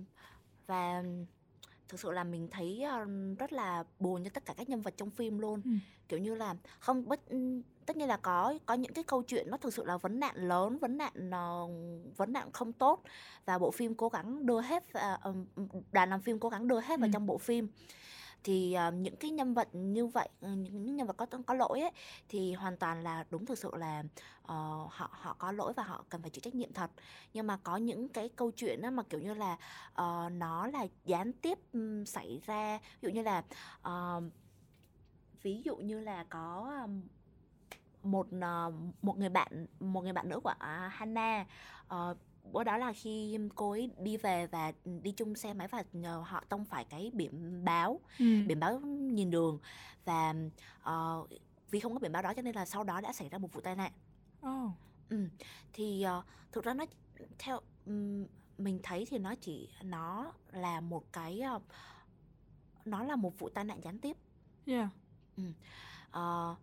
Và 0.66 1.02
thực 1.92 2.00
sự 2.00 2.10
là 2.12 2.24
mình 2.24 2.48
thấy 2.50 2.82
ờ, 2.82 3.06
rất 3.38 3.52
là 3.52 3.84
buồn 3.98 4.24
cho 4.24 4.30
tất 4.34 4.44
cả 4.44 4.54
các 4.56 4.68
nhân 4.68 4.80
vật 4.82 4.94
trong 4.96 5.10
phim 5.10 5.38
luôn. 5.38 5.60
Ừ. 5.64 5.70
Kiểu 6.08 6.18
như 6.18 6.34
là 6.34 6.54
không 6.78 7.08
bất 7.08 7.28
ừ, 7.28 7.60
tất 7.86 7.96
nhiên 7.96 8.08
là 8.08 8.16
có 8.16 8.54
có 8.66 8.74
những 8.74 8.92
cái 8.92 9.04
câu 9.04 9.22
chuyện 9.22 9.50
nó 9.50 9.56
thực 9.56 9.74
sự 9.74 9.84
là 9.84 9.96
vấn 9.96 10.20
nạn 10.20 10.36
lớn, 10.36 10.78
vấn 10.78 10.98
nạn 10.98 11.12
ờ, 11.30 11.66
vấn 12.16 12.32
nạn 12.32 12.52
không 12.52 12.72
tốt 12.72 13.02
và 13.44 13.58
bộ 13.58 13.70
phim 13.70 13.94
cố 13.94 14.08
gắng 14.08 14.46
đưa 14.46 14.60
hết 14.60 14.92
và, 14.92 15.18
ờ, 15.22 15.34
đoàn 15.92 16.10
làm 16.10 16.20
phim 16.20 16.38
cố 16.38 16.48
gắng 16.48 16.68
đưa 16.68 16.80
hết 16.80 17.00
vào 17.00 17.08
Ừ. 17.08 17.10
trong 17.12 17.26
bộ 17.26 17.38
phim. 17.38 17.68
Thì 18.44 18.76
uh, 18.88 18.94
những 18.94 19.16
cái 19.16 19.30
nhân 19.30 19.54
vật 19.54 19.68
như 19.72 20.06
vậy, 20.06 20.28
ờ, 20.40 20.48
những 20.48 20.96
nhân 20.96 21.06
vật 21.06 21.16
có 21.16 21.26
có 21.46 21.54
lỗi 21.54 21.80
ấy 21.80 21.90
thì 22.28 22.52
hoàn 22.52 22.76
toàn 22.76 23.02
là 23.02 23.24
đúng 23.30 23.46
thực 23.46 23.58
sự 23.58 23.70
là 23.76 24.02
uh, 24.42 24.90
họ 24.90 25.10
họ 25.12 25.36
có 25.38 25.52
lỗi 25.52 25.72
và 25.76 25.82
họ 25.82 26.04
cần 26.08 26.22
phải 26.22 26.30
chịu 26.30 26.40
trách 26.40 26.54
nhiệm 26.54 26.72
thật. 26.72 26.90
Nhưng 27.34 27.46
mà 27.46 27.58
có 27.62 27.76
những 27.76 28.08
cái 28.08 28.28
câu 28.28 28.50
chuyện 28.50 28.82
á 28.82 28.90
mà 28.90 29.02
kiểu 29.02 29.20
như 29.20 29.34
là 29.34 29.52
uh, 29.92 30.32
nó 30.32 30.66
là 30.66 30.86
gián 31.04 31.32
tiếp 31.32 31.58
um, 31.72 32.04
xảy 32.04 32.40
ra 32.46 32.78
ví 33.00 33.08
dụ 33.08 33.14
như 33.14 33.22
là 33.22 33.44
uh, 33.88 34.22
ví 35.42 35.62
dụ 35.64 35.76
như 35.76 36.00
là 36.00 36.24
có 36.24 36.78
um, 36.82 37.02
một 38.02 38.26
uh, 38.36 38.74
một 39.02 39.18
người 39.18 39.28
bạn 39.28 39.66
một 39.80 40.00
người 40.00 40.12
bạn 40.12 40.28
nữ 40.28 40.40
của 40.40 40.54
à, 40.58 40.86
uh, 40.86 40.92
Hannah 40.92 41.46
uh, 41.94 42.16
bữa 42.42 42.64
đó 42.64 42.76
là 42.76 42.92
khi 42.92 43.38
cô 43.54 43.70
ấy 43.70 43.90
đi 43.98 44.16
về 44.16 44.46
và 44.46 44.72
đi 45.02 45.12
chung 45.12 45.34
xe 45.34 45.54
máy 45.54 45.68
và 45.68 45.84
họ 46.24 46.44
tông 46.48 46.64
phải 46.64 46.84
cái 46.84 47.10
biển 47.14 47.64
báo 47.64 48.00
ừ. 48.18 48.24
biển 48.46 48.60
báo 48.60 48.80
nhìn 48.80 49.30
đường 49.30 49.58
và 50.04 50.34
ờ, 50.82 51.26
vì 51.70 51.80
không 51.80 51.92
có 51.92 51.98
biển 51.98 52.12
báo 52.12 52.22
đó 52.22 52.34
cho 52.34 52.42
nên 52.42 52.54
là 52.54 52.64
sau 52.64 52.84
đó 52.84 53.00
đã 53.00 53.12
xảy 53.12 53.28
ra 53.28 53.38
một 53.38 53.52
vụ 53.52 53.60
tai 53.60 53.76
nạn 53.76 53.92
Ồ. 54.40 54.70
Ừ, 55.08 55.28
thì 55.72 56.02
ờ, 56.02 56.22
thực 56.52 56.64
ra 56.64 56.74
nó 56.74 56.84
theo 57.38 57.60
ừm, 57.86 58.26
mình 58.58 58.80
thấy 58.82 59.06
thì 59.10 59.18
nó 59.18 59.34
chỉ 59.34 59.68
nó 59.82 60.32
là 60.52 60.80
một 60.80 61.12
cái 61.12 61.40
ờ, 61.40 61.60
nó 62.84 63.02
là 63.04 63.16
một 63.16 63.38
vụ 63.38 63.48
tai 63.48 63.64
nạn 63.64 63.80
gián 63.84 63.98
tiếp. 63.98 64.16
Yeah. 64.66 64.88
Ờ, 66.10 66.56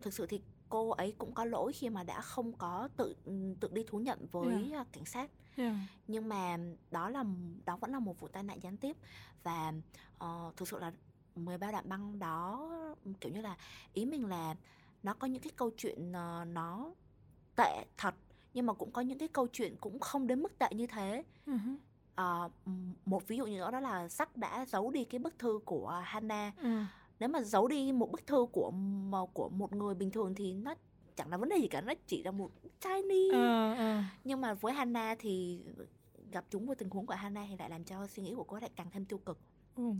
thực 0.00 0.14
sự 0.14 0.26
thì 0.26 0.40
cô 0.68 0.90
ấy 0.90 1.14
cũng 1.18 1.32
có 1.34 1.44
lỗi 1.44 1.72
khi 1.72 1.88
mà 1.90 2.02
đã 2.02 2.20
không 2.20 2.52
có 2.52 2.88
tự 2.96 3.14
tự 3.60 3.68
đi 3.72 3.82
thú 3.86 3.98
nhận 3.98 4.26
với 4.32 4.72
ờ, 4.72 4.84
cảnh 4.92 5.04
sát. 5.04 5.30
Yeah. 5.56 5.74
Nhưng 6.06 6.28
mà 6.28 6.56
đó 6.90 7.08
là 7.08 7.24
đó 7.64 7.76
vẫn 7.76 7.90
là 7.92 7.98
một 7.98 8.20
vụ 8.20 8.28
tai 8.28 8.42
nạn 8.42 8.62
gián 8.62 8.76
tiếp 8.76 8.96
và 9.42 9.72
ờ, 10.18 10.52
thực 10.56 10.68
sự 10.68 10.78
là 10.78 10.92
13 11.34 11.72
đoạn 11.72 11.88
băng 11.88 12.18
đó 12.18 12.70
kiểu 13.20 13.32
như 13.32 13.40
là 13.40 13.56
ý 13.92 14.04
mình 14.04 14.26
là 14.26 14.54
nó 15.02 15.14
có 15.14 15.26
những 15.26 15.42
cái 15.42 15.52
câu 15.56 15.70
chuyện 15.76 16.12
ờ, 16.12 16.44
nó 16.44 16.90
tệ 17.56 17.84
thật 17.96 18.14
nhưng 18.54 18.66
mà 18.66 18.72
cũng 18.72 18.90
có 18.92 19.00
những 19.00 19.18
cái 19.18 19.28
câu 19.28 19.46
chuyện 19.52 19.76
cũng 19.80 19.98
không 20.00 20.26
đến 20.26 20.42
mức 20.42 20.58
tệ 20.58 20.68
như 20.70 20.86
thế 20.86 21.24
Uh-huh. 21.46 21.76
M- 22.16 22.48
một 23.06 23.28
ví 23.28 23.36
dụ 23.36 23.46
nữa 23.46 23.70
đó 23.70 23.80
là 23.80 24.08
sắc 24.08 24.36
đã 24.36 24.64
giấu 24.66 24.90
đi 24.90 25.04
cái 25.04 25.18
bức 25.18 25.38
thư 25.38 25.60
của 25.64 26.02
Hannah 26.04 26.54
Ừ. 26.62 26.82
nếu 27.20 27.28
mà 27.28 27.42
giấu 27.42 27.68
đi 27.68 27.92
một 27.92 28.10
bức 28.10 28.26
thư 28.26 28.46
của 28.52 28.72
của 29.32 29.48
một 29.48 29.72
người 29.72 29.94
bình 29.94 30.10
thường 30.10 30.34
thì 30.34 30.52
nó 30.54 30.74
chẳng 31.16 31.30
là 31.30 31.36
vấn 31.36 31.48
đề 31.48 31.56
gì 31.56 31.68
cả 31.68 31.80
nó 31.80 31.92
chỉ 32.06 32.22
là 32.22 32.30
một 32.30 32.50
tiny 32.80 33.28
Ờ, 33.32 33.74
ờ. 33.74 34.02
nhưng 34.24 34.40
mà 34.40 34.54
với 34.54 34.72
Hannah 34.72 35.18
thì 35.20 35.60
gặp 36.32 36.44
chúng 36.50 36.66
với 36.66 36.76
tình 36.76 36.90
huống 36.90 37.06
của 37.06 37.14
Hannah 37.14 37.46
thì 37.50 37.56
lại 37.56 37.70
làm 37.70 37.84
cho 37.84 38.06
suy 38.06 38.22
nghĩ 38.22 38.34
của 38.34 38.44
cô 38.44 38.58
lại 38.58 38.70
càng 38.76 38.90
thêm 38.90 39.04
tiêu 39.04 39.18
cực 39.18 39.38
Ừ. 39.76 39.92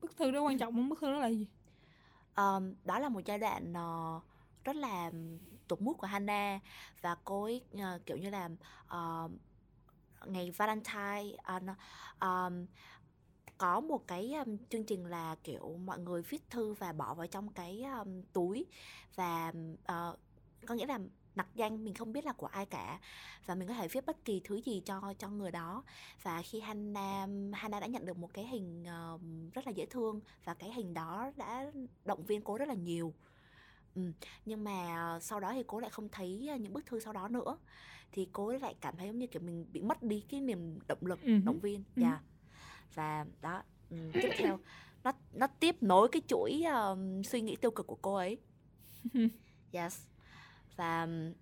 bức 0.00 0.16
thư 0.16 0.30
đó 0.30 0.42
quan 0.42 0.58
trọng 0.58 0.72
không 0.74 0.88
bức 0.88 0.98
thư 1.00 1.12
đó 1.12 1.18
là 1.18 1.28
gì 1.28 1.46
Ờm, 2.34 2.74
đó 2.84 2.98
là 2.98 3.08
một 3.08 3.20
giai 3.24 3.38
đoạn 3.38 3.72
ờ, 3.74 4.20
rất 4.64 4.76
là 4.76 5.10
tụt 5.68 5.80
mood 5.80 5.96
của 5.96 6.06
Hannah 6.06 6.62
và 7.00 7.16
cô 7.24 7.42
ấy 7.42 7.62
ờ, 7.78 7.98
kiểu 8.06 8.16
như 8.16 8.30
là 8.30 8.50
ờ, 8.88 9.28
ngày 10.26 10.50
Valentine 10.50 11.36
nó- 11.62 11.74
ờm, 12.18 12.66
có 13.64 13.80
một 13.80 14.06
cái 14.06 14.34
um, 14.34 14.56
chương 14.70 14.84
trình 14.84 15.06
là 15.06 15.36
kiểu 15.44 15.80
mọi 15.84 15.98
người 15.98 16.22
viết 16.22 16.50
thư 16.50 16.72
và 16.72 16.92
bỏ 16.92 17.14
vào 17.14 17.26
trong 17.26 17.48
cái 17.48 17.82
um, 17.82 18.22
túi 18.32 18.66
và 19.14 19.52
ờ, 19.84 20.16
có 20.66 20.74
nghĩa 20.74 20.86
là 20.86 20.98
nặc 21.34 21.46
danh 21.54 21.84
mình 21.84 21.94
không 21.94 22.12
biết 22.12 22.24
là 22.24 22.32
của 22.32 22.46
ai 22.46 22.66
cả 22.66 23.00
và 23.46 23.54
mình 23.54 23.68
có 23.68 23.74
thể 23.74 23.88
viết 23.88 24.06
bất 24.06 24.24
kỳ 24.24 24.40
thứ 24.44 24.60
gì 24.64 24.82
cho 24.84 25.14
cho 25.18 25.28
người 25.28 25.50
đó. 25.50 25.84
Và 26.22 26.42
khi 26.42 26.60
Hannah 26.60 27.28
Hannah 27.52 27.80
đã 27.80 27.86
nhận 27.86 28.06
được 28.06 28.16
một 28.16 28.34
cái 28.34 28.46
hình 28.46 28.84
ờ, 28.84 29.18
rất 29.52 29.66
là 29.66 29.72
dễ 29.72 29.86
thương 29.86 30.20
và 30.44 30.54
cái 30.54 30.72
hình 30.72 30.94
đó 30.94 31.30
đã 31.36 31.70
động 32.04 32.24
viên 32.24 32.42
cô 32.42 32.58
rất 32.58 32.68
là 32.68 32.74
nhiều. 32.74 33.14
Ừ. 33.94 34.12
nhưng 34.44 34.64
mà 34.64 34.96
ờ, 34.96 35.20
sau 35.20 35.40
đó 35.40 35.52
thì 35.52 35.62
cô 35.66 35.80
lại 35.80 35.90
không 35.90 36.08
thấy 36.08 36.48
ờ, 36.50 36.56
những 36.56 36.72
bức 36.72 36.86
thư 36.86 37.00
sau 37.00 37.12
đó 37.12 37.28
nữa. 37.28 37.58
Thì 38.12 38.28
cô 38.32 38.52
lại 38.52 38.74
cảm 38.80 38.96
thấy 38.96 39.06
giống 39.06 39.18
như 39.18 39.26
kiểu 39.26 39.42
mình 39.42 39.66
bị 39.72 39.82
mất 39.82 40.02
đi 40.02 40.24
cái 40.28 40.40
niềm 40.40 40.78
động 40.88 40.98
lực 41.06 41.22
Ừ 41.22 41.38
động 41.44 41.60
viên. 41.60 41.82
Dạ 41.96 42.20
và 42.94 43.24
đó 43.40 43.62
ừ, 43.90 43.96
tiếp 44.20 44.30
theo 44.34 44.58
nó 45.04 45.12
nó 45.32 45.46
tiếp 45.46 45.76
nối 45.80 46.08
cái 46.12 46.22
chuỗi 46.28 46.62
um, 46.64 47.22
suy 47.22 47.40
nghĩ 47.40 47.56
tiêu 47.56 47.70
cực 47.70 47.86
của 47.86 47.98
cô 48.02 48.14
ấy 48.14 48.38
yes 49.72 50.00
và 50.76 51.02
um, 51.04 51.32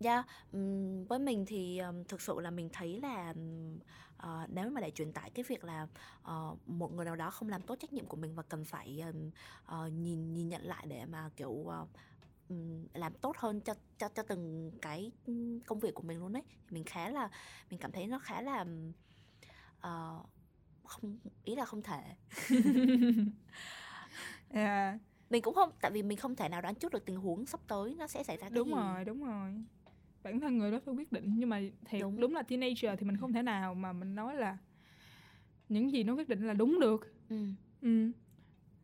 Yeah, 0.00 0.26
ừm, 0.52 1.04
với 1.04 1.18
mình 1.18 1.44
thì 1.46 1.78
um, 1.78 2.04
thực 2.04 2.20
sự 2.20 2.40
là 2.40 2.50
mình 2.50 2.68
thấy 2.72 3.00
là 3.02 3.34
ờ, 4.16 4.46
nếu 4.50 4.70
mà 4.70 4.80
để 4.80 4.90
truyền 4.90 5.12
tải 5.12 5.30
cái 5.30 5.44
việc 5.48 5.64
là 5.64 5.86
ờ, 6.22 6.56
một 6.66 6.92
người 6.92 7.04
nào 7.04 7.16
đó 7.16 7.30
không 7.30 7.48
làm 7.48 7.62
tốt 7.62 7.76
trách 7.80 7.92
nhiệm 7.92 8.06
của 8.06 8.16
mình 8.16 8.34
và 8.34 8.42
cần 8.42 8.64
phải 8.64 9.00
ừm, 9.06 9.30
ờ, 9.66 9.88
nhìn 9.88 10.34
nhìn 10.34 10.48
nhận 10.48 10.62
lại 10.62 10.86
để 10.88 11.04
mà 11.06 11.30
kiểu 11.36 11.66
ừm, 12.48 12.86
làm 12.94 13.14
tốt 13.14 13.36
hơn 13.38 13.60
cho 13.60 13.74
cho 13.98 14.08
cho 14.08 14.22
từng 14.22 14.70
cái 14.82 15.10
công 15.66 15.78
việc 15.80 15.94
của 15.94 16.02
mình 16.02 16.18
luôn 16.18 16.32
đấy. 16.32 16.42
Mình 16.70 16.84
khá 16.84 17.08
là 17.10 17.30
mình 17.70 17.78
cảm 17.80 17.92
thấy 17.92 18.06
nó 18.06 18.18
khá 18.18 18.42
là 18.42 18.64
ờ, 19.80 20.20
không 20.86 21.18
ý 21.44 21.54
là 21.56 21.64
không 21.64 21.82
thể. 21.82 22.02
yeah. 24.54 24.98
Mình 25.30 25.42
cũng 25.42 25.54
không 25.54 25.70
tại 25.80 25.90
vì 25.90 26.02
mình 26.02 26.18
không 26.18 26.36
thể 26.36 26.48
nào 26.48 26.60
đoán 26.62 26.74
trước 26.74 26.92
được 26.92 27.04
tình 27.04 27.16
huống 27.16 27.46
sắp 27.46 27.60
tới 27.68 27.94
nó 27.98 28.06
sẽ 28.06 28.22
xảy 28.22 28.36
ra 28.36 28.40
cái 28.42 28.50
đúng 28.50 28.68
gì. 28.68 28.74
rồi 28.74 29.04
đúng 29.04 29.24
rồi 29.24 29.52
bản 30.22 30.40
thân 30.40 30.58
người 30.58 30.70
đó 30.72 30.78
phải 30.84 30.94
quyết 30.94 31.12
định 31.12 31.34
nhưng 31.36 31.48
mà 31.48 31.60
thiệt 31.84 32.00
Đúng. 32.00 32.20
đúng, 32.20 32.34
là 32.34 32.42
teenager 32.42 32.90
thì 32.98 33.06
mình 33.06 33.16
không 33.16 33.32
thể 33.32 33.42
nào 33.42 33.74
mà 33.74 33.92
mình 33.92 34.14
nói 34.14 34.34
là 34.36 34.58
những 35.68 35.92
gì 35.92 36.04
nó 36.04 36.14
quyết 36.14 36.28
định 36.28 36.46
là 36.46 36.54
đúng 36.54 36.78
được 36.80 37.14
Ừ. 37.28 37.36
ừ. 37.82 38.10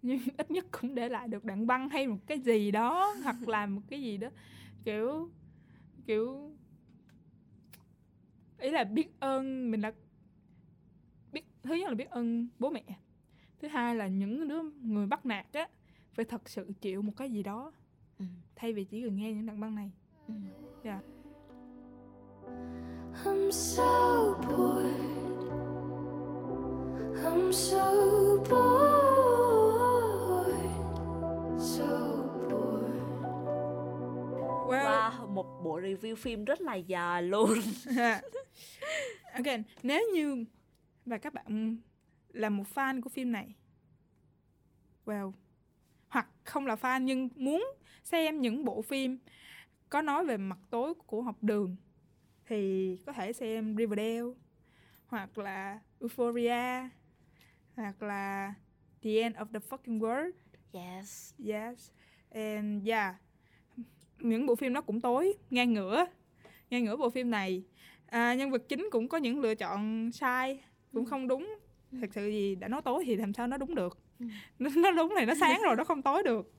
nhưng 0.02 0.18
ít 0.38 0.50
nhất 0.50 0.66
cũng 0.80 0.94
để 0.94 1.08
lại 1.08 1.28
được 1.28 1.44
đoạn 1.44 1.66
băng 1.66 1.88
hay 1.88 2.06
một 2.08 2.18
cái 2.26 2.38
gì 2.38 2.70
đó 2.70 3.14
hoặc 3.24 3.48
làm 3.48 3.74
một 3.74 3.82
cái 3.88 4.02
gì 4.02 4.16
đó 4.16 4.28
kiểu 4.84 5.30
kiểu 6.06 6.50
ý 8.58 8.70
là 8.70 8.84
biết 8.84 9.20
ơn 9.20 9.70
mình 9.70 9.80
đã 9.80 9.92
thứ 11.62 11.74
nhất 11.74 11.88
là 11.88 11.94
biết 11.94 12.10
ơn 12.10 12.48
bố 12.58 12.70
mẹ 12.70 12.82
thứ 13.60 13.68
hai 13.68 13.96
là 13.96 14.06
những 14.06 14.48
đứa 14.48 14.62
người 14.84 15.06
bắt 15.06 15.26
nạt 15.26 15.46
á 15.52 15.68
phải 16.14 16.24
thật 16.24 16.48
sự 16.48 16.66
chịu 16.80 17.02
một 17.02 17.12
cái 17.16 17.30
gì 17.30 17.42
đó 17.42 17.72
Ừ. 18.18 18.24
thay 18.56 18.72
vì 18.72 18.84
chỉ 18.84 19.02
cần 19.02 19.16
nghe 19.16 19.32
những 19.32 19.46
đoạn 19.46 19.60
băng 19.60 19.74
này 19.74 19.90
Ừ. 20.28 20.34
dạ 20.84 21.00
I'm 23.24 23.50
so 23.50 24.34
bored. 24.48 25.10
I'm 27.24 27.52
so 27.52 27.84
bored. 28.50 29.00
So 31.58 31.86
bored. 32.50 33.02
well 34.68 34.84
Wow, 34.84 35.28
một 35.28 35.60
bộ 35.64 35.80
review 35.80 36.16
phim 36.16 36.44
rất 36.44 36.60
là 36.60 36.74
dài 36.74 37.22
luôn. 37.22 37.54
again 39.32 39.62
nếu 39.82 40.02
như 40.14 40.44
và 41.06 41.18
các 41.18 41.34
bạn 41.34 41.76
là 42.28 42.48
một 42.48 42.64
fan 42.74 43.02
của 43.02 43.10
phim 43.10 43.32
này 43.32 43.54
well 45.04 45.32
hoặc 46.08 46.28
không 46.44 46.66
là 46.66 46.74
fan 46.74 47.02
nhưng 47.02 47.28
muốn 47.34 47.64
xem 48.04 48.40
những 48.40 48.64
bộ 48.64 48.82
phim 48.82 49.18
có 49.88 50.02
nói 50.02 50.24
về 50.24 50.36
mặt 50.36 50.58
tối 50.70 50.94
của 50.94 51.22
học 51.22 51.36
đường 51.42 51.76
thì 52.46 52.96
có 53.06 53.12
thể 53.12 53.32
xem 53.32 53.76
Riverdale 53.76 54.34
hoặc 55.06 55.38
là 55.38 55.80
Euphoria 56.00 56.88
hoặc 57.76 58.02
là 58.02 58.54
The 59.02 59.10
End 59.10 59.36
of 59.36 59.46
the 59.52 59.58
Fucking 59.58 59.98
World 59.98 60.32
Yes. 60.72 61.34
Yes. 61.46 61.90
And 62.30 62.88
yeah. 62.88 63.14
Những 64.18 64.46
bộ 64.46 64.54
phim 64.54 64.72
nó 64.72 64.80
cũng 64.80 65.00
tối, 65.00 65.34
ngang 65.50 65.72
ngửa. 65.72 66.06
Ngang 66.70 66.84
ngửa 66.84 66.96
bộ 66.96 67.10
phim 67.10 67.30
này. 67.30 67.64
À, 68.06 68.34
nhân 68.34 68.50
vật 68.50 68.62
chính 68.68 68.88
cũng 68.92 69.08
có 69.08 69.18
những 69.18 69.40
lựa 69.40 69.54
chọn 69.54 70.12
sai, 70.12 70.60
cũng 70.92 71.04
không 71.04 71.28
đúng. 71.28 71.56
Thật 72.00 72.10
sự 72.14 72.28
gì 72.28 72.54
đã 72.54 72.68
nói 72.68 72.82
tối 72.84 73.02
thì 73.06 73.16
làm 73.16 73.32
sao 73.32 73.46
nó 73.46 73.56
đúng 73.56 73.74
được. 73.74 73.98
Ừ. 74.20 74.26
Nó, 74.58 74.70
nó 74.76 74.90
đúng 74.90 75.14
này 75.14 75.26
nó 75.26 75.34
sáng 75.40 75.60
rồi 75.64 75.76
nó 75.76 75.84
không 75.84 76.02
tối 76.02 76.22
được. 76.22 76.52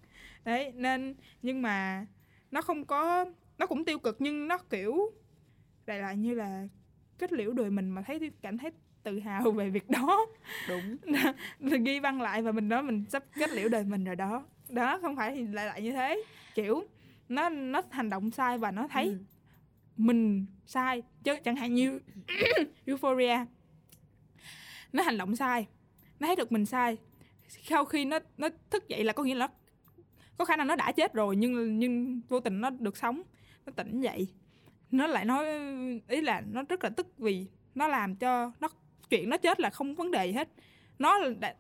Đấy, 0.45 0.71
nên 0.75 1.15
nhưng 1.41 1.61
mà 1.61 2.05
nó 2.51 2.61
không 2.61 2.85
có 2.85 3.25
nó 3.57 3.65
cũng 3.67 3.85
tiêu 3.85 3.99
cực 3.99 4.15
nhưng 4.19 4.47
nó 4.47 4.57
kiểu 4.57 5.11
lại 5.85 6.17
như 6.17 6.33
là 6.33 6.67
kết 7.19 7.33
liễu 7.33 7.53
đời 7.53 7.69
mình 7.69 7.89
mà 7.89 8.01
thấy 8.01 8.31
cảm 8.41 8.57
thấy 8.57 8.71
tự 9.03 9.19
hào 9.19 9.51
về 9.51 9.69
việc 9.69 9.89
đó 9.89 10.25
Đúng. 10.69 10.97
mình 11.59 11.83
ghi 11.83 11.99
băng 11.99 12.21
lại 12.21 12.41
và 12.41 12.51
mình 12.51 12.69
nói 12.69 12.83
mình 12.83 13.05
sắp 13.09 13.23
kết 13.35 13.49
liễu 13.51 13.69
đời 13.69 13.83
mình 13.83 14.03
rồi 14.03 14.15
đó 14.15 14.45
đó 14.69 14.99
không 15.01 15.15
phải 15.15 15.35
thì 15.35 15.43
lại 15.47 15.65
lại 15.65 15.81
như 15.81 15.91
thế 15.91 16.23
kiểu 16.55 16.83
nó 17.29 17.49
nó 17.49 17.81
hành 17.89 18.09
động 18.09 18.31
sai 18.31 18.57
và 18.57 18.71
nó 18.71 18.87
thấy 18.87 19.05
Ừ. 19.05 19.17
mình 19.97 20.45
sai 20.65 21.01
chứ 21.23 21.35
chẳng 21.43 21.55
hạn 21.55 21.73
như 21.73 21.99
euphoria 22.85 23.37
nó 24.93 25.03
hành 25.03 25.17
động 25.17 25.35
sai. 25.35 25.67
Nó 26.19 26.27
thấy 26.27 26.35
được 26.35 26.51
mình 26.51 26.65
sai. 26.65 26.97
Sau 27.47 27.85
khi 27.85 28.05
nó 28.05 28.19
nó 28.37 28.49
thức 28.69 28.87
dậy 28.87 29.03
là 29.03 29.13
có 29.13 29.23
nghĩa 29.23 29.35
là 29.35 29.47
nó 29.47 29.53
có 30.37 30.45
khả 30.45 30.55
năng 30.55 30.67
nó 30.67 30.75
đã 30.75 30.91
chết 30.91 31.13
rồi 31.13 31.35
nhưng 31.35 31.79
nhưng 31.79 32.21
vô 32.29 32.39
tình 32.39 32.61
nó 32.61 32.69
được 32.69 32.97
sống. 32.97 33.21
Nó 33.65 33.71
tỉnh 33.75 34.01
dậy. 34.01 34.27
Nó 34.91 35.07
lại 35.07 35.25
nói 35.25 35.45
ý 36.07 36.21
là 36.21 36.41
nó 36.51 36.63
rất 36.69 36.83
là 36.83 36.89
tức 36.89 37.07
vì 37.17 37.45
nó 37.75 37.87
làm 37.87 38.15
cho 38.15 38.51
nó 38.59 38.67
chuyện 39.09 39.29
nó 39.29 39.37
chết 39.37 39.59
là 39.59 39.69
không 39.69 39.95
vấn 39.95 40.11
đề 40.11 40.25
gì 40.25 40.31
hết. 40.31 40.49
Nó 40.99 41.19
đã, 41.39 41.55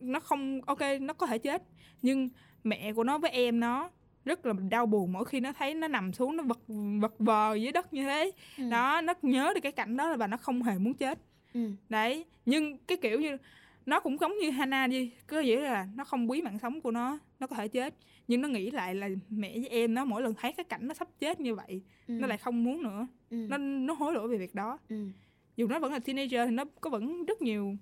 nó 0.00 0.20
không 0.20 0.60
ok 0.66 0.80
nó 1.00 1.14
có 1.14 1.26
thể 1.26 1.38
chết 1.38 1.62
nhưng 2.02 2.28
mẹ 2.64 2.92
của 2.92 3.04
nó 3.04 3.18
với 3.18 3.30
em 3.30 3.60
nó 3.60 3.90
rất 4.24 4.46
là 4.46 4.52
đau 4.70 4.86
buồn 4.86 5.12
mỗi 5.12 5.24
khi 5.24 5.40
nó 5.40 5.52
thấy 5.52 5.74
nó 5.74 5.88
nằm 5.88 6.12
xuống 6.12 6.36
nó 6.36 6.42
vật 6.42 6.60
vật 7.00 7.14
vờ 7.18 7.54
dưới 7.54 7.72
đất 7.72 7.92
như 7.92 8.04
thế. 8.04 8.30
Ừ. 8.58 8.70
đó 8.70 9.00
nó 9.00 9.14
nhớ 9.22 9.52
được 9.54 9.60
cái 9.60 9.72
cảnh 9.72 9.96
đó 9.96 10.16
và 10.16 10.26
nó 10.26 10.36
không 10.36 10.62
hề 10.62 10.78
muốn 10.78 10.94
chết 10.94 11.18
Ừ. 11.54 11.60
đấy 11.88 12.24
nhưng 12.46 12.78
cái 12.78 12.98
kiểu 13.02 13.20
như 13.20 13.36
nó 13.86 14.00
cũng 14.00 14.18
giống 14.18 14.38
như 14.38 14.50
Hannah 14.50 14.90
đi 14.90 15.10
cứ 15.28 15.40
nghĩa 15.40 15.60
là 15.60 15.86
nó 15.94 16.04
không 16.04 16.30
quý 16.30 16.42
mạng 16.42 16.58
sống 16.58 16.80
của 16.80 16.90
nó 16.90 17.18
nó 17.40 17.46
có 17.46 17.56
thể 17.56 17.68
chết 17.68 17.94
nhưng 18.28 18.40
nó 18.40 18.48
nghĩ 18.48 18.70
lại 18.70 18.94
là 18.94 19.08
mẹ 19.30 19.52
với 19.58 19.68
em 19.68 19.94
nó 19.94 20.04
mỗi 20.04 20.22
lần 20.22 20.34
thấy 20.34 20.52
cái 20.52 20.64
cảnh 20.64 20.88
nó 20.88 20.94
sắp 20.94 21.08
chết 21.18 21.40
như 21.40 21.54
vậy 21.54 21.82
Ừ. 22.08 22.12
nó 22.20 22.26
lại 22.26 22.38
không 22.38 22.64
muốn 22.64 22.82
nữa 22.82 23.06
Ừ. 23.30 23.36
nó 23.50 23.56
nó 23.58 23.94
hối 23.94 24.14
lỗi 24.14 24.28
về 24.28 24.36
việc 24.38 24.54
đó 24.54 24.78
Ừ. 24.88 24.96
dù 25.56 25.66
nó 25.66 25.78
vẫn 25.78 25.92
là 25.92 25.98
teenager 25.98 26.46
thì 26.48 26.50
nó 26.50 26.64
có 26.80 26.90
vẫn 26.90 27.24
rất 27.24 27.42
nhiều 27.42 27.76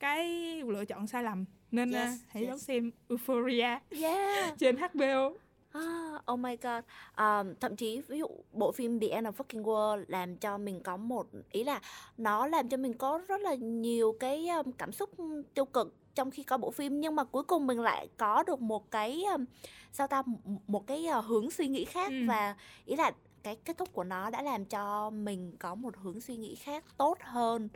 cái 0.00 0.28
lựa 0.62 0.84
chọn 0.84 1.06
sai 1.06 1.22
lầm 1.22 1.44
nên 1.70 1.90
Yes, 1.92 1.96
à, 2.08 2.14
hãy 2.28 2.42
yes. 2.42 2.50
đón 2.50 2.58
xem 2.58 2.90
Euphoria 3.08 3.78
Yeah. 4.00 4.54
trên 4.58 4.76
HBO 4.76 5.32
Ah, 5.74 6.22
oh 6.32 6.38
my 6.38 6.56
god. 6.56 6.84
Um, 7.16 7.54
thậm 7.60 7.76
chí 7.76 8.00
ví 8.08 8.18
dụ 8.18 8.26
bộ 8.52 8.72
phim 8.72 9.00
The 9.00 9.08
End 9.08 9.26
of 9.26 9.32
Fucking 9.32 9.62
World 9.62 10.04
làm 10.08 10.36
cho 10.36 10.58
mình 10.58 10.80
có 10.82 10.96
một 10.96 11.26
ý 11.50 11.64
là 11.64 11.80
nó 12.16 12.46
làm 12.46 12.68
cho 12.68 12.76
mình 12.76 12.94
có 12.98 13.20
rất 13.28 13.40
là 13.40 13.54
nhiều 13.54 14.16
cái 14.20 14.48
um, 14.48 14.72
cảm 14.72 14.92
xúc 14.92 15.10
tiêu 15.54 15.64
cực 15.64 15.94
trong 16.14 16.30
khi 16.30 16.42
có 16.42 16.56
bộ 16.58 16.70
phim 16.70 17.00
nhưng 17.00 17.16
mà 17.16 17.24
cuối 17.24 17.42
cùng 17.42 17.66
mình 17.66 17.80
lại 17.80 18.08
có 18.16 18.42
được 18.42 18.60
một 18.60 18.90
cái 18.90 19.24
um, 19.32 19.44
sao 19.92 20.06
ta 20.06 20.22
một 20.66 20.86
cái 20.86 21.06
uh, 21.18 21.24
hướng 21.24 21.50
suy 21.50 21.68
nghĩ 21.68 21.84
khác 21.84 22.10
Ừ. 22.10 22.16
và 22.28 22.56
ý 22.84 22.96
là 22.96 23.12
cái 23.42 23.56
kết 23.56 23.78
thúc 23.78 23.92
của 23.92 24.04
nó 24.04 24.30
đã 24.30 24.42
làm 24.42 24.64
cho 24.64 25.10
mình 25.10 25.56
có 25.58 25.74
một 25.74 25.96
hướng 25.96 26.20
suy 26.20 26.36
nghĩ 26.36 26.54
khác 26.54 26.84
tốt 26.96 27.18
hơn 27.20 27.68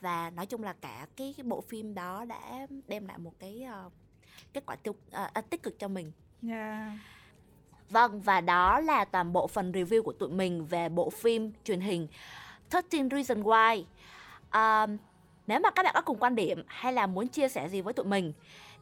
và 0.00 0.30
nói 0.30 0.46
chung 0.46 0.62
là 0.62 0.72
cả 0.72 1.06
cái, 1.16 1.34
cái 1.36 1.44
bộ 1.44 1.60
phim 1.60 1.94
đó 1.94 2.24
đã 2.24 2.66
đem 2.88 3.06
lại 3.06 3.18
một 3.18 3.32
cái 3.38 3.66
uh, 3.86 3.92
kết 4.52 4.66
quả 4.66 4.76
tiêu 4.76 4.94
à, 5.10 5.30
à, 5.34 5.40
tích 5.40 5.62
cực 5.62 5.78
cho 5.78 5.88
mình 5.88 6.12
yeah. 6.48 6.92
Vâng, 7.90 8.20
và 8.20 8.40
đó 8.40 8.80
là 8.80 9.04
toàn 9.04 9.32
bộ 9.32 9.46
phần 9.46 9.72
review 9.72 10.02
của 10.02 10.12
tụi 10.12 10.28
mình 10.28 10.66
về 10.66 10.88
bộ 10.88 11.10
phim 11.10 11.52
truyền 11.64 11.80
hình 11.80 12.06
13 12.72 13.08
Reasons 13.10 13.46
Why. 13.46 13.84
Um, 14.52 14.96
nếu 15.46 15.60
mà 15.60 15.70
các 15.70 15.82
bạn 15.82 15.94
có 15.94 16.00
cùng 16.00 16.18
quan 16.18 16.34
điểm 16.34 16.64
hay 16.66 16.92
là 16.92 17.06
muốn 17.06 17.28
chia 17.28 17.48
sẻ 17.48 17.68
gì 17.68 17.80
với 17.80 17.92
tụi 17.92 18.06
mình 18.06 18.32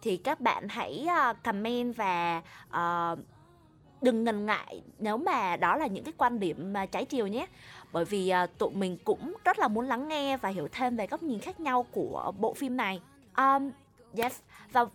thì 0.03 0.17
các 0.17 0.41
bạn 0.41 0.69
hãy 0.69 1.07
ờ, 1.09 1.35
comment 1.45 1.97
và 1.97 2.43
uh, 2.69 3.19
đừng 4.03 4.25
ngần 4.25 4.47
ngại 4.47 4.83
nếu 4.99 5.17
mà 5.17 5.57
đó 5.57 5.77
là 5.77 5.87
những 5.87 6.05
cái 6.05 6.15
quan 6.17 6.41
điểm 6.41 6.73
mà 6.73 6.87
trái 6.87 7.05
chiều 7.05 7.27
nhé. 7.27 7.47
Bởi 7.93 8.05
vì 8.05 8.33
uh, 8.45 8.59
tụi 8.59 8.71
mình 8.71 8.99
cũng 9.05 9.35
rất 9.45 9.59
là 9.59 9.69
muốn 9.69 9.87
lắng 9.87 10.09
nghe 10.09 10.37
và 10.37 10.49
hiểu 10.49 10.69
thêm 10.73 10.97
về 10.97 11.07
góc 11.07 11.23
nhìn 11.23 11.41
khác 11.41 11.61
nhau 11.61 11.87
của 11.93 12.33
bộ 12.39 12.55
phim 12.55 12.77
này. 12.77 13.01
Um, 13.37 13.71
yes, 14.17 14.41
và 14.73 14.87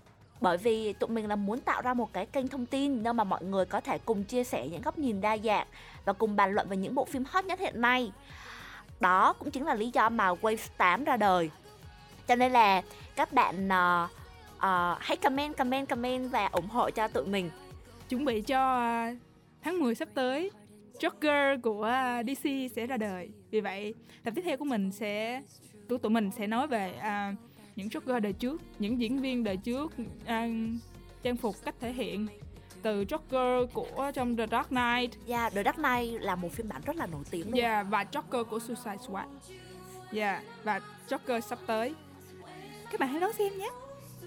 bởi 0.42 0.58
vì 0.58 0.94
tụi 0.94 1.10
mình 1.10 1.28
là 1.28 1.36
muốn 1.36 1.60
tạo 1.60 1.82
ra 1.82 1.94
một 1.94 2.14
cái 2.14 2.26
kênh 2.26 2.48
thông 2.48 2.66
tin 2.66 3.04
nơi 3.04 3.14
mà 3.14 3.24
mọi 3.24 3.44
người 3.44 3.66
có 3.66 3.82
thể 3.82 3.98
cùng 3.98 4.24
chia 4.24 4.44
sẻ 4.44 4.68
những 4.68 4.82
góc 4.82 4.98
nhìn 4.98 5.22
đa 5.22 5.38
dạng 5.38 5.68
và 6.06 6.14
cùng 6.14 6.36
bàn 6.36 6.54
luận 6.54 6.68
về 6.70 6.78
những 6.78 6.96
bộ 6.96 7.06
phim 7.06 7.24
hot 7.30 7.46
nhất 7.46 7.60
hiện 7.60 7.82
nay. 7.82 8.12
Đó 9.00 9.34
cũng 9.34 9.52
chính 9.52 9.66
là 9.66 9.76
lý 9.76 9.92
do 9.94 10.10
mà 10.10 10.34
Wave 10.34 10.68
8 10.78 11.04
ra 11.04 11.18
đời. 11.18 11.50
Cho 12.28 12.36
nên 12.36 12.52
là 12.52 12.82
các 13.16 13.34
bạn 13.34 13.68
uh, 13.68 14.10
uh, 14.56 14.98
hãy 15.00 15.18
comment, 15.18 15.58
comment, 15.58 15.90
comment 15.90 16.32
và 16.32 16.46
ủng 16.46 16.68
hộ 16.68 16.90
cho 16.90 17.08
tụi 17.08 17.26
mình. 17.26 17.50
chuẩn 18.10 18.26
bị 18.26 18.42
cho 18.42 18.76
ờ, 18.76 19.16
tháng 19.64 19.80
10 19.80 19.96
sắp 19.96 20.10
tới 20.14 20.52
Joker 21.00 21.62
của 21.62 21.92
DC 22.28 22.76
sẽ 22.76 22.88
ra 22.88 22.98
đời 22.98 23.30
vì 23.52 23.62
vậy 23.62 23.94
tập 24.24 24.34
tiếp 24.36 24.42
theo 24.46 24.58
của 24.58 24.66
mình 24.66 24.92
sẽ 24.92 25.42
tụi 25.90 26.00
tụi 26.00 26.10
mình 26.10 26.32
sẽ 26.38 26.48
nói 26.48 26.68
về 26.68 26.94
uh, 26.98 27.51
những 27.82 27.90
Joker 27.90 28.20
đời 28.20 28.34
trước 28.34 28.62
những 28.80 29.00
diễn 29.02 29.22
viên 29.22 29.44
đời 29.44 29.58
trước 29.58 29.94
à, 30.26 30.48
trang 31.24 31.38
phục 31.38 31.56
cách 31.66 31.76
thể 31.80 31.92
hiện 31.94 32.28
từ 32.82 33.04
Joker 33.04 33.68
của 33.68 34.12
trong 34.14 34.36
The 34.38 34.48
Dark 34.52 34.68
Knight 34.68 35.28
Yeah, 35.28 35.54
The 35.54 35.64
Dark 35.64 35.76
Knight 35.78 36.22
là 36.22 36.36
một 36.36 36.52
phiên 36.52 36.70
bản 36.70 36.82
rất 36.86 36.96
là 36.96 37.06
nổi 37.06 37.24
tiếng 37.32 37.46
luôn. 37.52 37.60
yeah, 37.60 37.86
và 37.90 38.06
Joker 38.12 38.44
của 38.44 38.60
Suicide 38.60 38.98
Squad 39.08 39.26
yeah, 40.14 40.44
và 40.64 40.80
Joker 41.10 41.40
sắp 41.40 41.60
tới 41.68 41.94
các 42.92 43.00
bạn 43.00 43.10
hãy 43.10 43.20
đón 43.20 43.34
xem 43.34 43.58
nhé 43.58 43.70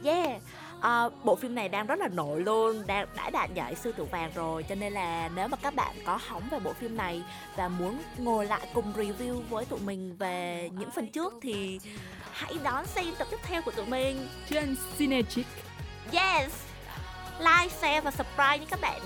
Yeah. 0.04 0.42
À, 0.84 1.08
bộ 1.24 1.36
phim 1.36 1.54
này 1.54 1.68
đang 1.68 1.86
rất 1.86 1.98
là 1.98 2.08
nổi 2.08 2.40
luôn, 2.40 2.86
đang 2.86 3.06
đã 3.16 3.30
đạt 3.30 3.54
giải 3.54 3.74
sư 3.74 3.92
tử 3.92 4.04
vàng 4.04 4.30
rồi 4.34 4.62
cho 4.62 4.74
nên 4.74 4.92
là 4.92 5.30
nếu 5.36 5.48
mà 5.48 5.56
các 5.56 5.74
bạn 5.74 5.96
có 6.06 6.18
hóng 6.26 6.42
về 6.50 6.58
bộ 6.58 6.72
phim 6.72 6.96
này 6.96 7.22
và 7.56 7.68
muốn 7.68 7.98
ngồi 8.18 8.46
lại 8.46 8.68
cùng 8.74 8.92
review 8.92 9.40
với 9.50 9.64
tụi 9.64 9.80
mình 9.80 10.16
về 10.16 10.70
những 10.78 10.90
phần 10.90 11.06
trước 11.06 11.34
thì 11.42 11.80
hãy 12.32 12.54
đón 12.62 12.86
xem 12.86 13.14
tập 13.18 13.28
tiếp 13.30 13.36
theo 13.42 13.62
của 13.62 13.70
tụi 13.70 13.86
mình. 13.86 14.28
trên 14.50 14.76
Cinechick 14.98 15.48
Yes! 16.12 16.52
Like, 17.38 17.68
share 17.80 18.00
và 18.00 18.10
subscribe 18.10 18.58
nha 18.58 18.66
các 18.70 18.80
bạn. 18.80 19.00